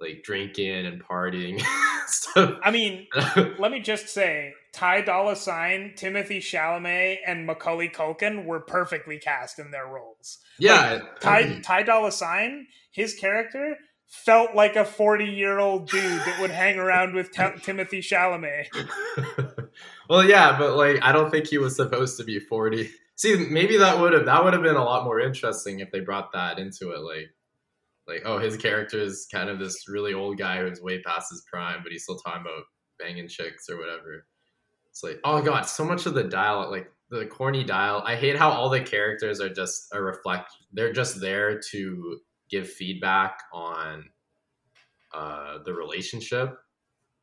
like 0.00 0.22
drinking 0.22 0.86
and 0.86 1.04
partying. 1.04 1.62
so, 2.06 2.58
I 2.62 2.70
mean, 2.70 3.06
let 3.58 3.70
me 3.70 3.80
just 3.80 4.08
say, 4.08 4.54
Ty 4.76 5.00
Dolla 5.00 5.34
Sign, 5.36 5.94
Timothée 5.96 6.36
Chalamet, 6.36 7.20
and 7.26 7.46
Macaulay 7.46 7.88
Culkin 7.88 8.44
were 8.44 8.60
perfectly 8.60 9.18
cast 9.18 9.58
in 9.58 9.70
their 9.70 9.86
roles. 9.86 10.36
Yeah, 10.58 10.92
like, 10.92 11.20
Ty 11.20 11.60
Ty 11.60 11.82
Dolla 11.84 12.12
Sign, 12.12 12.66
his 12.90 13.14
character 13.14 13.78
felt 14.06 14.54
like 14.54 14.76
a 14.76 14.84
forty-year-old 14.84 15.88
dude 15.88 16.02
that 16.02 16.38
would 16.42 16.50
hang 16.50 16.78
around 16.78 17.14
with 17.14 17.32
T- 17.32 17.40
Timothée 17.42 18.04
Chalamet. 18.04 18.66
well, 20.10 20.22
yeah, 20.22 20.58
but 20.58 20.76
like, 20.76 21.02
I 21.02 21.10
don't 21.10 21.30
think 21.30 21.46
he 21.46 21.56
was 21.56 21.74
supposed 21.74 22.18
to 22.18 22.24
be 22.24 22.38
forty. 22.38 22.90
See, 23.14 23.34
maybe 23.48 23.78
that 23.78 23.98
would 23.98 24.12
have 24.12 24.26
that 24.26 24.44
would 24.44 24.52
have 24.52 24.62
been 24.62 24.76
a 24.76 24.84
lot 24.84 25.04
more 25.04 25.18
interesting 25.20 25.80
if 25.80 25.90
they 25.90 26.00
brought 26.00 26.34
that 26.34 26.58
into 26.58 26.90
it, 26.90 27.00
like 27.00 27.30
like 28.06 28.22
oh 28.26 28.38
his 28.38 28.58
character 28.58 29.00
is 29.00 29.26
kind 29.32 29.48
of 29.48 29.58
this 29.58 29.88
really 29.88 30.12
old 30.12 30.36
guy 30.36 30.60
who's 30.60 30.82
way 30.82 31.00
past 31.02 31.30
his 31.30 31.42
prime 31.50 31.80
but 31.82 31.90
he's 31.90 32.04
still 32.04 32.18
talking 32.18 32.42
about 32.42 32.62
banging 33.00 33.26
chicks 33.26 33.68
or 33.68 33.78
whatever 33.78 34.26
it's 34.96 35.02
like 35.02 35.20
oh 35.24 35.42
god 35.42 35.62
so 35.62 35.84
much 35.84 36.06
of 36.06 36.14
the 36.14 36.24
dialogue 36.24 36.70
like 36.70 36.90
the 37.10 37.26
corny 37.26 37.62
dial 37.62 38.02
i 38.06 38.16
hate 38.16 38.36
how 38.36 38.50
all 38.50 38.70
the 38.70 38.80
characters 38.80 39.40
are 39.40 39.52
just 39.52 39.88
a 39.92 40.00
reflect 40.00 40.50
they're 40.72 40.92
just 40.92 41.20
there 41.20 41.60
to 41.60 42.18
give 42.50 42.70
feedback 42.70 43.38
on 43.52 44.04
uh, 45.14 45.58
the 45.64 45.72
relationship. 45.72 46.58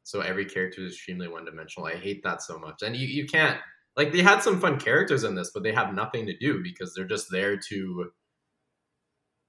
So 0.03 0.21
every 0.21 0.45
character 0.45 0.81
is 0.81 0.93
extremely 0.93 1.27
one-dimensional. 1.27 1.87
I 1.87 1.95
hate 1.95 2.23
that 2.23 2.41
so 2.41 2.59
much. 2.59 2.81
And 2.81 2.95
you, 2.95 3.07
you 3.07 3.25
can't 3.25 3.59
like 3.95 4.11
they 4.11 4.21
had 4.21 4.41
some 4.41 4.59
fun 4.59 4.79
characters 4.79 5.23
in 5.23 5.35
this, 5.35 5.51
but 5.53 5.63
they 5.63 5.71
have 5.71 5.93
nothing 5.93 6.25
to 6.25 6.37
do 6.37 6.61
because 6.63 6.93
they're 6.93 7.05
just 7.05 7.27
there 7.31 7.57
to 7.69 8.11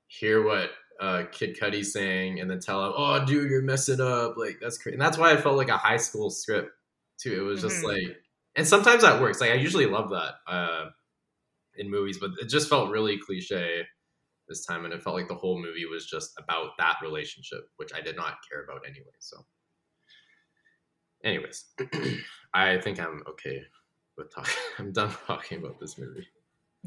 hear 0.06 0.44
what 0.44 0.70
uh, 1.00 1.24
Kid 1.32 1.58
Cudi's 1.58 1.92
saying 1.92 2.40
and 2.40 2.48
then 2.48 2.60
tell 2.60 2.84
him, 2.84 2.92
"Oh, 2.94 3.24
dude, 3.24 3.50
you're 3.50 3.62
messing 3.62 4.00
up." 4.00 4.36
Like 4.36 4.58
that's 4.60 4.78
crazy, 4.78 4.94
and 4.94 5.02
that's 5.02 5.18
why 5.18 5.32
I 5.32 5.36
felt 5.38 5.56
like 5.56 5.70
a 5.70 5.78
high 5.78 5.96
school 5.96 6.30
script 6.30 6.70
too. 7.18 7.40
It 7.40 7.44
was 7.44 7.60
just 7.60 7.82
Mhm. 7.82 7.84
like, 7.84 8.16
and 8.56 8.66
sometimes 8.66 9.02
that 9.02 9.20
works. 9.20 9.40
Like 9.40 9.50
I 9.50 9.54
usually 9.54 9.86
love 9.86 10.10
that 10.10 10.34
uh, 10.46 10.90
in 11.76 11.90
movies, 11.90 12.18
but 12.18 12.32
it 12.40 12.48
just 12.48 12.68
felt 12.68 12.90
really 12.90 13.18
cliche 13.18 13.86
this 14.48 14.64
time, 14.66 14.84
and 14.84 14.92
it 14.92 15.02
felt 15.02 15.16
like 15.16 15.28
the 15.28 15.34
whole 15.34 15.60
movie 15.60 15.86
was 15.86 16.06
just 16.06 16.32
about 16.38 16.72
that 16.78 16.98
relationship, 17.02 17.68
which 17.76 17.92
I 17.94 18.00
did 18.00 18.16
not 18.16 18.38
care 18.48 18.62
about 18.62 18.86
anyway. 18.86 19.14
So, 19.18 19.46
anyways, 21.22 21.64
I 22.54 22.78
think 22.78 23.00
I'm 23.00 23.22
okay 23.28 23.62
with 24.16 24.32
talking. 24.34 24.54
I'm 24.78 24.92
done 24.92 25.14
talking 25.26 25.58
about 25.58 25.80
this 25.80 25.98
movie. 25.98 26.26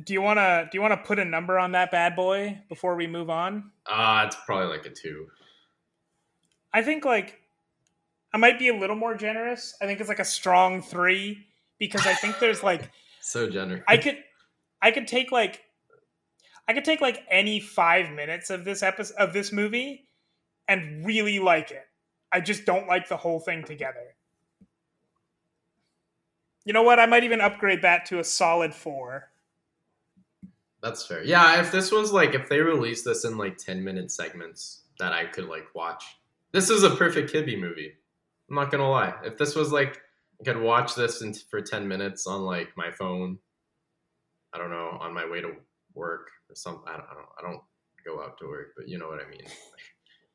Do 0.04 0.14
you 0.14 0.22
wanna 0.22 0.68
do 0.72 0.78
you 0.78 0.82
wanna 0.82 0.98
put 0.98 1.18
a 1.18 1.26
number 1.26 1.58
on 1.58 1.72
that 1.72 1.90
bad 1.92 2.16
boy 2.16 2.62
before 2.70 2.96
we 2.96 3.08
move 3.08 3.30
on? 3.32 3.72
Uh, 3.88 4.26
it's 4.28 4.38
probably 4.46 4.68
like 4.68 4.86
a 4.86 4.92
two. 4.92 5.28
I 6.72 6.84
think 6.84 7.04
like 7.04 7.42
I 8.38 8.40
might 8.40 8.60
be 8.60 8.68
a 8.68 8.76
little 8.76 8.96
more 8.96 9.16
generous. 9.16 9.74
I 9.82 9.88
think 9.88 10.00
it's 10.00 10.10
like 10.10 10.20
a 10.20 10.26
strong 10.26 10.84
three 10.84 11.48
because 11.80 12.06
I 12.06 12.14
think 12.14 12.38
there's 12.38 12.62
like 12.62 12.92
So 13.20 13.50
generous. 13.50 13.84
I 13.88 13.98
could 13.98 14.18
I 14.80 14.92
could 14.92 15.08
take 15.08 15.32
like 15.32 15.64
I 16.68 16.74
could 16.74 16.86
take 16.86 17.02
like 17.02 17.24
any 17.32 17.60
five 17.60 18.12
minutes 18.12 18.52
of 18.52 18.64
this 18.64 18.84
episode 18.84 19.16
of 19.18 19.34
this 19.34 19.52
movie 19.52 20.08
and 20.68 21.04
really 21.04 21.40
like 21.40 21.72
it. 21.72 21.82
I 22.32 22.40
just 22.40 22.64
don't 22.64 22.88
like 22.88 23.10
the 23.10 23.18
whole 23.18 23.40
thing 23.40 23.64
together. 23.64 24.16
You 26.64 26.74
know 26.74 26.84
what? 26.84 27.00
I 27.00 27.08
might 27.08 27.24
even 27.24 27.42
upgrade 27.42 27.82
that 27.82 28.06
to 28.08 28.20
a 28.20 28.24
solid 28.24 28.76
four. 28.76 29.32
That's 30.84 31.04
fair. 31.08 31.24
Yeah, 31.24 31.60
if 31.60 31.72
this 31.72 31.92
was 31.92 32.12
like 32.12 32.36
if 32.36 32.50
they 32.50 32.60
released 32.62 33.04
this 33.04 33.26
in 33.26 33.36
like 33.36 33.58
ten 33.58 33.84
minute 33.84 34.12
segments 34.12 34.84
that 35.00 35.12
I 35.12 35.26
could 35.26 35.46
like 35.46 35.74
watch, 35.74 36.04
this 36.52 36.70
is 36.70 36.84
a 36.84 36.92
perfect 36.92 37.34
Quibi 37.34 37.60
movie. 37.60 37.94
I'm 38.50 38.56
not 38.56 38.72
gonna 38.72 38.90
lie. 38.90 39.14
If 39.24 39.38
this 39.38 39.56
was 39.56 39.72
like 39.72 40.00
I 40.40 40.44
could 40.44 40.62
watch 40.62 40.96
this 40.96 41.22
in, 41.22 41.34
for 41.34 41.62
ten 41.62 41.88
minutes 41.88 42.28
on 42.28 42.42
like 42.42 42.70
my 42.78 42.92
phone, 42.92 43.40
I 44.54 44.58
don't 44.58 44.70
know, 44.70 44.98
on 45.02 45.14
my 45.14 45.30
way 45.30 45.42
to 45.42 45.52
work 45.94 46.30
or 46.50 46.56
something. 46.56 46.84
I 46.88 46.94
don't, 46.94 47.08
I 47.10 47.14
don't, 47.14 47.30
I 47.40 47.52
don't 47.52 47.62
go 48.06 48.22
out 48.24 48.38
to 48.40 48.48
work, 48.48 48.74
but 48.78 48.88
you 48.88 48.98
know 48.98 49.08
what 49.08 49.20
I 49.26 49.30
mean. 49.30 49.46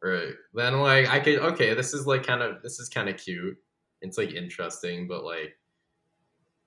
Right. 0.04 0.34
Then 0.52 0.80
like 0.80 1.08
I 1.08 1.20
could 1.20 1.38
okay, 1.38 1.74
this 1.74 1.94
is 1.94 2.08
like 2.08 2.26
kind 2.26 2.42
of 2.42 2.60
this 2.60 2.80
is 2.80 2.88
kind 2.88 3.08
of 3.08 3.16
cute. 3.16 3.56
It's 4.00 4.18
like 4.18 4.32
interesting, 4.32 5.06
but 5.06 5.22
like 5.22 5.56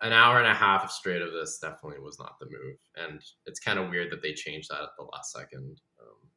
an 0.01 0.13
hour 0.13 0.39
and 0.39 0.47
a 0.47 0.53
half 0.53 0.89
straight 0.89 1.21
of 1.21 1.33
this 1.33 1.59
definitely 1.61 1.99
was 1.99 2.17
not 2.17 2.39
the 2.39 2.45
move, 2.45 2.77
and 2.95 3.19
it's 3.45 3.59
kind 3.59 3.77
of 3.77 3.89
weird 3.89 4.09
that 4.11 4.21
they 4.21 4.31
changed 4.31 4.69
that 4.71 4.83
at 4.83 4.89
the 4.97 5.03
last 5.03 5.33
second. 5.33 5.81
Um, 5.99 6.29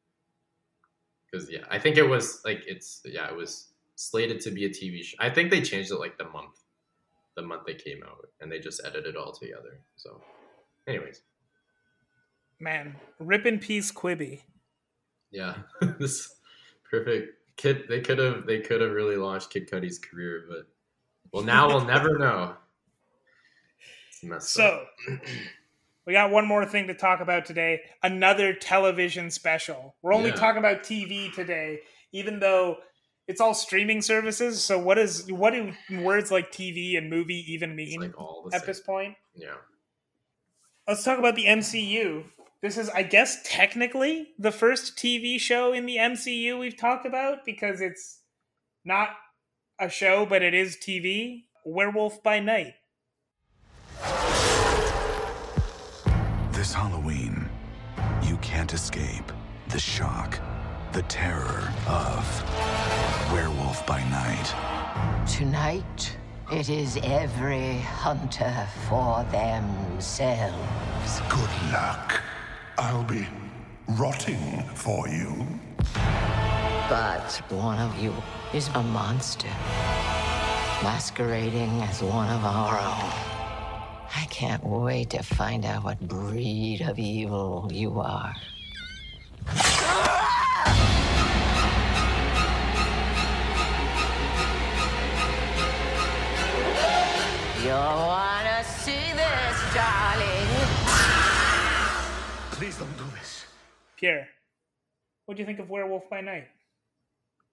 because 1.31 1.49
yeah, 1.49 1.63
I 1.69 1.79
think 1.79 1.95
it 1.95 2.07
was 2.07 2.41
like 2.43 2.63
it's 2.67 2.99
yeah, 3.05 3.29
it 3.29 3.35
was 3.35 3.68
slated 3.99 4.39
to 4.39 4.51
be 4.51 4.63
a 4.65 4.69
TV 4.69 5.03
show. 5.03 5.17
I 5.19 5.29
think 5.29 5.51
they 5.51 5.61
changed 5.61 5.91
it 5.91 5.99
like 5.99 6.17
the 6.17 6.29
month, 6.29 6.61
the 7.35 7.41
month 7.41 7.63
they 7.65 7.73
came 7.73 8.01
out, 8.03 8.27
and 8.39 8.49
they 8.51 8.59
just 8.59 8.81
edited 8.85 9.15
it 9.15 9.17
all 9.17 9.33
together. 9.33 9.81
So, 9.97 10.21
anyways, 10.87 11.21
Man, 12.61 12.95
rip 13.19 13.45
in 13.45 13.59
peace 13.59 13.91
Quibi. 13.91 14.41
yeah, 15.31 15.55
this 15.99 16.33
perfect 16.89 17.33
kid. 17.57 17.85
They 17.89 17.99
could 18.01 18.19
have 18.19 18.45
they 18.45 18.59
could 18.61 18.81
have 18.81 18.91
really 18.91 19.17
launched 19.17 19.49
Kid 19.49 19.69
Cudi's 19.69 19.99
career, 19.99 20.45
but 20.49 20.67
well, 21.33 21.43
now 21.43 21.67
we'll 21.67 21.85
never 21.85 22.17
know. 22.17 22.55
So, 24.39 24.85
we 26.05 26.13
got 26.13 26.31
one 26.31 26.45
more 26.45 26.65
thing 26.65 26.87
to 26.87 26.93
talk 26.93 27.19
about 27.21 27.45
today. 27.45 27.81
Another 28.03 28.53
television 28.53 29.29
special. 29.31 29.95
We're 30.01 30.13
only 30.13 30.29
Yeah. 30.29 30.35
talking 30.35 30.59
about 30.59 30.83
TV 30.83 31.33
today, 31.33 31.79
even 32.11 32.39
though 32.39 32.77
it's 33.29 33.39
all 33.39 33.53
streaming 33.53 34.01
services. 34.01 34.61
So, 34.61 34.79
what 34.79 34.97
is 34.97 35.31
what 35.31 35.53
do 35.53 35.71
words 36.01 36.31
like 36.31 36.51
TV 36.51 36.97
and 36.97 37.11
movie 37.11 37.45
even 37.47 37.75
mean 37.75 38.01
like 38.01 38.19
all 38.19 38.49
at 38.51 38.61
same. 38.61 38.67
this 38.67 38.79
point? 38.79 39.15
Yeah. 39.35 39.53
Let's 40.87 41.03
talk 41.03 41.19
about 41.19 41.35
the 41.35 41.45
MCU. 41.45 42.23
This 42.63 42.77
is, 42.77 42.89
I 42.89 43.03
guess, 43.03 43.37
technically 43.45 44.29
the 44.39 44.51
first 44.51 44.97
TV 44.97 45.39
show 45.39 45.71
in 45.71 45.85
the 45.85 45.97
MCU 45.97 46.59
we've 46.59 46.75
talked 46.75 47.05
about 47.05 47.45
because 47.45 47.79
it's 47.79 48.21
not 48.83 49.09
a 49.79 49.87
show, 49.87 50.25
but 50.25 50.41
it 50.41 50.55
is 50.55 50.75
TV. 50.75 51.43
Werewolf 51.63 52.23
by 52.23 52.39
Night. 52.39 52.73
This 56.51 56.73
Halloween, 56.73 57.47
you 58.23 58.37
can't 58.37 58.73
escape 58.73 59.31
the 59.69 59.79
shock, 59.79 60.39
the 60.93 61.03
terror 61.03 61.71
of 61.87 62.78
Werewolf 63.31 63.85
by 63.85 64.01
Night. 64.09 64.55
Tonight, 65.27 66.17
it 66.51 66.67
is 66.67 66.97
every 67.03 67.77
hunter 67.77 68.67
for 68.87 69.23
themselves. 69.25 71.21
Good 71.29 71.49
luck. 71.71 72.23
I'll 72.79 73.03
be 73.03 73.27
rotting 73.89 74.63
for 74.73 75.07
you. 75.07 75.45
But 76.89 77.41
one 77.49 77.77
of 77.77 77.99
you 77.99 78.15
is 78.51 78.67
a 78.69 78.81
monster, 78.81 79.53
masquerading 80.81 81.83
as 81.83 82.01
one 82.01 82.29
of 82.31 82.43
our 82.43 82.79
own. 82.79 83.11
I 84.15 84.25
can't 84.31 84.63
wait 84.63 85.11
to 85.11 85.21
find 85.21 85.65
out 85.65 85.83
what 85.83 85.99
breed 85.99 86.81
of 86.81 86.97
evil 86.97 87.69
you 87.71 87.99
are. 87.99 88.33
You 97.63 97.71
wanna 97.71 98.63
see 98.63 99.11
this, 99.13 99.73
darling? 99.73 100.47
Please 102.51 102.77
don't 102.77 102.97
do 102.97 103.03
this. 103.17 103.45
Pierre, 103.97 104.27
what 105.25 105.35
do 105.35 105.41
you 105.41 105.45
think 105.45 105.59
of 105.59 105.69
Werewolf 105.69 106.09
by 106.09 106.21
Night? 106.21 106.47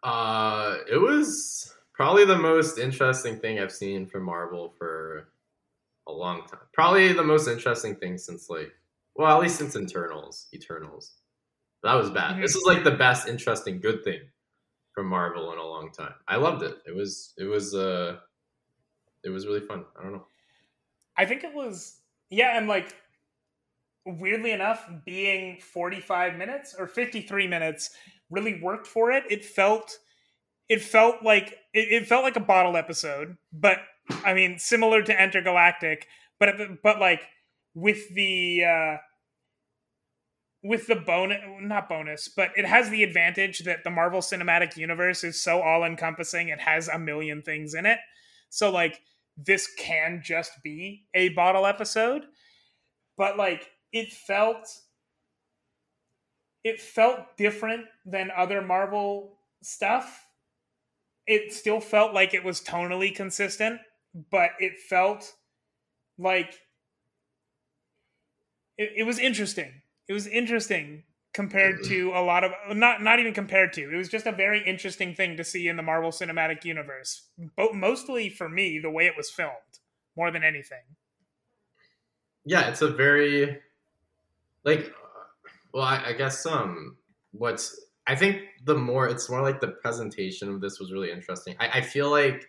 Uh, 0.05 0.77
it 0.91 0.97
was 0.99 1.75
probably 1.93 2.25
the 2.25 2.39
most 2.39 2.79
interesting 2.79 3.39
thing 3.41 3.59
I've 3.59 3.73
seen 3.73 4.07
from 4.07 4.23
Marvel 4.23 4.73
for 4.79 5.29
a 6.07 6.13
long 6.13 6.47
time. 6.47 6.61
Probably 6.73 7.13
the 7.13 7.25
most 7.25 7.49
interesting 7.49 7.97
thing 7.97 8.17
since 8.17 8.49
like, 8.49 8.73
well, 9.17 9.37
at 9.37 9.43
least 9.43 9.57
since 9.59 9.75
Internals, 9.75 10.47
Eternals. 10.55 11.15
That 11.83 11.95
was 11.95 12.11
bad. 12.11 12.37
Mhm. 12.37 12.43
This 12.43 12.55
is 12.55 12.65
like 12.65 12.85
the 12.85 12.93
best 12.93 13.27
interesting 13.27 13.81
good 13.81 14.05
thing 14.05 14.21
from 14.93 15.07
Marvel 15.07 15.53
in 15.53 15.59
a 15.59 15.67
long 15.67 15.91
time. 15.91 16.15
I 16.29 16.37
loved 16.37 16.63
it. 16.63 16.77
It 16.87 16.95
was 16.95 17.35
it 17.37 17.45
was 17.45 17.75
uh 17.75 18.19
it 19.25 19.31
was 19.31 19.47
really 19.47 19.61
fun. 19.61 19.85
I 19.99 20.03
don't 20.03 20.13
know. 20.13 20.27
I 21.17 21.25
think 21.25 21.45
it 21.45 21.55
was 21.55 22.01
yeah, 22.31 22.57
and 22.57 22.69
like 22.69 22.95
weirdly 24.05 24.53
enough, 24.53 24.89
being 25.05 25.59
45 25.61 26.37
minutes 26.37 26.75
or 26.79 26.87
53 26.87 27.49
minutes 27.49 27.91
really 28.31 28.61
worked 28.61 28.87
for 28.87 29.11
it. 29.11 29.25
It 29.31 29.45
felt 29.45 29.99
it 30.69 30.83
felt 30.83 31.23
like 31.23 31.51
it, 31.73 32.03
it 32.03 32.07
felt 32.07 32.25
like 32.25 32.37
a 32.37 32.41
bottle 32.41 32.77
episode, 32.77 33.37
but 33.53 33.79
I 34.25 34.35
mean 34.35 34.59
similar 34.59 35.03
to 35.03 35.15
Entergalactic, 35.15 36.03
but 36.39 36.83
but 36.83 36.99
like 37.01 37.23
with 37.75 38.15
the 38.15 38.65
uh 38.65 38.97
with 40.63 40.87
the 40.87 40.97
bonus 40.97 41.39
not 41.61 41.89
bonus 41.89 42.29
but 42.29 42.51
it 42.57 42.65
has 42.65 42.91
the 42.91 43.05
advantage 43.05 43.61
that 43.61 43.85
the 43.85 43.91
marvel 43.91 44.21
cinematic 44.21 44.77
universe 44.77 45.23
is 45.23 45.41
so 45.41 45.61
all 45.61 45.85
encompassing 45.85 46.49
it 46.49 46.59
has 46.59 46.89
a 46.89 46.99
million 46.99 47.43
things 47.43 47.75
in 47.75 47.87
it 47.87 47.99
so 48.49 48.71
like 48.71 49.01
this 49.37 49.69
can 49.79 50.23
just 50.25 50.53
be 50.63 51.07
a 51.15 51.29
bottle 51.31 51.67
episode 51.67 52.25
but 53.17 53.37
like 53.37 53.71
it 53.93 54.13
felt 54.13 54.69
it 56.67 56.81
felt 56.81 57.37
different 57.37 57.85
than 58.05 58.29
other 58.37 58.61
marvel 58.61 59.39
stuff. 59.63 60.27
It 61.25 61.53
still 61.53 61.81
felt 61.81 62.13
like 62.13 62.35
it 62.35 62.43
was 62.43 62.61
tonally 62.61 63.15
consistent 63.15 63.81
but 64.31 64.51
it 64.59 64.81
felt 64.81 65.33
like 66.19 66.59
it, 68.77 68.93
it 68.97 69.03
was 69.05 69.19
interesting. 69.19 69.83
It 70.09 70.13
was 70.13 70.27
interesting 70.27 71.05
compared 71.37 71.85
to 71.85 72.11
a 72.15 72.23
lot 72.25 72.43
of 72.43 72.51
not 72.75 73.03
not 73.03 73.21
even 73.21 73.33
compared 73.33 73.73
to 73.73 73.83
it 73.93 73.97
was 73.97 74.09
just 74.09 74.27
a 74.27 74.33
very 74.33 74.67
interesting 74.67 75.15
thing 75.15 75.37
to 75.37 75.45
see 75.45 75.69
in 75.69 75.77
the 75.77 75.83
marvel 75.83 76.11
cinematic 76.11 76.65
universe 76.65 77.29
but 77.57 77.75
mostly 77.75 78.29
for 78.29 78.49
me 78.49 78.79
the 78.79 78.91
way 78.91 79.07
it 79.07 79.13
was 79.17 79.31
filmed 79.31 79.53
more 80.17 80.31
than 80.31 80.43
anything 80.43 80.83
yeah, 82.47 82.69
it's 82.69 82.81
a 82.81 82.89
very 82.89 83.59
like 84.65 84.95
well, 85.75 85.83
I, 85.83 86.05
I 86.07 86.13
guess 86.13 86.47
um 86.47 86.97
what's 87.33 87.79
I 88.07 88.15
think 88.15 88.43
the 88.65 88.77
more 88.77 89.09
it's 89.09 89.29
more 89.29 89.43
like 89.43 89.61
the 89.61 89.69
presentation 89.83 90.49
of 90.49 90.61
this 90.61 90.79
was 90.79 90.93
really 90.93 91.11
interesting. 91.11 91.57
I, 91.59 91.79
I 91.79 91.81
feel 91.81 92.09
like 92.09 92.47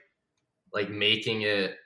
like 0.71 0.91
making 0.91 1.41
it 1.41 1.77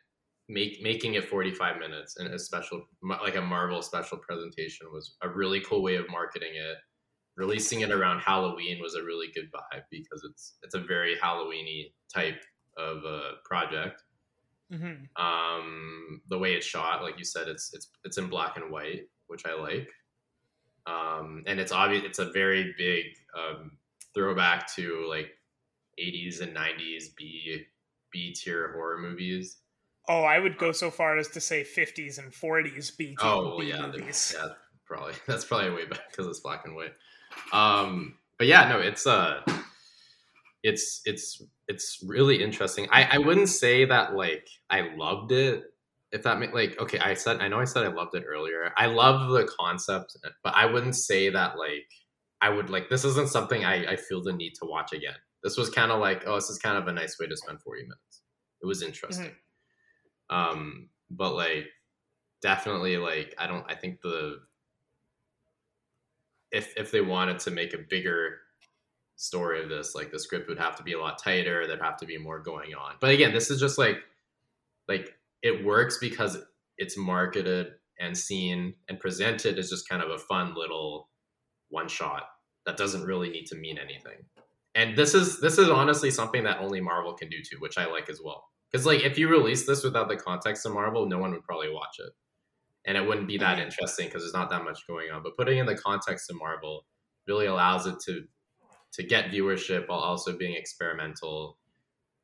make 0.49 0.81
making 0.83 1.13
it 1.13 1.29
45 1.29 1.79
minutes 1.79 2.17
and 2.17 2.33
a 2.33 2.37
special 2.37 2.85
like 3.01 3.37
a 3.37 3.41
Marvel 3.41 3.81
special 3.81 4.17
presentation 4.17 4.87
was 4.91 5.15
a 5.21 5.29
really 5.29 5.61
cool 5.61 5.81
way 5.81 5.95
of 5.95 6.09
marketing 6.09 6.51
it. 6.55 6.77
Releasing 7.37 7.81
it 7.81 7.91
around 7.91 8.19
Halloween 8.19 8.81
was 8.81 8.95
a 8.95 9.03
really 9.03 9.27
good 9.33 9.49
vibe 9.51 9.83
because 9.89 10.23
it's 10.29 10.55
it's 10.63 10.75
a 10.75 10.79
very 10.79 11.15
Halloweeny 11.15 11.93
type 12.13 12.41
of 12.77 13.03
a 13.05 13.33
project. 13.45 14.03
Mm-hmm. 14.71 15.21
Um, 15.21 16.21
the 16.29 16.37
way 16.37 16.53
it's 16.53 16.65
shot, 16.65 17.03
like 17.03 17.17
you 17.17 17.25
said, 17.25 17.47
it's 17.47 17.73
it's 17.73 17.89
it's 18.03 18.17
in 18.17 18.27
black 18.27 18.57
and 18.57 18.71
white, 18.71 19.07
which 19.27 19.45
I 19.45 19.53
like. 19.53 19.89
Um, 20.87 21.43
and 21.47 21.59
it's 21.59 21.71
obvious 21.71 22.03
it's 22.05 22.19
a 22.19 22.31
very 22.31 22.73
big 22.77 23.05
um, 23.37 23.71
throwback 24.13 24.73
to 24.75 25.05
like 25.07 25.29
80s 25.99 26.41
and 26.41 26.55
90s 26.55 27.15
B 27.15 27.65
B 28.11 28.33
tier 28.33 28.73
horror 28.73 28.97
movies. 28.99 29.57
Oh, 30.07 30.23
I 30.23 30.39
would 30.39 30.57
go 30.57 30.71
so 30.71 30.89
far 30.89 31.17
as 31.17 31.27
to 31.29 31.41
say 31.41 31.63
50s 31.63 32.17
and 32.17 32.31
40s 32.33 32.97
B, 32.97 33.15
Oh 33.21 33.59
B 33.59 33.69
yeah, 33.69 33.87
movies. 33.87 34.35
yeah, 34.37 34.49
probably 34.85 35.13
that's 35.27 35.45
probably 35.45 35.71
way 35.71 35.85
back 35.85 36.09
because 36.09 36.27
it's 36.27 36.39
black 36.39 36.65
and 36.65 36.75
white. 36.75 36.93
Um, 37.51 38.15
but 38.37 38.47
yeah, 38.47 38.67
no, 38.69 38.79
it's 38.79 39.05
uh, 39.05 39.41
it's 40.63 41.01
it's 41.05 41.41
it's 41.67 42.03
really 42.05 42.41
interesting. 42.43 42.87
I 42.91 43.03
I 43.15 43.17
wouldn't 43.17 43.49
say 43.49 43.85
that 43.85 44.15
like 44.15 44.47
I 44.69 44.93
loved 44.95 45.31
it. 45.31 45.63
If 46.11 46.23
that 46.23 46.39
make 46.39 46.53
like 46.53 46.79
okay, 46.79 46.99
I 46.99 47.13
said 47.13 47.39
I 47.39 47.47
know 47.47 47.59
I 47.59 47.65
said 47.65 47.85
I 47.85 47.89
loved 47.89 48.15
it 48.15 48.25
earlier. 48.27 48.71
I 48.77 48.87
love 48.87 49.29
the 49.31 49.49
concept, 49.59 50.17
but 50.43 50.53
I 50.55 50.65
wouldn't 50.65 50.95
say 50.95 51.29
that 51.29 51.57
like 51.57 51.87
I 52.41 52.49
would 52.49 52.69
like 52.69 52.89
this 52.89 53.05
isn't 53.05 53.29
something 53.29 53.63
I 53.63 53.93
I 53.93 53.95
feel 53.95 54.21
the 54.21 54.33
need 54.33 54.53
to 54.55 54.65
watch 54.65 54.93
again. 54.93 55.15
This 55.43 55.57
was 55.57 55.69
kind 55.69 55.91
of 55.91 55.99
like 55.99 56.23
oh, 56.27 56.35
this 56.35 56.49
is 56.49 56.59
kind 56.59 56.77
of 56.77 56.87
a 56.87 56.91
nice 56.91 57.17
way 57.19 57.27
to 57.27 57.37
spend 57.37 57.61
forty 57.61 57.83
minutes. 57.83 58.21
It 58.61 58.65
was 58.67 58.83
interesting. 58.83 59.31
Um, 60.29 60.89
but 61.09 61.33
like 61.33 61.67
definitely 62.41 62.97
like 62.97 63.33
I 63.37 63.47
don't 63.47 63.65
I 63.69 63.75
think 63.75 64.01
the 64.01 64.39
if 66.51 66.73
if 66.77 66.91
they 66.91 67.01
wanted 67.01 67.39
to 67.39 67.51
make 67.51 67.73
a 67.73 67.79
bigger 67.89 68.39
story 69.15 69.61
of 69.61 69.69
this, 69.69 69.95
like 69.95 70.11
the 70.11 70.19
script 70.19 70.49
would 70.49 70.59
have 70.59 70.75
to 70.77 70.83
be 70.83 70.93
a 70.93 70.99
lot 70.99 71.21
tighter, 71.21 71.67
there'd 71.67 71.81
have 71.81 71.97
to 71.97 72.05
be 72.05 72.17
more 72.17 72.39
going 72.39 72.73
on. 72.73 72.95
But 72.99 73.11
again, 73.11 73.33
this 73.33 73.49
is 73.49 73.59
just 73.59 73.77
like 73.77 73.97
like 74.87 75.15
it 75.41 75.63
works 75.63 75.97
because 75.99 76.37
it's 76.77 76.97
marketed 76.97 77.73
and 77.99 78.17
seen 78.17 78.73
and 78.89 78.99
presented 78.99 79.59
as 79.59 79.69
just 79.69 79.87
kind 79.87 80.01
of 80.01 80.09
a 80.09 80.17
fun 80.17 80.55
little 80.55 81.09
one 81.69 81.87
shot 81.87 82.23
that 82.65 82.77
doesn't 82.77 83.03
really 83.03 83.29
need 83.29 83.45
to 83.45 83.55
mean 83.55 83.77
anything. 83.77 84.25
And 84.75 84.97
this 84.97 85.13
is 85.13 85.39
this 85.39 85.57
is 85.57 85.69
honestly 85.69 86.11
something 86.11 86.43
that 86.43 86.59
only 86.59 86.81
Marvel 86.81 87.13
can 87.13 87.29
do 87.29 87.37
too, 87.37 87.57
which 87.59 87.77
I 87.77 87.85
like 87.85 88.09
as 88.09 88.21
well. 88.23 88.45
Because 88.71 88.85
like 88.85 89.01
if 89.01 89.17
you 89.17 89.29
release 89.29 89.65
this 89.65 89.83
without 89.83 90.07
the 90.07 90.15
context 90.15 90.65
of 90.65 90.73
Marvel, 90.73 91.05
no 91.05 91.17
one 91.17 91.31
would 91.31 91.43
probably 91.43 91.69
watch 91.69 91.97
it, 91.99 92.11
and 92.85 92.97
it 92.97 93.05
wouldn't 93.07 93.27
be 93.27 93.37
that 93.37 93.59
interesting 93.59 94.07
because 94.07 94.23
there's 94.23 94.33
not 94.33 94.49
that 94.49 94.63
much 94.63 94.85
going 94.87 95.11
on. 95.11 95.23
But 95.23 95.37
putting 95.37 95.57
in 95.59 95.65
the 95.65 95.75
context 95.75 96.29
of 96.29 96.37
Marvel 96.37 96.85
really 97.27 97.45
allows 97.45 97.85
it 97.87 97.99
to 98.05 98.25
to 98.93 99.03
get 99.03 99.31
viewership 99.31 99.87
while 99.87 99.99
also 99.99 100.37
being 100.37 100.55
experimental 100.55 101.57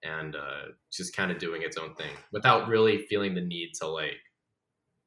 and 0.03 0.35
uh, 0.35 0.65
just 0.91 1.15
kind 1.15 1.31
of 1.31 1.37
doing 1.39 1.61
its 1.61 1.77
own 1.77 1.95
thing 1.95 2.11
without 2.31 2.67
really 2.67 3.05
feeling 3.07 3.33
the 3.35 3.41
need 3.41 3.71
to 3.73 3.87
like 3.87 4.19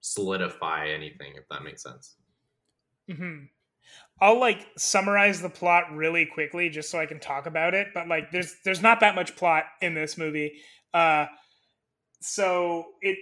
solidify 0.01 0.89
anything, 0.89 1.35
if 1.37 1.45
that 1.51 1.63
makes 1.63 1.83
sense. 1.83 2.17
hmm 3.09 3.45
I'll 4.21 4.39
like 4.39 4.67
summarize 4.77 5.43
the 5.43 5.51
plot 5.51 5.85
really 5.93 6.27
quickly 6.27 6.69
just 6.71 6.91
so 6.91 7.01
I 7.01 7.07
can 7.07 7.21
talk 7.21 7.47
about 7.47 7.75
it. 7.75 7.89
But 7.95 8.09
like, 8.09 8.31
there's 8.31 8.57
there's 8.65 8.83
not 8.83 9.01
that 9.01 9.15
much 9.15 9.37
plot 9.37 9.65
in 9.81 9.95
this 9.95 10.19
movie. 10.19 10.61
Uh, 10.95 11.27
so 12.21 12.87
it 13.03 13.19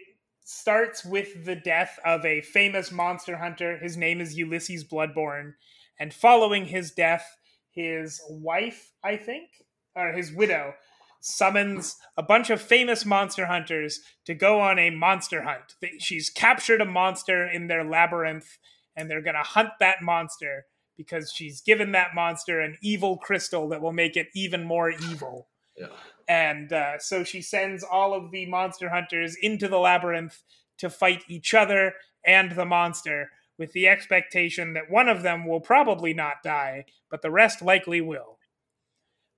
starts 0.49 1.05
with 1.05 1.44
the 1.44 1.55
death 1.55 1.99
of 2.07 2.24
a 2.24 2.40
famous 2.40 2.90
monster 2.90 3.36
hunter. 3.36 3.76
His 3.76 3.99
name 3.99 4.18
is 4.18 4.38
Ulysses 4.38 4.82
Bloodborne, 4.82 5.53
and 6.01 6.14
following 6.14 6.64
his 6.64 6.90
death, 6.90 7.36
his 7.70 8.18
wife, 8.30 8.92
I 9.05 9.18
think, 9.18 9.51
or 9.94 10.12
his 10.12 10.32
widow, 10.32 10.72
summons 11.20 11.96
a 12.16 12.22
bunch 12.22 12.49
of 12.49 12.62
famous 12.62 13.05
monster 13.05 13.44
hunters 13.44 14.01
to 14.24 14.32
go 14.32 14.59
on 14.59 14.78
a 14.78 14.88
monster 14.88 15.42
hunt. 15.42 15.74
She's 15.99 16.30
captured 16.30 16.80
a 16.80 16.86
monster 16.86 17.46
in 17.46 17.66
their 17.66 17.84
labyrinth, 17.84 18.57
and 18.96 19.11
they're 19.11 19.20
gonna 19.20 19.42
hunt 19.42 19.72
that 19.80 20.01
monster 20.01 20.64
because 20.96 21.30
she's 21.30 21.61
given 21.61 21.92
that 21.92 22.14
monster 22.14 22.59
an 22.59 22.78
evil 22.80 23.18
crystal 23.18 23.68
that 23.68 23.82
will 23.82 23.92
make 23.92 24.16
it 24.16 24.28
even 24.34 24.64
more 24.64 24.88
evil. 24.90 25.49
Yeah. 25.79 25.87
And 26.29 26.72
uh, 26.72 26.99
so 26.99 27.24
she 27.24 27.41
sends 27.41 27.83
all 27.83 28.12
of 28.12 28.31
the 28.31 28.47
monster 28.47 28.91
hunters 28.91 29.37
into 29.41 29.68
the 29.68 29.79
labyrinth 29.79 30.43
to 30.79 30.91
fight 30.91 31.24
each 31.29 31.55
other 31.55 31.95
and 32.24 32.53
the 32.53 32.66
monster, 32.66 33.31
with 33.59 33.72
the 33.72 33.89
expectation 33.89 34.74
that 34.74 34.91
one 34.91 35.09
of 35.09 35.22
them 35.22 35.47
will 35.47 35.61
probably 35.61 36.14
not 36.14 36.43
die, 36.45 36.85
but 37.11 37.22
the 37.22 37.31
rest 37.31 37.61
likely 37.61 38.01
will. 38.01 38.39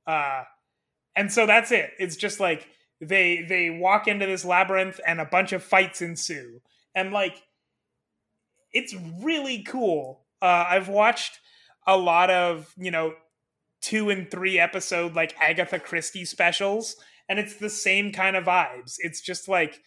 Uh, 0.06 0.42
and 1.16 1.32
so 1.32 1.46
that's 1.46 1.72
it. 1.72 1.92
It's 1.98 2.16
just 2.16 2.38
like 2.40 2.68
they 3.00 3.44
they 3.48 3.70
walk 3.70 4.06
into 4.06 4.26
this 4.26 4.44
labyrinth 4.44 5.00
and 5.06 5.20
a 5.20 5.24
bunch 5.24 5.52
of 5.52 5.62
fights 5.62 6.02
ensue, 6.02 6.60
and 6.94 7.12
like 7.12 7.42
it's 8.72 8.94
really 9.22 9.62
cool. 9.62 10.26
Uh, 10.42 10.66
I've 10.68 10.88
watched 10.88 11.40
a 11.86 11.96
lot 11.96 12.30
of 12.30 12.72
you 12.76 12.90
know 12.90 13.14
two 13.80 14.10
and 14.10 14.30
three 14.30 14.58
episode 14.58 15.14
like 15.14 15.34
Agatha 15.40 15.78
Christie 15.78 16.24
specials, 16.24 16.96
and 17.28 17.38
it's 17.38 17.56
the 17.56 17.70
same 17.70 18.12
kind 18.12 18.36
of 18.36 18.44
vibes. 18.44 18.96
It's 18.98 19.20
just 19.20 19.48
like 19.48 19.80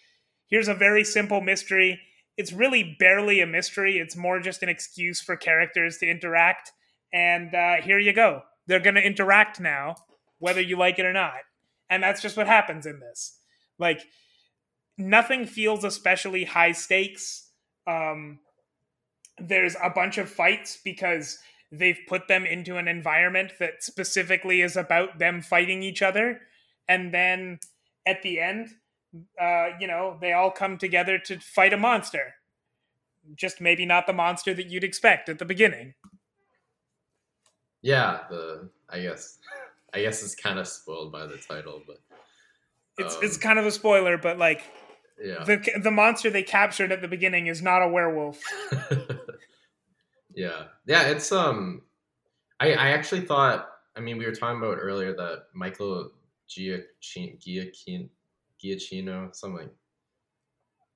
here's 0.47 0.67
a 0.67 0.73
very 0.73 1.03
simple 1.03 1.41
mystery. 1.41 1.99
It's 2.37 2.53
really 2.53 2.95
barely 2.99 3.41
a 3.41 3.47
mystery. 3.47 3.97
It's 3.97 4.15
more 4.15 4.39
just 4.39 4.63
an 4.63 4.69
excuse 4.69 5.21
for 5.21 5.35
characters 5.35 5.97
to 5.99 6.09
interact. 6.09 6.71
And 7.11 7.53
uh, 7.53 7.75
here 7.81 7.99
you 7.99 8.13
go. 8.13 8.41
They're 8.65 8.79
going 8.79 8.95
to 8.95 9.05
interact 9.05 9.59
now, 9.59 9.95
whether 10.39 10.61
you 10.61 10.77
like 10.77 10.97
it 10.97 11.05
or 11.05 11.13
not. 11.13 11.41
And 11.89 12.01
that's 12.01 12.21
just 12.21 12.37
what 12.37 12.47
happens 12.47 12.85
in 12.85 12.99
this. 12.99 13.37
Like, 13.77 14.01
nothing 14.97 15.45
feels 15.45 15.83
especially 15.83 16.43
high 16.43 16.71
stakes. 16.71 17.49
Um, 17.85 18.39
there's 19.37 19.75
a 19.83 19.89
bunch 19.89 20.17
of 20.17 20.29
fights 20.29 20.79
because 20.83 21.37
they've 21.73 21.99
put 22.07 22.27
them 22.27 22.45
into 22.45 22.77
an 22.77 22.87
environment 22.87 23.53
that 23.59 23.83
specifically 23.83 24.61
is 24.61 24.77
about 24.77 25.17
them 25.17 25.41
fighting 25.41 25.81
each 25.81 26.01
other. 26.01 26.41
And 26.87 27.13
then 27.13 27.59
at 28.05 28.21
the 28.21 28.39
end, 28.39 28.69
uh, 29.41 29.69
you 29.79 29.87
know, 29.87 30.17
they 30.21 30.33
all 30.33 30.51
come 30.51 30.77
together 30.77 31.17
to 31.17 31.39
fight 31.39 31.73
a 31.73 31.77
monster. 31.77 32.35
Just 33.35 33.59
maybe 33.59 33.85
not 33.85 34.05
the 34.05 34.13
monster 34.13 34.53
that 34.53 34.67
you'd 34.67 34.83
expect 34.83 35.29
at 35.29 35.39
the 35.39 35.45
beginning. 35.45 35.95
Yeah, 37.81 38.19
the 38.29 38.69
I 38.89 38.99
guess 38.99 39.39
I 39.93 40.01
guess 40.01 40.23
it's 40.23 40.35
kind 40.35 40.59
of 40.59 40.67
spoiled 40.67 41.11
by 41.11 41.25
the 41.25 41.37
title, 41.37 41.81
but 41.87 41.99
It's 42.97 43.15
um, 43.15 43.21
it's 43.23 43.37
kind 43.37 43.59
of 43.59 43.65
a 43.65 43.71
spoiler, 43.71 44.17
but 44.17 44.37
like 44.37 44.63
yeah. 45.23 45.43
the 45.43 45.79
the 45.81 45.91
monster 45.91 46.29
they 46.29 46.43
captured 46.43 46.91
at 46.91 47.01
the 47.01 47.07
beginning 47.07 47.47
is 47.47 47.61
not 47.61 47.81
a 47.81 47.87
werewolf. 47.87 48.41
yeah, 50.35 50.63
yeah. 50.85 51.07
It's 51.07 51.31
um, 51.31 51.81
I 52.59 52.73
I 52.73 52.89
actually 52.89 53.21
thought. 53.21 53.69
I 53.95 53.99
mean, 53.99 54.17
we 54.17 54.25
were 54.25 54.33
talking 54.33 54.57
about 54.57 54.77
earlier 54.81 55.13
that 55.15 55.45
Michael 55.53 56.11
Giacchino, 56.49 57.39
Giacchino, 57.39 58.09
Giacchino 58.63 59.35
something. 59.35 59.69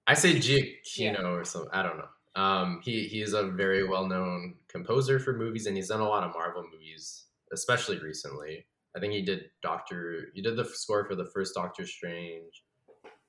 I 0.07 0.13
say 0.13 0.35
Giacchino 0.35 1.25
or 1.25 1.43
something. 1.43 1.71
I 1.73 1.83
don't 1.83 1.97
know. 1.97 2.41
Um, 2.41 2.81
he 2.83 3.07
he 3.07 3.21
is 3.21 3.33
a 3.33 3.43
very 3.43 3.87
well 3.87 4.07
known 4.07 4.55
composer 4.67 5.19
for 5.19 5.33
movies, 5.33 5.65
and 5.65 5.75
he's 5.75 5.89
done 5.89 6.01
a 6.01 6.07
lot 6.07 6.23
of 6.23 6.33
Marvel 6.33 6.63
movies, 6.71 7.25
especially 7.51 7.99
recently. 7.99 8.65
I 8.95 8.99
think 8.99 9.13
he 9.13 9.21
did 9.21 9.49
Doctor. 9.61 10.29
He 10.33 10.41
did 10.41 10.55
the 10.55 10.65
score 10.65 11.05
for 11.05 11.15
the 11.15 11.25
first 11.25 11.55
Doctor 11.55 11.85
Strange. 11.85 12.63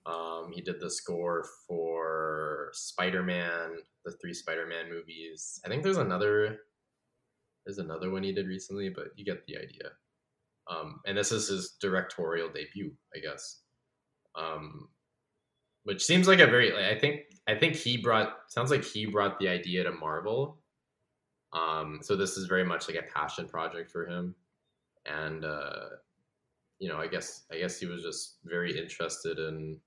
Um, 0.07 0.53
he 0.55 0.63
did 0.63 0.81
the 0.81 0.91
score 0.91 1.45
for 1.67 2.71
Spider 2.73 3.23
Man, 3.23 3.79
the 4.11 4.17
three 4.19 4.35
Spider 4.35 4.67
Man 4.67 4.91
movies. 4.91 5.61
I 5.65 5.69
think 5.69 5.83
there's 5.83 5.99
another. 5.99 6.59
There's 7.65 7.79
another 7.79 8.11
one 8.11 8.23
he 8.23 8.33
did 8.33 8.47
recently, 8.47 8.89
but 8.89 9.09
you 9.17 9.25
get 9.25 9.47
the 9.47 9.57
idea. 9.57 9.91
Um, 10.71 11.01
and 11.07 11.17
this 11.17 11.33
is 11.33 11.49
his 11.49 11.77
directorial 11.81 12.49
debut, 12.49 12.93
I 13.15 13.19
guess. 13.21 13.61
Um, 14.35 14.89
which 15.85 16.05
seems 16.05 16.29
like 16.29 16.41
a 16.41 16.47
very. 16.47 16.73
Like, 16.73 16.97
I 16.97 16.99
think. 16.99 17.21
I 17.47 17.55
think 17.55 17.75
he 17.75 17.97
brought. 17.97 18.37
Sounds 18.49 18.71
like 18.71 18.85
he 18.85 19.07
brought 19.07 19.39
the 19.39 19.49
idea 19.49 19.85
to 19.85 19.93
Marvel. 19.93 20.59
Um, 21.53 22.01
so 22.03 22.15
this 22.15 22.37
is 22.37 22.47
very 22.47 22.65
much 22.65 22.89
like 22.89 22.99
a 22.99 23.13
passion 23.15 23.49
project 23.49 23.91
for 23.91 24.07
him, 24.07 24.35
and 25.07 25.45
uh, 25.45 25.89
you 26.79 26.89
know, 26.89 26.99
I 26.99 27.07
guess 27.07 27.45
I 27.53 27.59
guess 27.59 27.79
he 27.79 27.87
was 27.87 28.03
just 28.03 28.39
very 28.45 28.79
interested 28.79 29.39
in 29.39 29.79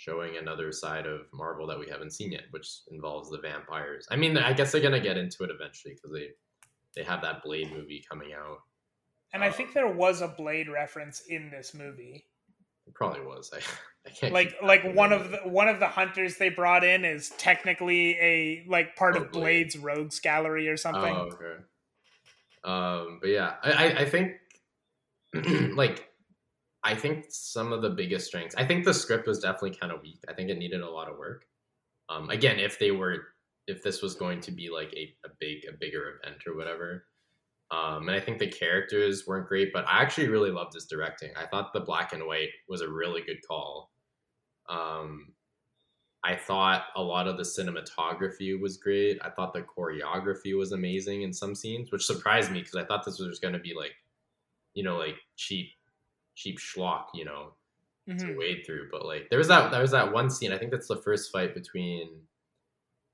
showing 0.00 0.38
another 0.38 0.72
side 0.72 1.04
of 1.06 1.26
Marvel 1.30 1.66
that 1.66 1.78
we 1.78 1.86
haven't 1.86 2.12
seen 2.12 2.32
yet, 2.32 2.44
which 2.52 2.66
involves 2.90 3.28
the 3.28 3.38
vampires. 3.38 4.06
I 4.10 4.16
mean, 4.16 4.38
I 4.38 4.54
guess 4.54 4.72
they're 4.72 4.80
gonna 4.80 4.98
get 4.98 5.18
into 5.18 5.44
it 5.44 5.50
eventually 5.50 5.94
because 5.94 6.10
they 6.10 6.28
they 6.96 7.04
have 7.04 7.20
that 7.20 7.42
Blade 7.42 7.70
movie 7.70 8.02
coming 8.10 8.32
out. 8.32 8.58
And 9.34 9.44
I 9.44 9.50
think 9.50 9.74
there 9.74 9.92
was 9.92 10.22
a 10.22 10.28
Blade 10.28 10.68
reference 10.70 11.24
in 11.28 11.50
this 11.50 11.74
movie. 11.74 12.24
It 12.86 12.94
probably 12.94 13.20
was. 13.20 13.50
I 13.54 13.60
I 14.06 14.10
can't 14.10 14.32
like 14.32 14.54
like 14.62 14.94
one 14.94 15.12
of 15.12 15.30
the 15.30 15.38
one 15.44 15.68
of 15.68 15.80
the 15.80 15.86
hunters 15.86 16.38
they 16.38 16.48
brought 16.48 16.82
in 16.82 17.04
is 17.04 17.28
technically 17.36 18.12
a 18.18 18.64
like 18.66 18.96
part 18.96 19.16
Oh, 19.16 19.20
of 19.22 19.32
Blade. 19.32 19.42
Blade's 19.42 19.76
rogues 19.76 20.18
gallery 20.20 20.68
or 20.70 20.78
something. 20.78 21.14
Oh, 21.14 21.30
okay. 21.34 21.62
Um, 22.64 23.18
but 23.20 23.28
yeah, 23.28 23.54
I, 23.62 23.72
I, 23.72 23.84
I 24.00 24.04
think 24.06 24.32
like 25.76 26.09
I 26.82 26.94
think 26.94 27.26
some 27.28 27.72
of 27.72 27.82
the 27.82 27.90
biggest 27.90 28.26
strengths. 28.26 28.54
I 28.56 28.66
think 28.66 28.84
the 28.84 28.94
script 28.94 29.26
was 29.26 29.40
definitely 29.40 29.76
kind 29.76 29.92
of 29.92 30.02
weak. 30.02 30.20
I 30.28 30.32
think 30.32 30.50
it 30.50 30.58
needed 30.58 30.80
a 30.80 30.90
lot 30.90 31.10
of 31.10 31.18
work. 31.18 31.44
Um, 32.08 32.30
again, 32.30 32.58
if 32.58 32.78
they 32.78 32.90
were, 32.90 33.18
if 33.66 33.82
this 33.82 34.02
was 34.02 34.14
going 34.14 34.40
to 34.42 34.50
be 34.50 34.70
like 34.70 34.92
a, 34.94 35.14
a 35.24 35.30
big, 35.38 35.64
a 35.68 35.76
bigger 35.78 36.20
event 36.22 36.42
or 36.46 36.56
whatever. 36.56 37.04
Um, 37.70 38.08
and 38.08 38.16
I 38.16 38.20
think 38.20 38.38
the 38.38 38.48
characters 38.48 39.26
weren't 39.26 39.46
great, 39.46 39.72
but 39.72 39.86
I 39.86 40.02
actually 40.02 40.28
really 40.28 40.50
loved 40.50 40.74
his 40.74 40.86
directing. 40.86 41.30
I 41.36 41.46
thought 41.46 41.72
the 41.72 41.80
black 41.80 42.12
and 42.12 42.26
white 42.26 42.48
was 42.68 42.80
a 42.80 42.88
really 42.88 43.22
good 43.22 43.46
call. 43.46 43.92
Um, 44.68 45.34
I 46.24 46.34
thought 46.34 46.84
a 46.96 47.02
lot 47.02 47.28
of 47.28 47.36
the 47.36 47.44
cinematography 47.44 48.60
was 48.60 48.76
great. 48.76 49.18
I 49.22 49.30
thought 49.30 49.54
the 49.54 49.62
choreography 49.62 50.56
was 50.56 50.72
amazing 50.72 51.22
in 51.22 51.32
some 51.32 51.54
scenes, 51.54 51.90
which 51.90 52.04
surprised 52.04 52.50
me 52.50 52.60
because 52.60 52.74
I 52.74 52.84
thought 52.84 53.04
this 53.04 53.20
was 53.20 53.38
going 53.38 53.54
to 53.54 53.60
be 53.60 53.74
like, 53.74 53.92
you 54.74 54.82
know, 54.82 54.98
like 54.98 55.16
cheap, 55.36 55.68
cheap 56.34 56.58
schlock, 56.58 57.06
you 57.14 57.24
know, 57.24 57.54
to 58.08 58.14
Mhm. 58.14 58.36
wade 58.38 58.64
through. 58.66 58.88
But 58.90 59.04
like, 59.06 59.28
there 59.30 59.38
was 59.38 59.48
that 59.48 59.70
there 59.70 59.82
was 59.82 59.90
that 59.92 60.12
one 60.12 60.30
scene. 60.30 60.52
I 60.52 60.58
think 60.58 60.70
that's 60.72 60.88
the 60.88 61.02
first 61.02 61.30
fight 61.32 61.54
between 61.54 62.26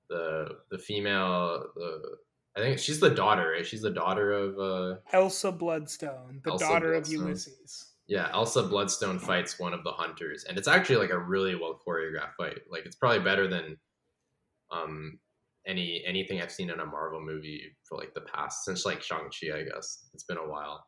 the 0.08 0.60
the 0.70 0.78
female. 0.78 1.70
The 1.74 2.16
I 2.56 2.60
think 2.60 2.78
she's 2.78 3.00
the 3.00 3.10
daughter, 3.10 3.50
right? 3.52 3.66
She's 3.66 3.82
the 3.82 3.90
daughter 3.90 4.32
of 4.32 4.58
uh 4.58 5.00
Elsa 5.12 5.52
Bloodstone, 5.52 6.40
the 6.44 6.52
Elsa 6.52 6.64
daughter 6.64 6.94
of 6.94 7.08
Ulysses. 7.08 7.92
yeah, 8.06 8.30
Elsa 8.32 8.62
Bloodstone 8.62 9.18
fights 9.18 9.58
one 9.58 9.74
of 9.74 9.84
the 9.84 9.92
hunters, 9.92 10.44
and 10.44 10.56
it's 10.56 10.68
actually 10.68 10.96
like 10.96 11.10
a 11.10 11.18
really 11.18 11.54
well 11.54 11.80
choreographed 11.86 12.34
fight. 12.38 12.60
Like 12.70 12.86
it's 12.86 12.96
probably 12.96 13.20
better 13.20 13.46
than 13.48 13.78
um 14.70 15.18
any 15.66 16.04
anything 16.06 16.40
I've 16.40 16.52
seen 16.52 16.70
in 16.70 16.80
a 16.80 16.86
Marvel 16.86 17.20
movie 17.20 17.76
for 17.84 17.98
like 17.98 18.14
the 18.14 18.20
past 18.22 18.64
since 18.64 18.86
like 18.86 19.02
Shang 19.02 19.28
Chi. 19.30 19.56
I 19.56 19.64
guess 19.64 20.08
it's 20.14 20.24
been 20.24 20.38
a 20.38 20.48
while. 20.48 20.86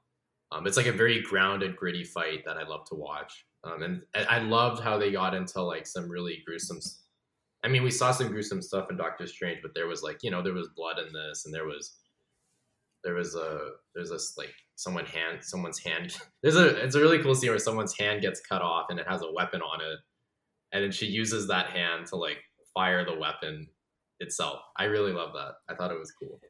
Um, 0.51 0.67
it's 0.67 0.77
like 0.77 0.87
a 0.87 0.93
very 0.93 1.23
grounded, 1.23 1.77
gritty 1.77 2.05
fight 2.05 2.45
that 2.47 2.57
I 2.57 2.67
love 2.67 2.85
to 2.87 2.95
watch. 2.95 3.45
Um, 3.65 3.83
and 3.83 4.03
I 4.15 4.39
loved 4.39 4.83
how 4.83 4.99
they 4.99 5.13
got 5.13 5.35
into 5.35 5.63
like 5.63 5.87
some 5.87 6.09
really 6.09 6.43
gruesome. 6.47 6.79
I 7.65 7.69
mean, 7.69 7.83
we 7.83 7.91
saw 7.91 8.13
some 8.13 8.29
gruesome 8.29 8.63
stuff 8.63 8.91
in 8.91 8.97
Doctor 8.97 9.27
Strange, 9.27 9.59
but 9.63 9.73
there 9.75 9.87
was 9.87 10.03
like 10.03 10.19
you 10.23 10.31
know 10.31 10.43
there 10.43 10.55
was 10.55 10.69
blood 10.77 10.99
in 10.99 11.13
this, 11.13 11.45
and 11.45 11.55
there 11.55 11.67
was 11.67 11.99
there 13.05 13.15
was 13.15 13.35
a 13.35 13.71
there's 13.95 14.11
this 14.11 14.35
like 14.37 14.53
someone 14.77 15.07
hand 15.07 15.39
someone's 15.43 15.79
hand 15.79 16.17
there's 16.43 16.57
a 16.57 16.83
it's 16.85 16.95
a 16.95 17.01
really 17.01 17.23
cool 17.23 17.35
scene 17.35 17.51
where 17.51 17.59
someone's 17.59 17.97
hand 17.99 18.23
gets 18.23 18.41
cut 18.41 18.63
off 18.63 18.87
and 18.91 18.99
it 18.99 19.07
has 19.09 19.23
a 19.23 19.33
weapon 19.33 19.61
on 19.63 19.81
it 19.81 19.99
and 20.73 20.85
then 20.85 20.93
she 20.93 21.07
uses 21.07 21.49
that 21.49 21.67
hand 21.67 22.07
to 22.07 22.17
like 22.17 22.39
fire 22.75 23.05
the 23.05 23.19
weapon 23.19 23.67
itself 24.21 24.61
i 24.77 24.85
really 24.85 25.13
love 25.13 25.33
that 25.33 25.53
i 25.69 25.75
thought 25.75 25.91
it 25.91 25.99
was 25.99 26.13
cool 26.13 26.41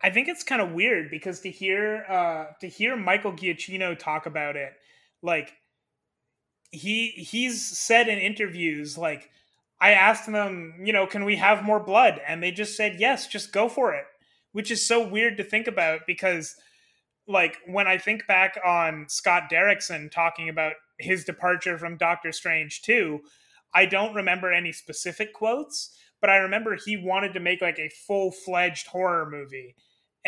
I 0.00 0.10
think 0.10 0.28
it's 0.28 0.44
kind 0.44 0.62
of 0.62 0.72
weird 0.72 1.10
because 1.10 1.40
to 1.40 1.50
hear 1.50 2.04
uh 2.08 2.46
to 2.60 2.68
hear 2.68 2.96
Michael 2.96 3.32
Giacchino 3.32 3.98
talk 3.98 4.26
about 4.26 4.56
it, 4.56 4.72
like 5.22 5.52
he 6.70 7.08
he's 7.10 7.66
said 7.78 8.08
in 8.08 8.18
interviews 8.18 8.96
like 8.98 9.30
I 9.80 9.92
asked 9.92 10.26
them, 10.26 10.74
you 10.82 10.92
know, 10.92 11.06
can 11.06 11.24
we 11.24 11.36
have 11.36 11.62
more 11.62 11.78
blood? 11.78 12.20
And 12.26 12.42
they 12.42 12.50
just 12.50 12.76
said 12.76 12.96
yes, 12.98 13.26
just 13.26 13.52
go 13.52 13.68
for 13.68 13.94
it. 13.94 14.04
Which 14.52 14.70
is 14.70 14.86
so 14.86 15.06
weird 15.06 15.36
to 15.36 15.44
think 15.44 15.66
about 15.66 16.00
because 16.06 16.56
like 17.26 17.58
when 17.66 17.86
I 17.86 17.98
think 17.98 18.26
back 18.26 18.58
on 18.64 19.06
Scott 19.08 19.44
Derrickson 19.52 20.10
talking 20.10 20.48
about 20.48 20.74
his 20.98 21.24
departure 21.24 21.76
from 21.76 21.96
Doctor 21.96 22.32
Strange 22.32 22.82
too, 22.82 23.20
I 23.74 23.84
don't 23.86 24.14
remember 24.14 24.52
any 24.52 24.72
specific 24.72 25.34
quotes, 25.34 25.96
but 26.20 26.30
I 26.30 26.38
remember 26.38 26.76
he 26.76 26.96
wanted 26.96 27.34
to 27.34 27.40
make 27.40 27.60
like 27.60 27.78
a 27.78 27.90
full-fledged 28.06 28.88
horror 28.88 29.28
movie 29.30 29.76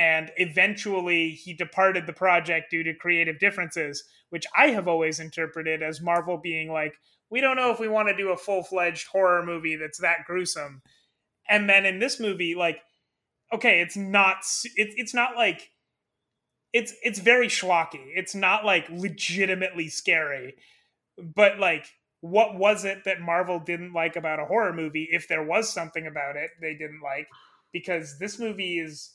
and 0.01 0.31
eventually 0.37 1.31
he 1.31 1.53
departed 1.53 2.07
the 2.07 2.13
project 2.13 2.71
due 2.71 2.83
to 2.83 2.95
creative 2.95 3.39
differences 3.39 4.05
which 4.31 4.47
i 4.57 4.69
have 4.69 4.89
always 4.89 5.21
interpreted 5.21 5.83
as 5.83 6.01
marvel 6.01 6.39
being 6.39 6.73
like 6.73 6.95
we 7.31 7.41
don't 7.41 7.57
know 7.57 7.71
if 7.71 7.79
we 7.79 7.89
want 7.89 8.09
to 8.09 8.17
do 8.17 8.31
a 8.31 8.37
full-fledged 8.37 9.07
horror 9.07 9.45
movie 9.45 9.77
that's 9.77 10.01
that 10.01 10.25
gruesome. 10.27 10.83
And 11.49 11.69
then 11.69 11.87
in 11.87 12.01
this 12.01 12.21
movie 12.21 12.55
like 12.55 12.81
okay 13.53 13.81
it's 13.81 13.97
not, 13.97 14.39
it, 14.77 14.95
it's 14.97 15.15
not 15.15 15.37
like 15.37 15.71
it's 16.73 16.95
it's 17.03 17.19
very 17.19 17.49
schlocky. 17.49 18.13
It's 18.15 18.35
not 18.35 18.65
like 18.65 18.89
legitimately 18.91 19.89
scary. 19.89 20.55
But 21.19 21.59
like 21.59 21.87
what 22.21 22.57
was 22.57 22.85
it 22.85 23.05
that 23.05 23.21
marvel 23.21 23.59
didn't 23.59 23.95
like 23.95 24.15
about 24.15 24.41
a 24.41 24.45
horror 24.45 24.75
movie 24.75 25.09
if 25.11 25.27
there 25.27 25.43
was 25.43 25.73
something 25.73 26.07
about 26.07 26.37
it 26.37 26.51
they 26.61 26.75
didn't 26.75 27.01
like? 27.03 27.29
Because 27.73 28.19
this 28.19 28.39
movie 28.39 28.79
is 28.79 29.13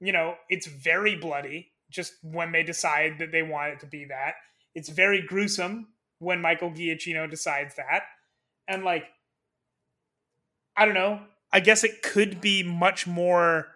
you 0.00 0.12
know 0.12 0.34
it's 0.48 0.66
very 0.66 1.16
bloody 1.16 1.72
just 1.90 2.14
when 2.22 2.52
they 2.52 2.62
decide 2.62 3.18
that 3.18 3.32
they 3.32 3.42
want 3.42 3.72
it 3.72 3.80
to 3.80 3.86
be 3.86 4.06
that. 4.06 4.34
It's 4.74 4.88
very 4.88 5.22
gruesome 5.22 5.88
when 6.18 6.40
michael 6.40 6.70
giacchino 6.70 7.28
decides 7.30 7.76
that. 7.76 8.02
And 8.68 8.84
like 8.84 9.04
i 10.76 10.84
don't 10.84 10.94
know. 10.94 11.20
I 11.52 11.60
guess 11.60 11.82
it 11.82 12.02
could 12.02 12.40
be 12.40 12.62
much 12.62 13.06
more 13.06 13.68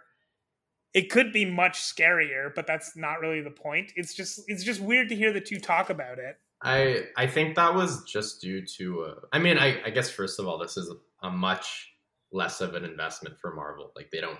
it 0.92 1.10
could 1.10 1.32
be 1.32 1.44
much 1.44 1.80
scarier 1.80 2.54
but 2.54 2.66
that's 2.66 2.96
not 2.96 3.20
really 3.20 3.40
the 3.40 3.50
point. 3.50 3.92
It's 3.96 4.14
just 4.14 4.40
it's 4.46 4.64
just 4.64 4.80
weird 4.80 5.08
to 5.08 5.16
hear 5.16 5.32
the 5.32 5.40
two 5.40 5.58
talk 5.58 5.90
about 5.90 6.18
it. 6.18 6.36
I 6.62 7.06
i 7.16 7.26
think 7.26 7.56
that 7.56 7.74
was 7.74 8.04
just 8.04 8.40
due 8.40 8.64
to 8.78 9.02
uh, 9.02 9.14
i 9.32 9.38
mean 9.38 9.58
I, 9.58 9.82
I 9.84 9.90
guess 9.90 10.08
first 10.08 10.38
of 10.38 10.46
all 10.48 10.56
this 10.56 10.76
is 10.76 10.90
a 11.22 11.30
much 11.30 11.94
less 12.34 12.60
of 12.60 12.74
an 12.74 12.84
investment 12.84 13.38
for 13.38 13.54
marvel. 13.54 13.92
Like 13.96 14.10
they 14.10 14.20
don't 14.20 14.38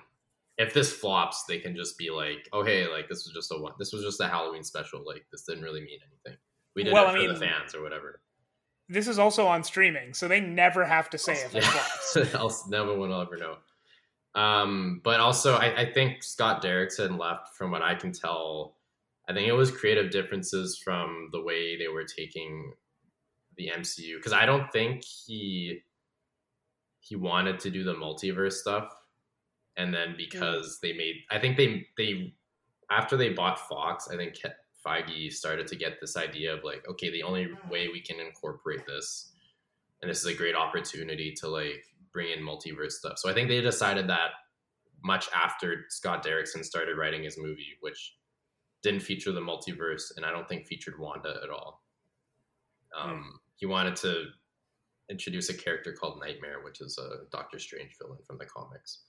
if 0.58 0.72
this 0.72 0.92
flops 0.92 1.44
they 1.48 1.58
can 1.58 1.74
just 1.74 1.98
be 1.98 2.10
like 2.10 2.48
oh 2.52 2.62
hey 2.64 2.86
like 2.86 3.08
this 3.08 3.24
was 3.24 3.32
just 3.34 3.50
a 3.52 3.60
one 3.60 3.72
this 3.78 3.92
was 3.92 4.02
just 4.02 4.20
a 4.20 4.28
halloween 4.28 4.64
special. 4.64 5.02
Like 5.04 5.26
this 5.32 5.44
didn't 5.44 5.64
really 5.64 5.80
mean 5.80 5.98
anything. 6.06 6.38
We 6.76 6.84
did 6.84 6.92
Well, 6.92 7.06
it 7.14 7.18
I 7.18 7.26
for 7.26 7.32
the 7.32 7.38
fans 7.40 7.74
or 7.74 7.82
whatever. 7.82 8.20
this 8.88 9.08
is 9.08 9.18
also 9.18 9.46
on 9.46 9.64
streaming 9.64 10.14
so 10.14 10.28
they 10.28 10.40
never 10.40 10.84
have 10.84 11.10
to 11.10 11.18
say 11.18 11.32
if 11.44 11.54
it 11.54 11.64
flops. 11.64 12.34
Else 12.34 12.68
no 12.68 12.84
one 12.94 13.08
will 13.10 13.20
ever 13.20 13.36
know. 13.36 13.56
Um, 14.36 15.00
but 15.04 15.20
also, 15.20 15.54
I, 15.54 15.82
I 15.82 15.92
think 15.92 16.24
Scott 16.24 16.60
Derrickson 16.60 17.20
left, 17.20 17.54
from 17.56 17.70
what 17.70 17.82
I 17.82 17.94
can 17.94 18.10
tell. 18.12 18.76
I 19.28 19.32
think 19.32 19.46
it 19.46 19.52
was 19.52 19.70
creative 19.70 20.10
differences 20.10 20.76
from 20.76 21.28
the 21.30 21.40
way 21.40 21.78
they 21.78 21.86
were 21.86 22.02
taking 22.04 22.72
the 23.56 23.70
MCU 23.78 24.16
because 24.16 24.32
I 24.32 24.44
don't 24.44 24.70
think 24.72 25.04
he 25.04 25.82
he 26.98 27.14
wanted 27.16 27.60
to 27.60 27.70
do 27.70 27.84
the 27.84 27.94
multiverse 27.94 28.54
stuff, 28.54 28.92
and 29.76 29.92
then 29.92 30.08
mm-hmm. 30.08 30.16
because 30.16 30.78
they 30.80 30.92
made, 30.92 31.16
I 31.30 31.38
think 31.38 31.56
they 31.56 31.86
they 31.96 32.34
after 32.90 33.16
they 33.16 33.30
bought 33.30 33.58
Fox, 33.68 34.08
I 34.12 34.16
think 34.16 34.36
Feige 34.86 35.32
started 35.32 35.66
to 35.68 35.76
get 35.76 36.00
this 36.00 36.16
idea 36.16 36.54
of 36.54 36.64
like, 36.64 36.86
okay, 36.88 37.10
the 37.10 37.22
only 37.22 37.46
mm-hmm. 37.46 37.68
way 37.70 37.88
we 37.88 38.00
can 38.00 38.20
incorporate 38.20 38.86
this 38.86 39.32
and 40.04 40.10
this 40.10 40.20
is 40.20 40.26
a 40.26 40.34
great 40.34 40.54
opportunity 40.54 41.32
to 41.32 41.48
like 41.48 41.86
bring 42.12 42.30
in 42.30 42.44
multiverse 42.44 42.92
stuff. 42.92 43.14
So 43.16 43.30
I 43.30 43.32
think 43.32 43.48
they 43.48 43.62
decided 43.62 44.06
that 44.10 44.32
much 45.02 45.28
after 45.34 45.86
Scott 45.88 46.22
Derrickson 46.22 46.62
started 46.62 46.98
writing 46.98 47.24
his 47.24 47.38
movie, 47.38 47.78
which 47.80 48.16
didn't 48.82 49.00
feature 49.00 49.32
the 49.32 49.40
multiverse, 49.40 50.14
and 50.16 50.26
I 50.26 50.30
don't 50.30 50.46
think 50.46 50.66
featured 50.66 50.98
Wanda 50.98 51.40
at 51.42 51.48
all. 51.48 51.82
Hmm. 52.92 53.10
Um, 53.10 53.40
He 53.56 53.64
wanted 53.64 53.96
to 53.96 54.26
introduce 55.10 55.48
a 55.48 55.54
character 55.54 55.92
called 55.92 56.20
Nightmare, 56.20 56.62
which 56.62 56.82
is 56.82 56.98
a 56.98 57.24
Doctor 57.30 57.58
Strange 57.58 57.96
villain 57.98 58.18
from 58.26 58.36
the 58.36 58.44
comics. 58.44 59.04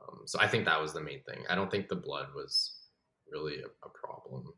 Um, 0.00 0.20
so 0.26 0.38
I 0.40 0.46
think 0.48 0.64
that 0.64 0.80
was 0.80 0.92
the 0.92 1.00
main 1.00 1.22
thing. 1.22 1.44
I 1.48 1.54
don't 1.54 1.70
think 1.70 1.88
the 1.88 1.96
blood 1.96 2.28
was 2.34 2.76
really 3.30 3.56
a, 3.60 3.66
a 3.86 3.90
problem. 3.90 4.52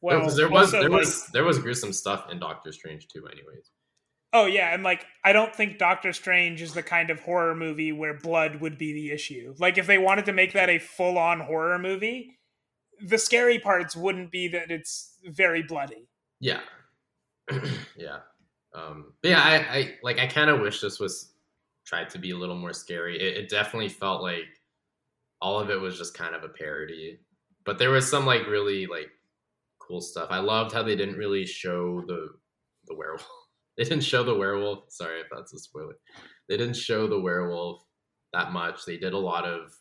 well 0.00 0.28
there 0.34 0.48
was 0.50 0.72
there 0.72 0.82
like- 0.88 0.90
was 1.00 1.26
there 1.28 1.44
was 1.44 1.58
gruesome 1.58 1.92
stuff 1.92 2.30
in 2.30 2.38
Doctor 2.38 2.72
Strange 2.72 3.08
too. 3.08 3.26
Anyways. 3.26 3.70
Oh 4.34 4.46
yeah, 4.46 4.72
and 4.72 4.82
like 4.82 5.04
I 5.24 5.32
don't 5.34 5.54
think 5.54 5.78
Doctor 5.78 6.12
Strange 6.12 6.62
is 6.62 6.72
the 6.72 6.82
kind 6.82 7.10
of 7.10 7.20
horror 7.20 7.54
movie 7.54 7.92
where 7.92 8.14
blood 8.14 8.60
would 8.62 8.78
be 8.78 8.92
the 8.94 9.10
issue. 9.12 9.54
Like 9.58 9.76
if 9.78 9.86
they 9.86 9.98
wanted 9.98 10.24
to 10.26 10.32
make 10.32 10.54
that 10.54 10.70
a 10.70 10.78
full-on 10.78 11.40
horror 11.40 11.78
movie, 11.78 12.38
the 13.06 13.18
scary 13.18 13.58
parts 13.58 13.94
wouldn't 13.94 14.30
be 14.30 14.48
that 14.48 14.70
it's 14.70 15.18
very 15.24 15.62
bloody. 15.62 16.08
Yeah. 16.40 16.60
yeah. 17.96 18.18
Um, 18.74 19.12
but 19.22 19.30
yeah, 19.32 19.42
I, 19.42 19.54
I 19.78 19.94
like 20.02 20.18
I 20.18 20.26
kind 20.26 20.48
of 20.48 20.60
wish 20.60 20.80
this 20.80 20.98
was 20.98 21.32
tried 21.84 22.08
to 22.10 22.18
be 22.18 22.30
a 22.30 22.36
little 22.36 22.56
more 22.56 22.72
scary. 22.72 23.20
It, 23.20 23.36
it 23.36 23.48
definitely 23.50 23.90
felt 23.90 24.22
like 24.22 24.46
all 25.42 25.60
of 25.60 25.70
it 25.70 25.80
was 25.80 25.98
just 25.98 26.14
kind 26.16 26.34
of 26.34 26.44
a 26.44 26.48
parody, 26.48 27.18
but 27.66 27.78
there 27.78 27.90
was 27.90 28.08
some 28.08 28.24
like 28.26 28.46
really 28.46 28.86
like 28.86 29.10
cool 29.80 30.00
stuff. 30.00 30.28
I 30.30 30.38
loved 30.38 30.72
how 30.72 30.82
they 30.82 30.96
didn't 30.96 31.18
really 31.18 31.44
show 31.46 32.02
the 32.06 32.28
the 32.86 32.94
werewolf. 32.96 33.28
They 33.78 33.84
didn't 33.84 34.04
show 34.04 34.22
the 34.22 34.34
werewolf. 34.36 34.80
Sorry 34.90 35.20
if 35.20 35.28
that's 35.34 35.54
a 35.54 35.58
spoiler. 35.58 35.96
They 36.46 36.58
didn't 36.58 36.76
show 36.76 37.06
the 37.06 37.18
werewolf 37.20 37.82
that 38.34 38.52
much. 38.52 38.84
They 38.84 38.98
did 38.98 39.14
a 39.14 39.18
lot 39.18 39.46
of 39.46 39.72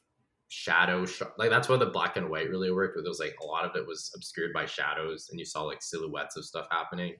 shadow 0.48 1.06
shot. 1.06 1.34
Like 1.38 1.50
that's 1.50 1.68
where 1.70 1.78
the 1.78 1.88
black 1.88 2.16
and 2.18 2.30
white 2.30 2.50
really 2.50 2.72
worked. 2.72 2.96
Where 2.96 3.04
there 3.04 3.10
was 3.10 3.20
like 3.20 3.36
a 3.44 3.46
lot 3.46 3.66
of 3.66 3.76
it 3.76 3.86
was 3.86 4.12
obscured 4.16 4.54
by 4.54 4.66
shadows, 4.66 5.28
and 5.30 5.40
you 5.40 5.46
saw 5.46 5.64
like 5.64 5.82
silhouettes 5.84 6.38
of 6.38 6.46
stuff 6.46 6.68
happening. 6.72 7.16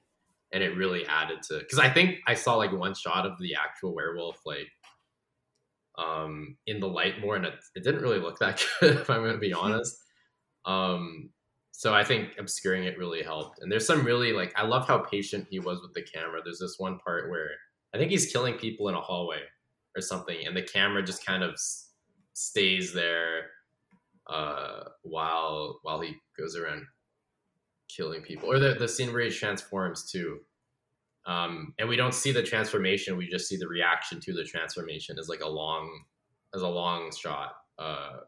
and 0.52 0.62
it 0.62 0.76
really 0.76 1.06
added 1.06 1.42
to 1.42 1.58
because 1.58 1.78
I 1.78 1.88
think 1.90 2.18
I 2.26 2.34
saw 2.34 2.56
like 2.56 2.72
one 2.72 2.94
shot 2.94 3.26
of 3.26 3.38
the 3.38 3.54
actual 3.54 3.94
werewolf 3.94 4.40
like 4.44 4.68
um 5.98 6.56
in 6.66 6.80
the 6.80 6.88
light 6.88 7.20
more 7.20 7.36
and 7.36 7.44
it, 7.44 7.54
it 7.74 7.84
didn't 7.84 8.02
really 8.02 8.18
look 8.18 8.38
that 8.38 8.64
good 8.80 8.96
if 8.96 9.10
I'm 9.10 9.22
gonna 9.24 9.38
be 9.38 9.52
honest. 9.64 9.96
Um 10.64 11.30
so 11.72 11.92
I 11.94 12.04
think 12.04 12.34
obscuring 12.38 12.84
it 12.84 12.98
really 12.98 13.22
helped. 13.22 13.58
And 13.60 13.72
there's 13.72 13.86
some 13.86 14.04
really 14.04 14.32
like 14.32 14.52
I 14.56 14.64
love 14.64 14.86
how 14.86 14.98
patient 14.98 15.48
he 15.50 15.58
was 15.58 15.80
with 15.82 15.94
the 15.94 16.02
camera. 16.02 16.40
There's 16.44 16.60
this 16.60 16.76
one 16.78 16.98
part 16.98 17.30
where 17.30 17.50
I 17.94 17.98
think 17.98 18.10
he's 18.10 18.30
killing 18.32 18.54
people 18.54 18.88
in 18.88 18.94
a 18.94 19.00
hallway 19.00 19.40
or 19.96 20.00
something, 20.00 20.46
and 20.46 20.56
the 20.56 20.62
camera 20.62 21.02
just 21.02 21.26
kind 21.26 21.42
of 21.42 21.52
s- 21.52 21.90
stays 22.34 22.94
there 22.94 23.50
uh, 24.28 24.84
while 25.02 25.80
while 25.82 26.00
he 26.00 26.14
goes 26.38 26.56
around 26.56 26.86
killing 27.94 28.22
people. 28.22 28.50
Or 28.50 28.58
the 28.58 28.74
the 28.74 28.88
scene 28.88 29.12
where 29.12 29.22
he 29.24 29.30
transforms 29.30 30.10
too. 30.10 30.40
Um, 31.26 31.74
and 31.78 31.88
we 31.88 31.96
don't 31.96 32.14
see 32.14 32.32
the 32.32 32.42
transformation; 32.42 33.16
we 33.16 33.28
just 33.28 33.48
see 33.48 33.56
the 33.56 33.68
reaction 33.68 34.20
to 34.20 34.32
the 34.32 34.44
transformation. 34.44 35.18
Is 35.18 35.28
like 35.28 35.42
a 35.42 35.48
long, 35.48 36.02
as 36.54 36.62
a 36.62 36.68
long 36.68 37.12
shot. 37.12 37.54
Uh, 37.78 38.18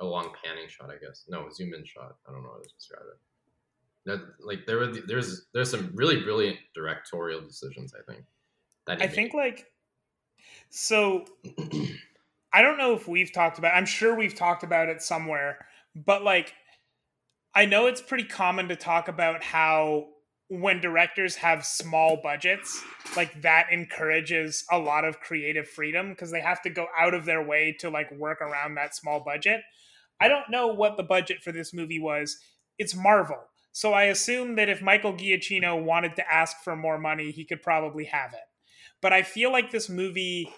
a 0.00 0.04
long 0.04 0.32
panning 0.42 0.68
shot, 0.68 0.90
I 0.90 0.96
guess. 0.96 1.24
No, 1.28 1.48
zoom 1.52 1.74
in 1.74 1.84
shot. 1.84 2.16
I 2.26 2.32
don't 2.32 2.42
know 2.42 2.50
how 2.50 2.62
to 2.62 2.68
describe 2.74 3.02
it. 3.12 3.18
That, 4.06 4.20
like 4.44 4.66
there 4.66 4.78
were 4.78 4.92
there's 5.06 5.46
there's 5.52 5.70
some 5.70 5.92
really 5.94 6.22
brilliant 6.22 6.56
directorial 6.74 7.42
decisions. 7.42 7.92
I 7.94 8.10
think. 8.10 8.24
That 8.86 9.02
I 9.02 9.06
made. 9.06 9.14
think 9.14 9.34
like 9.34 9.66
so 10.70 11.26
I 12.52 12.62
don't 12.62 12.78
know 12.78 12.94
if 12.94 13.06
we've 13.06 13.32
talked 13.32 13.58
about 13.58 13.74
I'm 13.74 13.86
sure 13.86 14.14
we've 14.14 14.34
talked 14.34 14.62
about 14.62 14.88
it 14.88 15.02
somewhere, 15.02 15.58
but 15.94 16.22
like 16.24 16.54
I 17.54 17.66
know 17.66 17.86
it's 17.86 18.00
pretty 18.00 18.24
common 18.24 18.68
to 18.68 18.76
talk 18.76 19.08
about 19.08 19.42
how 19.42 20.08
when 20.50 20.80
directors 20.80 21.36
have 21.36 21.64
small 21.64 22.18
budgets, 22.20 22.82
like 23.16 23.40
that 23.42 23.68
encourages 23.70 24.64
a 24.70 24.78
lot 24.78 25.04
of 25.04 25.20
creative 25.20 25.68
freedom 25.68 26.10
because 26.10 26.32
they 26.32 26.40
have 26.40 26.60
to 26.62 26.70
go 26.70 26.88
out 26.98 27.14
of 27.14 27.24
their 27.24 27.42
way 27.42 27.74
to 27.78 27.88
like 27.88 28.10
work 28.10 28.40
around 28.40 28.74
that 28.74 28.96
small 28.96 29.20
budget. 29.20 29.60
I 30.20 30.26
don't 30.26 30.50
know 30.50 30.66
what 30.66 30.96
the 30.96 31.04
budget 31.04 31.40
for 31.40 31.52
this 31.52 31.72
movie 31.72 32.00
was. 32.00 32.36
It's 32.78 32.96
Marvel. 32.96 33.38
So 33.70 33.92
I 33.92 34.04
assume 34.04 34.56
that 34.56 34.68
if 34.68 34.82
Michael 34.82 35.12
Giacchino 35.12 35.80
wanted 35.80 36.16
to 36.16 36.32
ask 36.32 36.56
for 36.64 36.74
more 36.74 36.98
money, 36.98 37.30
he 37.30 37.44
could 37.44 37.62
probably 37.62 38.06
have 38.06 38.32
it. 38.32 38.40
But 39.00 39.12
I 39.12 39.22
feel 39.22 39.52
like 39.52 39.70
this 39.70 39.88
movie 39.88 40.52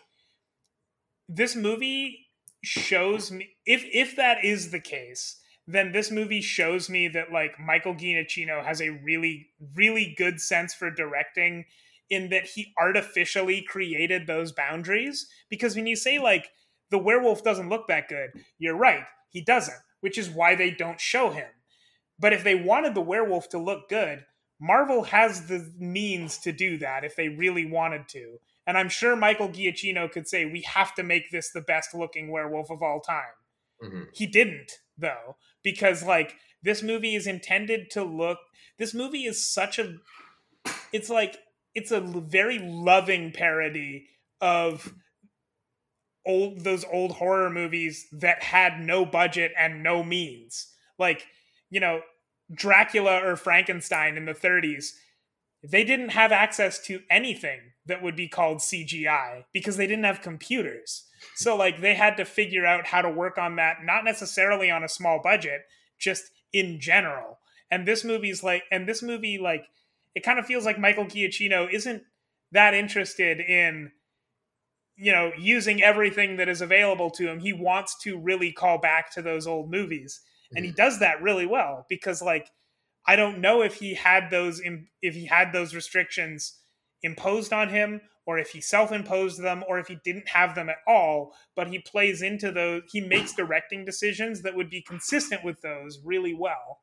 this 1.29 1.55
movie 1.55 2.27
shows 2.65 3.31
me 3.31 3.51
if 3.67 3.85
if 3.93 4.17
that 4.17 4.43
is 4.43 4.71
the 4.71 4.81
case, 4.81 5.39
then 5.67 5.93
this 5.93 6.11
movie 6.11 6.41
shows 6.41 6.91
me 6.91 7.09
that 7.09 7.33
like 7.33 7.59
Michael 7.59 7.95
Giacchino 7.95 8.65
has 8.65 8.81
a 8.81 8.91
really 8.91 9.49
really 9.75 10.15
good 10.17 10.41
sense 10.41 10.75
for 10.75 10.91
directing 10.91 11.65
in 12.11 12.29
that 12.31 12.45
he 12.45 12.75
artificially 12.79 13.63
created 13.63 14.27
those 14.27 14.53
boundaries 14.53 15.29
because 15.49 15.75
when 15.77 15.87
you 15.87 15.97
say 15.97 16.19
like 16.19 16.49
the 16.91 16.99
werewolf 16.99 17.43
doesn't 17.43 17.71
look 17.71 17.89
that 17.89 18.09
good, 18.09 18.31
you're 18.59 18.77
right, 18.77 19.05
he 19.31 19.41
doesn't, 19.41 19.79
which 20.01 20.19
is 20.19 20.29
why 20.29 20.55
they 20.55 20.71
don't 20.71 21.01
show 21.01 21.31
him. 21.31 21.49
But 22.19 22.33
if 22.35 22.45
they 22.45 22.55
wanted 22.55 22.95
the 22.95 23.01
werewolf 23.01 23.49
to 23.51 23.59
look 23.59 23.89
good, 23.89 24.27
Marvel 24.61 25.05
has 25.05 25.47
the 25.47 25.73
means 25.79 26.39
to 26.39 26.53
do 26.53 26.79
that 26.79 27.03
if 27.03 27.17
they 27.17 27.29
really 27.29 27.67
wanted 27.67 28.09
to. 28.11 28.39
And 28.67 28.79
I'm 28.79 28.89
sure 28.89 29.17
Michael 29.17 29.49
Giacchino 29.49 30.11
could 30.11 30.29
say, 30.29 30.45
we 30.45 30.61
have 30.63 30.95
to 30.95 31.03
make 31.03 31.31
this 31.33 31.51
the 31.51 31.63
best 31.63 31.95
looking 31.95 32.31
werewolf 32.31 32.71
of 32.71 32.81
all 32.81 33.01
time. 33.01 33.35
Mhm. 33.83 34.07
He 34.15 34.27
didn't, 34.27 34.71
though, 34.97 35.37
because 35.63 36.03
like 36.03 36.35
this 36.63 36.83
movie 36.83 37.15
is 37.15 37.27
intended 37.27 37.91
to 37.93 38.05
look, 38.05 38.39
this 38.79 38.95
movie 38.95 39.25
is 39.25 39.47
such 39.47 39.79
a, 39.79 39.97
it's 40.93 41.11
like, 41.11 41.39
it's 41.75 41.91
a 41.91 42.01
very 42.01 42.59
loving 42.59 43.33
parody 43.33 44.07
of 44.41 44.93
old 46.25 46.61
those 46.61 46.85
old 46.85 47.13
horror 47.13 47.51
movies 47.51 48.07
that 48.13 48.43
had 48.43 48.79
no 48.79 49.05
budget 49.05 49.53
and 49.59 49.83
no 49.83 50.05
means. 50.05 50.69
Like 50.99 51.27
you 51.73 51.81
know 51.81 52.03
dracula 52.55 53.21
or 53.25 53.35
frankenstein 53.35 54.17
in 54.17 54.27
the 54.27 54.35
30s 54.35 54.91
they 55.65 55.83
didn't 55.83 56.11
have 56.11 56.31
access 56.31 56.79
to 56.79 57.01
anything 57.11 57.59
that 57.87 58.03
would 58.03 58.15
be 58.15 58.29
called 58.29 58.59
cgi 58.59 59.43
because 59.53 59.77
they 59.77 59.87
didn't 59.87 60.05
have 60.05 60.21
computers 60.21 61.09
so 61.35 61.57
like 61.57 61.81
they 61.81 61.95
had 61.95 62.17
to 62.17 62.25
figure 62.25 62.67
out 62.67 62.87
how 62.87 63.03
to 63.03 63.11
work 63.11 63.39
on 63.39 63.57
that 63.57 63.79
not 63.85 64.05
necessarily 64.05 64.71
on 64.71 64.85
a 64.85 64.89
small 64.89 65.21
budget 65.23 65.63
just 65.99 66.25
in 66.53 66.81
general. 66.81 67.39
And 67.71 67.87
this 67.87 68.05
movie's 68.05 68.43
like 68.43 68.65
and 68.71 68.89
this 68.89 69.03
movie 69.03 69.39
like 69.39 69.65
it 70.15 70.23
kind 70.23 70.39
of 70.39 70.47
feels 70.47 70.67
like 70.67 70.79
michael 70.79 71.07
giacchino 71.07 71.73
isn't 71.73 72.03
that 72.53 72.75
interested 72.75 73.41
in 73.41 73.93
you 74.97 75.11
know 75.11 75.33
using 75.39 75.83
everything 75.83 76.37
that 76.37 76.49
is 76.49 76.61
available 76.61 77.11
to 77.11 77.29
him. 77.29 77.41
He 77.41 77.53
wants 77.53 77.97
to 78.03 78.19
really 78.19 78.53
call 78.53 78.79
back 78.79 79.13
to 79.15 79.23
those 79.23 79.47
old 79.47 79.71
movies. 79.71 80.21
And 80.55 80.67
he 80.67 80.71
mm-hmm. 80.71 80.77
does 80.77 80.99
that 80.99 81.23
really 81.23 81.47
well 81.47 81.87
because 81.89 82.21
like 82.21 82.51
i 83.07 83.17
don't 83.17 83.41
know 83.41 83.63
if 83.63 83.77
he 83.77 83.95
had 83.95 84.31
those 84.31 84.61
if 85.01 85.15
he 85.15 85.25
had 85.25 85.53
those 85.53 85.75
restrictions 85.75 86.59
imposed 87.03 87.53
on 87.53 87.71
him 87.71 88.03
or 88.27 88.39
if 88.39 88.51
he 88.51 88.61
self-imposed 88.61 89.43
them 89.43 89.65
or 89.69 89.79
if 89.79 89.89
he 89.89 89.97
didn't 90.05 90.29
have 90.29 90.55
them 90.55 90.69
at 90.69 90.79
all 90.87 91.35
but 91.57 91.69
he 91.69 91.79
plays 91.79 92.23
into 92.23 92.51
those 92.53 92.83
he 92.91 93.01
makes 93.01 93.35
directing 93.35 93.85
decisions 93.85 94.43
that 94.43 94.55
would 94.55 94.71
be 94.71 94.83
consistent 94.83 95.45
with 95.45 95.61
those 95.63 96.01
really 96.05 96.35
well. 96.35 96.81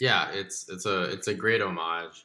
Yeah 0.00 0.30
it's 0.32 0.68
it's 0.68 0.86
a 0.86 1.02
it's 1.12 1.28
a 1.28 1.34
great 1.34 1.60
homage. 1.60 2.24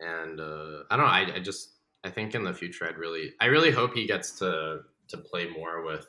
And 0.00 0.40
uh 0.40 0.82
i 0.90 0.96
don't 0.96 1.06
know 1.06 1.12
I, 1.12 1.36
I 1.36 1.40
just 1.40 1.74
i 2.04 2.10
think 2.10 2.34
in 2.34 2.42
the 2.44 2.52
future 2.54 2.86
i'd 2.88 2.98
really 2.98 3.34
i 3.40 3.46
really 3.46 3.70
hope 3.70 3.94
he 3.94 4.06
gets 4.06 4.32
to 4.40 4.80
to 5.08 5.16
play 5.18 5.48
more 5.48 5.84
with 5.84 6.06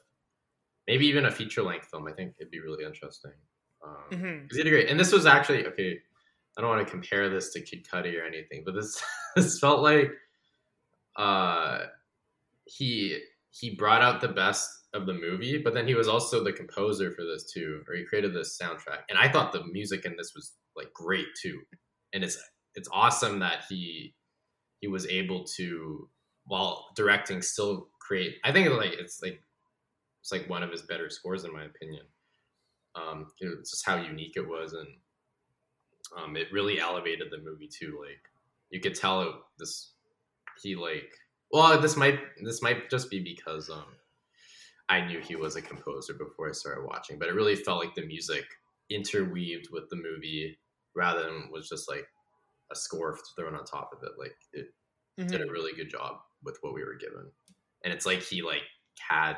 maybe 0.88 1.06
even 1.08 1.26
a 1.26 1.32
feature 1.32 1.64
length 1.64 1.88
film. 1.90 2.08
I 2.08 2.14
think 2.14 2.36
it'd 2.40 2.52
be 2.52 2.60
really 2.62 2.86
interesting. 2.86 3.34
Um 3.86 3.94
Mhm. 4.12 4.50
'cause 4.50 4.58
he 4.58 4.64
did 4.64 4.70
great 4.72 4.90
and 4.90 5.00
this 5.00 5.12
was 5.12 5.26
actually 5.26 5.66
okay 5.68 6.02
i 6.58 6.62
don't 6.62 6.70
want 6.70 6.86
to 6.86 6.92
compare 6.92 7.30
this 7.30 7.52
to 7.52 7.62
kid 7.62 7.86
cudi 7.86 8.20
or 8.20 8.26
anything 8.26 8.64
but 8.66 8.74
this 8.74 9.02
this 9.36 9.60
felt 9.60 9.82
like 9.82 10.12
uh 11.18 11.80
he 12.66 13.20
he 13.52 13.76
brought 13.76 14.02
out 14.02 14.20
the 14.20 14.28
best 14.28 14.70
of 14.94 15.06
the 15.06 15.14
movie, 15.14 15.58
but 15.58 15.74
then 15.74 15.88
he 15.88 15.96
was 15.96 16.08
also 16.08 16.44
the 16.44 16.54
composer 16.54 17.12
for 17.12 17.24
this 17.24 17.52
too, 17.52 17.84
or 17.88 17.96
he 17.96 18.06
created 18.06 18.34
this 18.34 18.58
soundtrack. 18.62 19.02
And 19.10 19.18
I 19.18 19.30
thought 19.30 19.52
the 19.52 19.64
music 19.66 20.06
in 20.06 20.16
this 20.18 20.34
was 20.36 20.54
like 20.76 20.94
great 20.94 21.28
too. 21.42 21.60
And 22.14 22.24
it's 22.24 22.38
it's 22.76 22.90
awesome 22.92 23.40
that 23.40 23.64
he 23.70 24.14
he 24.80 24.88
was 24.88 25.08
able 25.08 25.44
to 25.56 26.10
while 26.46 26.88
directing 26.96 27.42
still 27.42 27.90
create 28.00 28.36
I 28.44 28.52
think 28.52 28.70
like 28.72 28.94
it's 28.94 29.22
like 29.22 29.42
it's 30.22 30.32
like 30.32 30.50
one 30.50 30.64
of 30.64 30.72
his 30.72 30.84
better 30.84 31.10
scores 31.10 31.44
in 31.44 31.54
my 31.54 31.66
opinion. 31.66 32.04
Um, 32.96 33.26
it's 33.40 33.72
just 33.72 33.86
how 33.86 33.96
unique 33.96 34.34
it 34.36 34.48
was 34.48 34.74
and 34.74 34.88
um, 36.18 36.36
it 36.36 36.52
really 36.52 36.80
elevated 36.80 37.30
the 37.32 37.40
movie 37.40 37.68
too. 37.68 38.00
Like 38.02 38.30
you 38.70 38.80
could 38.80 38.96
tell 38.96 39.22
it, 39.22 39.36
this 39.58 39.94
he 40.62 40.76
like 40.76 41.12
well 41.52 41.80
this 41.80 41.96
might 41.96 42.20
this 42.44 42.62
might 42.62 42.90
just 42.90 43.10
be 43.10 43.20
because 43.20 43.70
um 43.70 43.86
I 44.90 45.06
knew 45.06 45.20
he 45.20 45.36
was 45.36 45.56
a 45.56 45.62
composer 45.62 46.14
before 46.14 46.50
I 46.50 46.52
started 46.52 46.86
watching, 46.86 47.18
but 47.18 47.30
it 47.30 47.36
really 47.36 47.56
felt 47.56 47.84
like 47.84 47.96
the 47.96 48.06
music 48.06 48.46
interweaved 48.90 49.70
with 49.72 49.90
the 49.90 49.96
movie 49.96 50.60
rather 50.96 51.24
than 51.24 51.50
was 51.52 51.70
just 51.70 51.90
like 51.90 52.06
a 52.72 52.76
score 52.76 53.18
thrown 53.36 53.56
on 53.56 53.64
top 53.66 53.92
of 53.96 54.04
it. 54.04 54.12
Like 54.20 54.36
it 54.52 54.74
did 55.28 55.42
a 55.42 55.52
really 55.52 55.74
good 55.74 55.90
job 55.90 56.18
with 56.44 56.58
what 56.62 56.74
we 56.74 56.84
were 56.84 56.96
given, 56.96 57.32
and 57.84 57.94
it's 57.94 58.06
like 58.06 58.22
he 58.22 58.42
like 58.42 58.64
had 59.00 59.38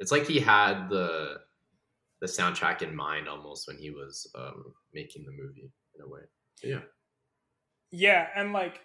it's 0.00 0.12
like 0.12 0.26
he 0.26 0.38
had 0.40 0.88
the 0.88 1.38
the 2.20 2.26
soundtrack 2.26 2.82
in 2.82 2.94
mind 2.94 3.28
almost 3.28 3.68
when 3.68 3.76
he 3.76 3.90
was 3.90 4.30
um, 4.34 4.72
making 4.92 5.24
the 5.24 5.32
movie 5.32 5.70
in 5.96 6.02
a 6.04 6.08
way. 6.08 6.20
So, 6.56 6.68
yeah. 6.68 6.80
Yeah, 7.90 8.26
and 8.34 8.52
like 8.52 8.80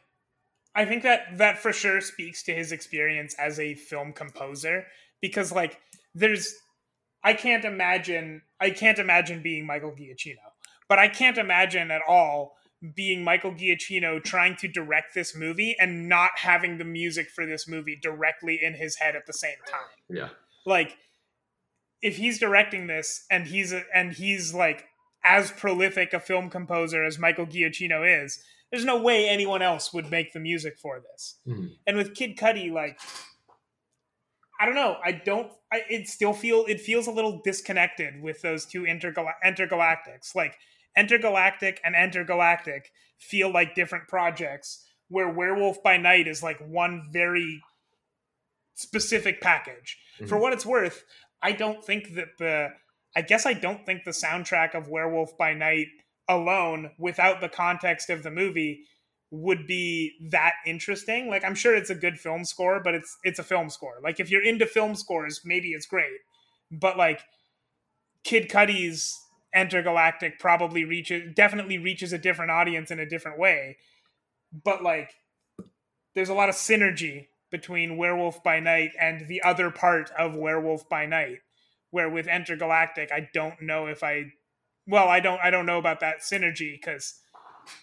I 0.76 0.86
think 0.86 1.04
that 1.04 1.38
that 1.38 1.58
for 1.58 1.74
sure 1.74 2.00
speaks 2.02 2.44
to 2.44 2.54
his 2.54 2.72
experience 2.72 3.36
as 3.40 3.60
a 3.60 3.74
film 3.74 4.14
composer 4.14 4.86
because 5.22 5.52
like 5.52 5.80
there's 6.14 6.54
I 7.24 7.34
can't 7.34 7.66
imagine 7.66 8.44
I 8.60 8.70
can't 8.70 9.00
imagine 9.00 9.42
being 9.42 9.66
Michael 9.66 9.92
Giacchino. 9.92 10.36
But 10.88 11.00
I 11.00 11.08
can't 11.08 11.38
imagine 11.38 11.92
at 11.92 12.02
all 12.08 12.56
being 12.96 13.24
Michael 13.24 13.52
Giacchino 13.52 14.24
trying 14.24 14.56
to 14.58 14.68
direct 14.68 15.14
this 15.14 15.36
movie 15.36 15.76
and 15.80 16.08
not 16.08 16.32
having 16.38 16.78
the 16.78 16.86
music 16.86 17.28
for 17.30 17.46
this 17.46 17.68
movie 17.68 17.98
directly 18.02 18.60
in 18.64 18.74
his 18.74 18.96
head 18.96 19.16
at 19.16 19.26
the 19.26 19.34
same 19.34 19.58
time 19.70 19.82
Yeah. 20.10 20.30
like 20.66 20.96
if 22.02 22.16
he's 22.16 22.40
directing 22.40 22.88
this 22.88 23.26
and 23.30 23.48
he's 23.48 23.74
a, 23.74 23.84
and 23.94 24.14
he's 24.14 24.54
like 24.54 24.86
as 25.24 25.52
prolific 25.52 26.14
a 26.14 26.20
film 26.20 26.50
composer 26.50 27.04
as 27.04 27.20
Michael 27.20 27.46
Giacchino 27.46 28.24
is, 28.24 28.44
there's 28.72 28.86
no 28.86 29.02
way 29.02 29.28
anyone 29.28 29.62
else 29.62 29.94
would 29.94 30.10
make 30.12 30.32
the 30.34 30.40
music 30.40 30.78
for 30.78 31.00
this. 31.00 31.40
Mhm. 31.48 31.76
And 31.88 31.98
with 31.98 32.16
Kid 32.16 32.38
Cudi, 32.38 32.72
like 32.72 33.00
I 34.62 34.66
don't 34.66 34.76
know, 34.76 34.98
I 35.04 35.14
don't. 35.14 35.54
I, 35.72 35.84
it 35.90 36.08
still 36.10 36.34
feel 36.34 36.66
it 36.68 36.82
feels 36.82 37.08
a 37.08 37.12
little 37.12 37.42
disconnected 37.44 38.22
with 38.22 38.42
those 38.42 38.66
two 38.66 38.84
intergal- 38.84 39.32
intergalactics. 39.46 40.36
Like 40.36 40.58
Entergalactic 40.98 41.78
and 41.86 41.96
Entergalactic 41.96 42.88
feel 43.18 43.52
like 43.54 43.74
different 43.74 44.10
projects, 44.10 44.86
where 45.08 45.30
Werewolf 45.30 45.82
by 45.82 45.96
Night 45.98 46.28
is 46.28 46.44
like 46.44 46.60
one 46.60 47.08
very 47.12 47.62
specific 48.76 49.40
package. 49.40 49.98
For 50.28 50.38
Mhm. 50.38 50.42
what 50.42 50.54
it's 50.54 50.66
worth, 50.66 51.06
I 51.42 51.54
don't 51.54 51.84
think 51.84 52.16
that 52.16 52.38
the 52.38 52.74
I 53.16 53.22
guess 53.22 53.46
I 53.46 53.54
don't 53.54 53.86
think 53.86 54.04
the 54.04 54.12
soundtrack 54.12 54.76
of 54.76 54.88
Werewolf 54.88 55.38
by 55.38 55.54
Night 55.54 55.88
alone 56.28 56.92
without 56.98 57.42
the 57.42 57.50
context 57.50 58.10
of 58.10 58.24
the 58.24 58.32
movie 58.32 58.86
would 59.32 59.68
be 59.68 60.14
that 60.32 60.54
interesting. 60.66 61.28
Like 61.28 61.44
I'm 61.44 61.56
sure 61.56 61.76
it's 61.76 61.90
a 61.90 61.96
good 61.96 62.20
film 62.20 62.46
score, 62.46 62.82
but 62.84 62.96
it's 62.96 63.18
it's 63.24 63.40
a 63.40 63.44
film 63.44 63.70
score. 63.70 63.96
Like 64.04 64.20
if 64.20 64.30
you're 64.30 64.44
into 64.44 64.66
film 64.66 64.96
scores, 64.96 65.42
maybe 65.44 65.70
it's 65.70 65.86
great. 65.86 66.20
But 66.72 66.98
like 66.98 67.22
Kid 68.24 68.50
Cudi's 68.50 69.20
Entergalactic 69.56 70.40
probably 70.40 70.86
reaches 70.86 71.34
definitely 71.36 71.78
reaches 71.78 72.14
a 72.14 72.18
different 72.18 72.52
audience 72.52 72.92
in 72.92 73.00
a 73.00 73.10
different 73.10 73.40
way. 73.40 73.78
But 74.52 74.84
like 74.84 75.14
there's 76.16 76.30
a 76.30 76.34
lot 76.34 76.50
of 76.50 76.56
synergy 76.56 77.28
between 77.52 77.98
Werewolf 77.98 78.44
by 78.44 78.60
Night 78.60 78.92
and 79.00 79.28
the 79.28 79.42
other 79.42 79.72
part 79.72 80.12
of 80.18 80.36
Werewolf 80.36 80.88
by 80.88 81.06
Night. 81.06 81.40
Where 81.92 82.10
with 82.10 82.28
Entergalactic, 82.28 83.12
I 83.12 83.30
don't 83.34 83.62
know 83.62 83.88
if 83.88 84.04
I 84.04 84.26
well, 84.88 85.08
I 85.08 85.20
don't 85.20 85.40
I 85.42 85.50
don't 85.50 85.66
know 85.66 85.80
about 85.80 86.00
that 86.02 86.20
synergy 86.22 86.74
because 86.74 87.22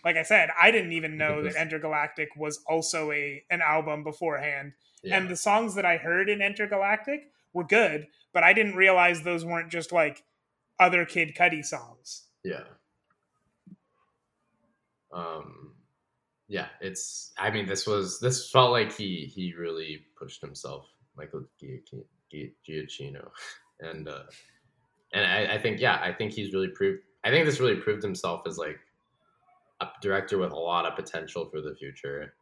like 0.04 0.16
I 0.16 0.22
said, 0.22 0.50
I 0.60 0.70
didn't 0.70 0.92
even 0.92 1.16
know 1.16 1.42
that 1.42 1.54
Entergalactic 1.54 2.28
was 2.36 2.60
also 2.68 3.12
a 3.12 3.44
an 3.50 3.60
album 3.62 4.04
beforehand. 4.04 4.72
Yeah. 5.02 5.16
And 5.16 5.28
the 5.28 5.36
songs 5.36 5.74
that 5.76 5.84
I 5.84 5.98
heard 5.98 6.28
in 6.28 6.40
Entergalactic 6.40 7.18
were 7.52 7.64
good, 7.64 8.08
but 8.32 8.42
I 8.42 8.52
didn't 8.52 8.74
realize 8.74 9.22
those 9.22 9.44
weren't 9.44 9.70
just 9.70 9.92
like 9.92 10.24
other 10.80 11.04
Kid 11.04 11.36
Cudi 11.36 11.64
songs. 11.64 12.24
Yeah. 12.44 12.64
Um 15.12 15.74
yeah, 16.48 16.68
it's 16.80 17.32
I 17.38 17.50
mean 17.50 17.66
this 17.66 17.86
was 17.86 18.18
this 18.20 18.50
felt 18.50 18.72
like 18.72 18.96
he 18.96 19.30
he 19.32 19.54
really 19.54 20.06
pushed 20.18 20.40
himself, 20.40 20.86
Michael 21.16 21.44
Giacchino. 21.62 23.28
and 23.80 24.08
uh 24.08 24.22
and 25.12 25.24
I, 25.24 25.54
I 25.54 25.58
think 25.58 25.80
yeah, 25.80 26.00
I 26.02 26.12
think 26.12 26.32
he's 26.32 26.52
really 26.52 26.68
proved 26.68 27.02
I 27.24 27.30
think 27.30 27.46
this 27.46 27.60
really 27.60 27.76
proved 27.76 28.02
himself 28.02 28.42
as 28.46 28.58
like 28.58 28.78
a 29.80 29.88
director 30.00 30.38
with 30.38 30.52
a 30.52 30.56
lot 30.56 30.86
of 30.86 30.96
potential 30.96 31.48
for 31.50 31.60
the 31.60 31.74
future. 31.74 32.34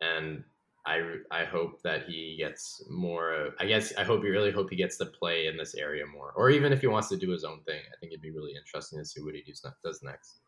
And 0.00 0.44
I 0.86 1.16
I 1.30 1.44
hope 1.44 1.82
that 1.82 2.04
he 2.04 2.36
gets 2.38 2.84
more 2.88 3.50
I 3.58 3.66
guess 3.66 3.94
I 3.96 4.04
hope 4.04 4.24
you 4.24 4.30
really 4.30 4.52
hope 4.52 4.70
he 4.70 4.76
gets 4.76 4.96
to 4.98 5.06
play 5.06 5.46
in 5.46 5.56
this 5.56 5.74
area 5.74 6.04
more. 6.06 6.32
Or 6.36 6.50
even 6.50 6.72
if 6.72 6.80
he 6.80 6.86
wants 6.86 7.08
to 7.08 7.16
do 7.16 7.30
his 7.30 7.44
own 7.44 7.62
thing, 7.64 7.80
I 7.80 7.96
think 7.98 8.12
it'd 8.12 8.22
be 8.22 8.30
really 8.30 8.54
interesting 8.56 8.98
to 8.98 9.04
see 9.04 9.22
what 9.22 9.34
he 9.34 9.42
does, 9.84 10.02
next 10.02 10.40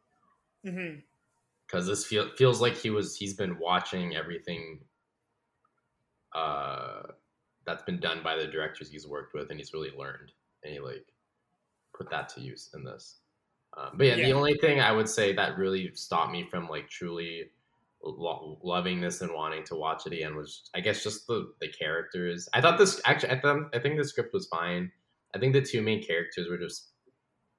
because 1.67 1.87
this 1.87 2.05
feel, 2.05 2.31
feels 2.37 2.61
like 2.61 2.77
he 2.77 2.91
was 2.91 3.17
he's 3.17 3.35
been 3.35 3.59
watching 3.59 4.17
everything 4.17 4.81
uh 6.35 7.03
that's 7.69 7.83
been 7.83 8.01
done 8.01 8.23
by 8.23 8.35
the 8.37 8.47
directors 8.47 8.91
he's 8.91 9.07
worked 9.07 9.35
with 9.35 9.51
and 9.51 9.59
he's 9.59 9.75
really 9.75 9.91
learned 9.97 10.33
and 10.65 10.73
he 10.73 10.81
like 10.81 11.07
put 11.97 12.11
that 12.11 12.29
to 12.31 12.41
use 12.41 12.71
in 12.75 12.83
this. 12.85 13.19
Um, 13.77 13.91
but 13.95 14.07
yeah, 14.07 14.17
the 14.17 14.33
only 14.33 14.55
thing 14.55 14.81
i 14.81 14.91
would 14.91 15.09
say 15.09 15.35
that 15.35 15.59
really 15.59 15.91
stopped 15.95 16.33
me 16.33 16.49
from 16.51 16.69
like 16.69 16.89
truly 16.89 17.51
lo- 18.03 18.59
loving 18.63 19.01
this 19.01 19.21
and 19.21 19.33
wanting 19.35 19.63
to 19.65 19.75
watch 19.75 20.07
it 20.07 20.15
again 20.15 20.35
was 20.35 20.71
i 20.75 20.81
guess 20.81 21.03
just 21.03 21.27
the 21.27 21.53
the 21.61 21.69
characters. 21.69 22.49
I 22.55 22.63
thought 22.63 22.79
this 22.79 23.01
actually 23.05 23.33
i 23.33 23.41
thought 23.41 23.69
i 23.75 23.79
think 23.79 23.99
the 23.99 24.05
script 24.05 24.33
was 24.33 24.47
fine. 24.47 24.91
I 25.35 25.39
think 25.39 25.53
the 25.53 25.61
two 25.61 25.83
main 25.83 26.03
characters 26.03 26.49
were 26.49 26.57
just 26.57 26.89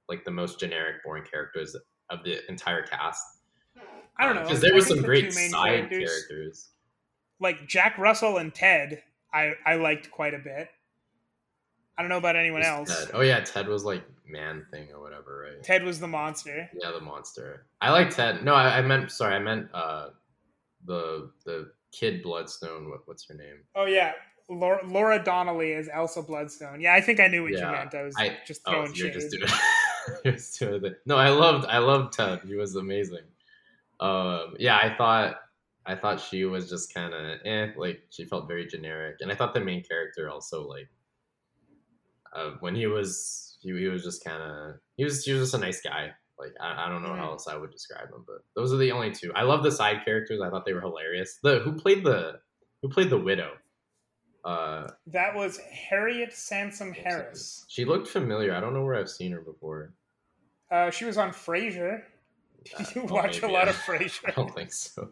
like 0.10 0.26
the 0.26 0.32
most 0.32 0.60
generic 0.60 1.04
boring 1.04 1.24
characters 1.32 1.76
of 2.10 2.24
the 2.24 2.40
entire 2.50 2.82
cast. 2.82 3.24
I 4.18 4.26
don't 4.26 4.36
know. 4.36 4.42
Because 4.42 4.60
there 4.60 4.74
were 4.74 4.82
some 4.82 4.98
the 4.98 5.04
great 5.04 5.32
side 5.32 5.90
characters. 5.90 6.70
like 7.40 7.68
Jack 7.68 7.98
Russell 7.98 8.38
and 8.38 8.54
Ted, 8.54 9.04
I 9.34 9.54
I 9.66 9.76
liked 9.76 10.12
quite 10.12 10.34
a 10.34 10.40
bit. 10.40 10.70
I 11.98 12.02
don't 12.02 12.10
know 12.10 12.18
about 12.18 12.36
anyone 12.38 12.64
else. 12.64 13.06
Ted. 13.06 13.12
Oh 13.14 13.22
yeah, 13.22 13.42
Ted 13.42 13.68
was 13.68 13.84
like 13.84 14.04
man 14.28 14.66
thing 14.72 14.88
or 14.94 15.02
whatever, 15.02 15.50
right? 15.50 15.64
Ted 15.64 15.84
was 15.84 16.00
the 16.00 16.08
monster. 16.08 16.70
Yeah, 16.74 16.92
the 16.92 17.02
monster. 17.02 17.66
I 17.82 17.92
like 17.92 18.10
Ted. 18.10 18.44
No, 18.44 18.54
I, 18.54 18.78
I 18.78 18.82
meant 18.82 19.12
sorry, 19.12 19.36
I 19.36 19.40
meant 19.40 19.68
uh 19.74 20.10
the 20.86 21.32
the 21.46 21.72
kid 21.92 22.24
Bloodstone. 22.24 22.90
What, 22.90 23.02
what's 23.06 23.28
her 23.28 23.34
name? 23.34 23.64
Oh 23.76 23.86
yeah, 23.86 24.14
Laura, 24.50 24.80
Laura 24.86 25.24
Donnelly 25.24 25.74
is 25.74 25.90
Elsa 25.94 26.22
Bloodstone. 26.22 26.82
Yeah, 26.82 26.94
I 26.94 27.02
think 27.02 27.20
I 27.20 27.28
knew 27.28 27.44
what 27.44 27.52
you 27.52 27.62
meant. 27.62 27.94
I 27.94 28.04
was 28.04 28.16
I 28.18 28.38
just 28.48 28.62
oh, 28.66 28.72
throwing 28.72 28.96
you're 28.96 29.12
shade. 29.12 29.14
just 29.20 29.32
doing. 29.32 29.52
you're 30.24 30.34
just 30.34 30.60
doing 30.60 30.86
it. 30.86 31.02
No, 31.06 31.18
I 31.18 31.30
loved 31.30 31.66
I 31.68 31.80
loved 31.80 32.14
Ted. 32.14 32.42
He 32.46 32.56
was 32.56 32.76
amazing. 32.76 33.26
Um, 34.00 34.56
yeah, 34.58 34.78
I 34.78 34.96
thought 34.98 35.36
I 35.90 35.96
thought 35.96 36.20
she 36.20 36.46
was 36.46 36.70
just 36.70 36.94
kind 36.94 37.14
of 37.16 37.40
eh, 37.46 37.68
like 37.76 38.04
she 38.12 38.26
felt 38.26 38.48
very 38.48 38.68
generic, 38.68 39.18
and 39.22 39.32
I 39.32 39.36
thought 39.36 39.56
the 39.56 39.60
main 39.60 39.84
character 39.84 40.30
also 40.30 40.68
like 40.68 40.88
uh, 42.32 42.52
when 42.60 42.76
he 42.76 42.86
was 42.86 43.58
he, 43.62 43.76
he 43.76 43.88
was 43.88 44.04
just 44.04 44.24
kind 44.24 44.42
of 44.42 44.76
he 44.98 45.04
was 45.04 45.26
he 45.26 45.34
was 45.34 45.42
just 45.42 45.56
a 45.56 45.66
nice 45.66 45.82
guy. 45.82 46.12
Like 46.38 46.54
I, 46.62 46.86
I 46.86 46.90
don't 46.90 47.02
know 47.02 47.16
how 47.16 47.32
else 47.32 47.48
I 47.48 47.58
would 47.58 47.72
describe 47.72 48.10
him, 48.10 48.24
but 48.28 48.44
those 48.56 48.72
are 48.72 48.78
the 48.78 48.92
only 48.92 49.12
two. 49.12 49.34
I 49.34 49.42
love 49.42 49.64
the 49.64 49.72
side 49.72 50.06
characters. 50.06 50.42
I 50.42 50.52
thought 50.52 50.64
they 50.64 50.74
were 50.74 50.82
hilarious. 50.82 51.40
The 51.42 51.60
who 51.60 51.74
played 51.74 52.04
the 52.04 52.40
who 52.84 52.90
played 52.90 53.10
the 53.10 53.18
widow. 53.18 53.54
Uh, 54.46 54.88
That 55.08 55.36
was 55.36 55.58
Harriet 55.58 56.34
Sansom 56.34 56.94
Harris. 56.94 57.66
She 57.68 57.84
looked 57.84 58.08
familiar. 58.08 58.54
I 58.54 58.62
don't 58.62 58.74
know 58.74 58.84
where 58.84 58.96
I've 58.96 59.10
seen 59.10 59.32
her 59.32 59.42
before. 59.42 59.94
Uh, 60.72 60.92
she 60.92 61.06
was 61.06 61.18
on 61.18 61.32
Frasier. 61.32 62.04
Uh, 62.76 62.84
Did 62.84 62.96
you 62.96 63.02
oh, 63.04 63.14
watch 63.14 63.42
a 63.42 63.48
lot 63.48 63.70
of 63.70 63.76
Frasier? 63.86 64.28
I 64.28 64.32
don't 64.32 64.54
think 64.54 64.74
so. 64.74 65.12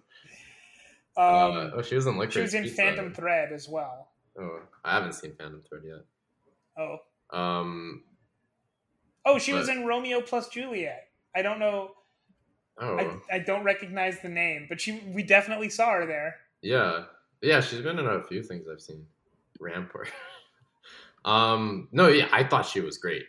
Um, 1.18 1.24
uh, 1.58 1.70
oh, 1.76 1.82
she 1.82 1.96
was 1.96 2.06
in 2.06 2.18
Licorice 2.18 2.34
she 2.34 2.42
was 2.42 2.54
in 2.54 2.64
Pizza. 2.64 2.76
Phantom 2.78 3.14
Thread 3.14 3.52
as 3.52 3.68
well. 3.68 4.10
Oh, 4.40 4.60
I 4.86 4.94
haven't 4.94 5.14
seen 5.14 5.34
Phantom 5.36 5.62
Thread 5.68 5.82
yet. 5.86 6.06
Oh, 6.78 6.98
Um. 7.38 8.04
oh, 9.26 9.40
she 9.40 9.54
was 9.54 9.68
in 9.70 9.86
Romeo 9.86 10.22
plus 10.22 10.48
Juliet. 10.50 11.08
I 11.36 11.42
don't 11.42 11.60
know. 11.60 11.92
Oh, 12.80 12.98
I, 13.32 13.36
I 13.38 13.40
don't 13.40 13.64
recognize 13.64 14.20
the 14.22 14.30
name, 14.30 14.68
but 14.70 14.80
she 14.80 15.02
we 15.08 15.24
definitely 15.24 15.70
saw 15.70 15.92
her 15.94 16.06
there. 16.06 16.36
yeah, 16.62 17.06
yeah. 17.42 17.60
She's 17.62 17.82
been 17.82 17.98
in 17.98 18.06
a 18.06 18.24
few 18.24 18.44
things 18.44 18.68
I've 18.72 18.82
seen. 18.82 19.06
Rampart. 19.60 20.10
um. 21.26 21.88
No, 21.92 22.08
yeah. 22.10 22.28
I 22.32 22.44
thought 22.44 22.68
she 22.68 22.80
was 22.82 23.00
great. 23.00 23.24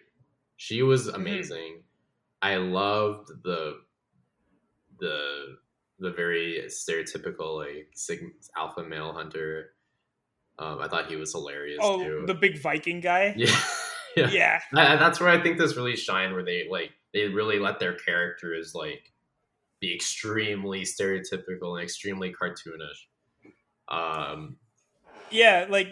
She 0.56 0.82
was 0.82 1.06
Mm-hmm. 1.06 1.16
amazing. 1.16 1.82
I 2.42 2.56
loved 2.56 3.30
the 3.42 3.80
the 5.00 5.56
the 5.98 6.10
very 6.12 6.64
stereotypical 6.68 7.56
like 7.58 7.90
sig- 7.94 8.34
alpha 8.56 8.82
male 8.82 9.12
hunter. 9.12 9.70
Um, 10.58 10.80
I 10.80 10.88
thought 10.88 11.08
he 11.08 11.16
was 11.16 11.32
hilarious 11.32 11.78
Oh, 11.80 12.02
too. 12.02 12.24
the 12.26 12.34
big 12.34 12.60
Viking 12.60 13.00
guy. 13.00 13.34
yeah, 13.36 13.60
yeah. 14.16 14.28
yeah. 14.30 14.60
And 14.72 15.00
that's 15.00 15.20
where 15.20 15.28
I 15.28 15.40
think 15.40 15.58
this 15.58 15.76
really 15.76 15.96
shined, 15.96 16.32
where 16.34 16.44
they 16.44 16.66
like 16.70 16.90
they 17.12 17.26
really 17.26 17.58
let 17.58 17.78
their 17.78 17.94
characters 17.94 18.72
like 18.74 19.12
be 19.80 19.94
extremely 19.94 20.82
stereotypical 20.82 21.74
and 21.74 21.82
extremely 21.82 22.32
cartoonish. 22.34 23.06
Um, 23.88 24.56
yeah, 25.30 25.66
like 25.68 25.88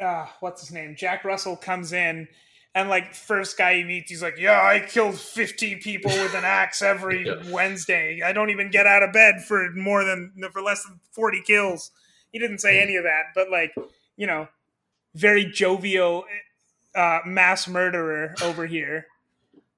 uh, 0.00 0.26
what's 0.40 0.60
his 0.62 0.72
name? 0.72 0.94
Jack 0.96 1.24
Russell 1.24 1.56
comes 1.56 1.92
in 1.92 2.28
and 2.74 2.88
like 2.88 3.14
first 3.14 3.58
guy 3.58 3.76
he 3.76 3.84
meets, 3.84 4.10
he's 4.10 4.22
like, 4.22 4.38
Yeah, 4.38 4.60
I 4.62 4.80
killed 4.80 5.18
fifty 5.18 5.76
people 5.76 6.10
with 6.10 6.34
an 6.34 6.44
axe 6.44 6.82
every 6.82 7.26
Yeah. 7.26 7.42
Wednesday. 7.50 8.20
I 8.24 8.32
don't 8.32 8.50
even 8.50 8.70
get 8.70 8.86
out 8.86 9.02
of 9.02 9.12
bed 9.12 9.44
for 9.44 9.70
more 9.72 10.04
than 10.04 10.32
for 10.52 10.62
less 10.62 10.84
than 10.84 11.00
forty 11.12 11.42
kills. 11.42 11.90
He 12.32 12.38
didn't 12.38 12.58
say 12.58 12.80
any 12.80 12.96
of 12.96 13.04
that, 13.04 13.24
but 13.34 13.50
like, 13.50 13.74
you 14.16 14.26
know, 14.26 14.46
very 15.16 15.44
jovial 15.44 16.24
uh, 16.94 17.20
mass 17.26 17.66
murderer 17.66 18.34
over 18.42 18.66
here. 18.66 19.06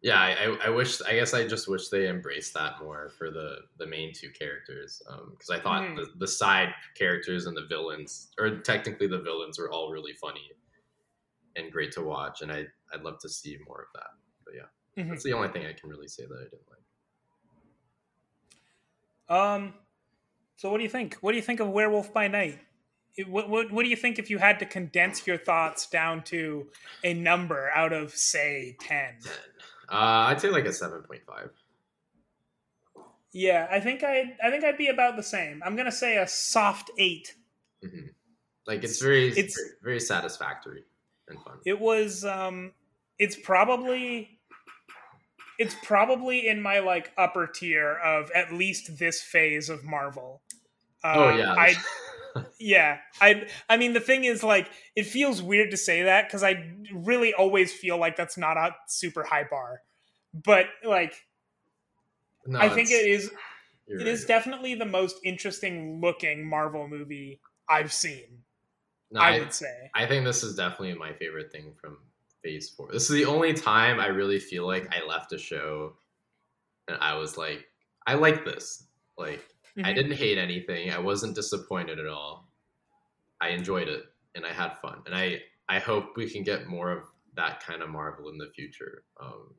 yeah, 0.03 0.20
I, 0.20 0.57
I, 0.66 0.68
wish. 0.70 1.01
I 1.03 1.14
guess 1.14 1.32
I 1.32 1.47
just 1.47 1.68
wish 1.68 1.88
they 1.88 2.09
embraced 2.09 2.53
that 2.55 2.74
more 2.82 3.11
for 3.16 3.30
the 3.30 3.59
the 3.78 3.86
main 3.86 4.12
two 4.12 4.28
characters, 4.30 5.01
because 5.30 5.49
I 5.51 5.59
thought 5.61 5.82
Mhm. 5.82 5.97
the, 5.97 6.07
the 6.18 6.28
side 6.28 6.74
characters 6.95 7.47
and 7.47 7.57
the 7.57 7.64
villains, 7.66 8.28
or 8.38 8.59
technically 8.59 9.07
the 9.07 9.20
villains, 9.20 9.59
were 9.59 9.70
all 9.70 9.90
really 9.90 10.12
funny 10.14 10.51
and 11.57 11.70
great 11.72 11.93
to 11.93 12.03
watch, 12.03 12.43
and 12.43 12.51
I 12.53 12.66
I'd 12.93 13.03
love 13.03 13.18
to 13.20 13.28
see 13.28 13.57
more 13.66 13.82
of 13.82 13.88
that. 13.95 14.11
But 14.45 14.55
yeah, 14.55 15.03
Mhm. 15.05 15.09
that's 15.11 15.24
the 15.24 15.32
only 15.32 15.49
thing 15.49 15.66
I 15.66 15.72
can 15.72 15.88
really 15.90 16.09
say 16.09 16.24
that 16.26 16.36
I 16.38 16.45
didn't 16.45 16.68
like. 16.70 16.78
Um, 19.28 19.74
so 20.57 20.70
what 20.70 20.78
do 20.78 20.84
you 20.84 20.90
think? 20.90 21.14
What 21.20 21.32
do 21.32 21.36
you 21.36 21.43
think 21.43 21.61
of 21.61 21.68
Werewolf 21.68 22.12
by 22.12 22.28
Night? 22.28 22.59
What, 23.26 23.49
what, 23.49 23.70
what 23.70 23.82
do 23.82 23.88
you 23.90 23.97
think 23.97 24.18
if 24.18 24.30
you 24.30 24.38
had 24.38 24.59
to 24.61 24.66
condense 24.66 25.26
your 25.26 25.36
thoughts 25.36 25.86
down 25.86 26.22
to 26.24 26.70
a 27.05 27.12
number 27.14 27.70
out 27.74 27.93
of 27.93 28.12
say 28.14 28.76
10? 28.80 29.18
Uh, 29.90 30.28
I'd 30.28 30.40
say 30.40 30.49
like 30.49 30.64
a 30.64 30.72
seven 30.72 31.03
point 31.03 31.22
five. 31.26 31.51
Yeah, 33.32 33.66
I 33.70 33.80
think 33.80 34.03
I 34.03 34.36
I 34.43 34.51
think 34.51 34.64
I'd 34.64 34.78
be 34.78 34.88
about 34.88 35.16
the 35.16 35.22
same. 35.22 35.62
I'm 35.64 35.74
going 35.76 35.86
to 35.86 35.93
say 35.93 36.16
a 36.18 36.26
soft 36.26 36.90
8. 36.99 37.34
hmm 37.82 38.07
Like 38.66 38.84
it's 38.84 39.01
very, 39.01 39.28
It's- 39.28 39.55
very, 39.57 39.70
very 39.82 40.01
satisfactory 40.01 40.84
and 41.28 41.38
fun. 41.43 41.59
It 41.66 41.78
was 41.78 42.24
um 42.24 42.72
it's 43.23 43.37
probably 43.37 44.41
it's 45.57 45.77
probably 45.85 46.49
in 46.49 46.61
my 46.61 46.81
like 46.81 47.12
upper 47.16 47.47
tier 47.47 47.93
of 48.05 48.33
at 48.35 48.53
least 48.53 48.99
this 48.99 49.23
phase 49.23 49.68
of 49.68 49.85
Marvel. 49.85 50.43
Uh, 51.05 51.14
oh 51.14 51.29
yeah. 51.37 51.55
I 51.55 51.77
yeah. 52.59 52.99
I 53.20 53.47
I 53.68 53.77
mean 53.77 53.93
the 53.93 54.01
thing 54.01 54.25
is 54.25 54.43
like 54.43 54.68
it 54.97 55.07
feels 55.07 55.41
weird 55.41 55.70
to 55.70 55.77
say 55.77 56.03
that 56.03 56.29
cuz 56.31 56.43
I 56.43 56.73
really 56.93 57.33
always 57.33 57.73
feel 57.73 57.97
like 57.97 58.16
that's 58.16 58.37
not 58.37 58.57
a 58.57 58.75
super 58.89 59.23
high 59.23 59.45
bar. 59.49 59.83
But 60.35 60.66
like 60.83 61.14
No, 62.45 62.59
I 62.59 62.70
think 62.70 62.91
it 62.91 63.07
is 63.07 63.31
it 63.87 63.99
right. 63.99 64.07
is 64.09 64.25
definitely 64.25 64.75
the 64.75 64.85
most 64.85 65.20
interesting 65.23 66.01
looking 66.01 66.45
Marvel 66.45 66.89
movie 66.89 67.41
I've 67.68 67.93
seen. 67.93 68.43
No, 69.12 69.20
I 69.20 69.37
I, 69.37 69.39
would 69.39 69.55
say. 69.55 69.91
I 69.95 70.07
think 70.07 70.25
this 70.25 70.43
is 70.43 70.57
definitely 70.57 70.95
my 70.95 71.12
favorite 71.12 71.53
thing 71.53 71.75
from 71.81 71.99
Phase 72.43 72.70
Four. 72.70 72.90
This 72.93 73.05
is 73.09 73.16
the 73.16 73.24
only 73.24 73.53
time 73.55 74.01
I 74.01 74.07
really 74.07 74.38
feel 74.38 74.66
like 74.66 74.93
I 74.95 75.05
left 75.07 75.32
a 75.32 75.38
show 75.38 75.97
and 76.88 76.97
I 77.01 77.14
was 77.14 77.36
like, 77.36 77.66
I 78.07 78.14
like 78.14 78.45
this. 78.45 78.88
Like, 79.16 79.47
I 79.78 79.93
Mhm. 79.93 79.95
didn't 79.95 80.12
hate 80.12 80.38
anything. 80.38 80.90
I 80.90 80.99
wasn't 80.99 81.34
disappointed 81.34 81.99
at 81.99 82.07
all. 82.07 82.53
I 83.40 83.49
enjoyed 83.49 83.88
it 83.88 84.05
and 84.34 84.45
I 84.45 84.53
had 84.53 84.78
fun. 84.78 85.03
And 85.07 85.14
I 85.14 85.43
I 85.68 85.78
hope 85.78 86.16
we 86.16 86.28
can 86.28 86.43
get 86.43 86.66
more 86.66 86.90
of 86.90 87.07
that 87.34 87.61
kind 87.62 87.82
of 87.82 87.88
Marvel 87.88 88.28
in 88.28 88.36
the 88.36 88.51
future. 88.51 89.05
Um, 89.18 89.55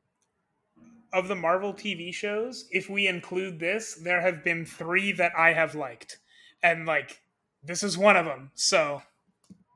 of 1.12 1.28
the 1.28 1.34
Marvel 1.34 1.72
TV 1.72 2.12
shows, 2.12 2.68
if 2.70 2.88
we 2.90 3.06
include 3.08 3.58
this, 3.58 3.94
there 3.94 4.20
have 4.20 4.44
been 4.44 4.64
three 4.64 5.10
that 5.12 5.32
I 5.36 5.52
have 5.54 5.74
liked, 5.74 6.18
and 6.62 6.86
like 6.86 7.22
this 7.62 7.82
is 7.82 7.96
one 7.98 8.16
of 8.16 8.26
them. 8.26 8.50
So 8.54 9.02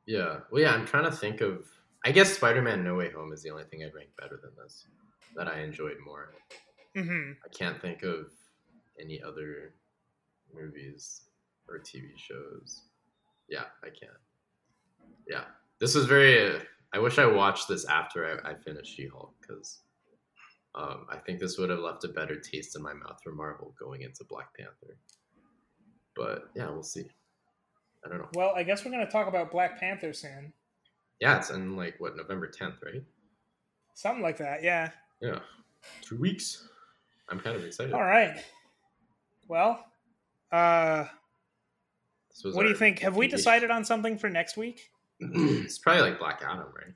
yeah. 0.06 0.40
Well, 0.50 0.62
yeah. 0.62 0.74
I'm 0.74 0.86
trying 0.86 1.04
to 1.04 1.12
think 1.16 1.40
of. 1.40 1.66
I 2.04 2.12
guess 2.12 2.32
Spider-Man: 2.32 2.84
No 2.84 2.94
Way 2.94 3.10
Home 3.10 3.32
is 3.32 3.42
the 3.42 3.50
only 3.50 3.64
thing 3.64 3.82
I'd 3.84 3.94
rank 3.94 4.10
better 4.18 4.38
than 4.42 4.52
this. 4.62 4.86
That 5.36 5.48
I 5.48 5.60
enjoyed 5.60 5.96
more. 6.04 6.32
mhm. 6.96 7.36
I 7.44 7.48
can't 7.48 7.80
think 7.80 8.02
of 8.02 8.26
any 9.00 9.20
other 9.22 9.74
movies 10.54 11.22
or 11.68 11.78
TV 11.78 12.16
shows. 12.16 12.82
Yeah, 13.48 13.64
I 13.82 13.88
can't. 13.88 14.12
Yeah, 15.28 15.44
this 15.80 15.94
was 15.94 16.06
very. 16.06 16.56
Uh, 16.56 16.60
I 16.92 16.98
wish 16.98 17.18
I 17.18 17.26
watched 17.26 17.68
this 17.68 17.84
after 17.84 18.40
I, 18.44 18.50
I 18.52 18.54
finished 18.54 18.96
She-Hulk 18.96 19.34
because 19.40 19.80
um, 20.74 21.06
I 21.10 21.16
think 21.18 21.38
this 21.38 21.58
would 21.58 21.68
have 21.68 21.80
left 21.80 22.04
a 22.04 22.08
better 22.08 22.36
taste 22.40 22.74
in 22.76 22.82
my 22.82 22.94
mouth 22.94 23.20
for 23.22 23.32
Marvel 23.32 23.74
going 23.78 24.00
into 24.02 24.24
Black 24.24 24.54
Panther. 24.56 24.96
But 26.16 26.48
yeah, 26.54 26.70
we'll 26.70 26.82
see. 26.82 27.10
I 28.04 28.08
don't 28.08 28.18
know. 28.18 28.28
well, 28.34 28.52
I 28.56 28.62
guess 28.62 28.84
we're 28.84 28.90
gonna 28.90 29.10
talk 29.10 29.28
about 29.28 29.50
Black 29.50 29.78
Panther 29.78 30.12
soon, 30.14 30.52
Yeah, 31.20 31.38
it's 31.38 31.50
in 31.50 31.76
like 31.76 31.96
what 31.98 32.16
November 32.16 32.48
10th, 32.48 32.82
right? 32.84 33.02
something 33.94 34.22
like 34.22 34.36
that. 34.36 34.62
Yeah. 34.62 34.90
Yeah, 35.20 35.40
two 36.02 36.16
weeks. 36.16 36.68
I'm 37.28 37.40
kind 37.40 37.56
of 37.56 37.64
excited. 37.64 37.92
All 37.92 38.04
right. 38.04 38.36
Well, 39.48 39.84
uh, 40.52 41.06
This 42.30 42.44
was 42.44 42.54
what 42.54 42.62
do 42.62 42.68
you 42.68 42.76
think? 42.76 43.00
Have 43.00 43.16
we 43.16 43.26
decided 43.26 43.70
on 43.72 43.84
something 43.84 44.16
for 44.16 44.30
next 44.30 44.56
week? 44.56 44.90
it's 45.20 45.78
probably 45.78 46.02
like 46.02 46.18
Black 46.18 46.42
Adam, 46.44 46.66
right? 46.76 46.94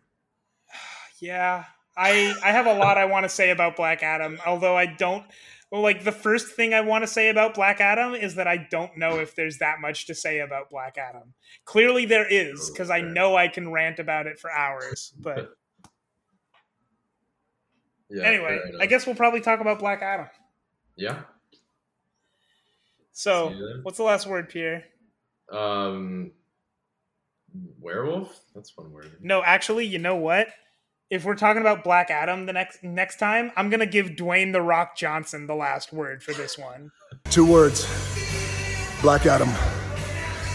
Yeah, 1.19 1.65
I 1.97 2.35
I 2.45 2.51
have 2.51 2.67
a 2.67 2.75
lot 2.75 2.99
I 2.99 3.05
want 3.05 3.25
to 3.25 3.29
say 3.29 3.51
about 3.51 3.77
Black 3.77 4.03
Adam, 4.03 4.39
although 4.47 4.77
I 4.77 4.87
don't. 4.87 5.25
Well, 5.73 5.81
like 5.81 6.05
the 6.05 6.13
first 6.13 6.49
thing 6.55 6.75
I 6.75 6.83
want 6.83 7.03
to 7.03 7.07
say 7.09 7.31
about 7.31 7.55
Black 7.55 7.81
Adam 7.81 8.15
is 8.15 8.35
that 8.35 8.47
I 8.47 8.59
don't 8.71 8.95
know 8.99 9.19
if 9.21 9.35
there's 9.35 9.57
that 9.59 9.81
much 9.81 10.07
to 10.09 10.15
say 10.15 10.41
about 10.41 10.69
Black 10.69 10.99
Adam. 10.99 11.33
Clearly, 11.65 12.05
there 12.05 12.27
is 12.31 12.69
because 12.71 12.91
I 12.91 13.01
know 13.01 13.37
I 13.37 13.49
can 13.49 13.73
rant 13.73 13.99
about 13.99 14.27
it 14.27 14.39
for 14.39 14.51
hours. 14.53 15.15
But 15.23 15.49
Yeah. 18.11 18.25
anyway. 18.25 18.59
I 18.79 18.85
guess 18.85 19.07
we'll 19.07 19.17
probably 19.17 19.41
talk 19.41 19.61
about 19.61 19.79
Black 19.79 20.03
Adam. 20.03 20.27
Yeah. 20.95 21.23
So, 23.13 23.49
See 23.49 23.55
you 23.57 23.67
then. 23.67 23.81
what's 23.83 23.97
the 23.97 24.05
last 24.05 24.27
word, 24.27 24.51
Pierre? 24.51 24.85
Um, 25.51 26.33
werewolf. 27.81 28.39
That's 28.55 28.77
one 28.77 28.93
word. 28.93 29.11
No, 29.23 29.43
actually, 29.43 29.87
you 29.87 29.99
know 29.99 30.17
what? 30.17 30.49
If 31.13 31.27
we're 31.27 31.35
talking 31.35 31.61
about 31.61 31.85
Black 31.85 32.11
Adam 32.11 32.47
the 32.47 32.55
next 32.55 32.83
next 32.83 33.19
time, 33.19 33.53
I'm 33.55 33.69
gonna 33.69 33.85
give 33.85 34.13
Dwayne 34.13 34.55
the 34.55 34.63
Rock 34.63 34.97
Johnson 34.97 35.47
the 35.47 35.55
last 35.55 35.93
word 35.93 36.23
for 36.23 36.33
this 36.33 36.57
one. 36.57 36.91
Two 37.29 37.45
words 37.45 37.87
Black 39.03 39.27
Adam. 39.27 39.51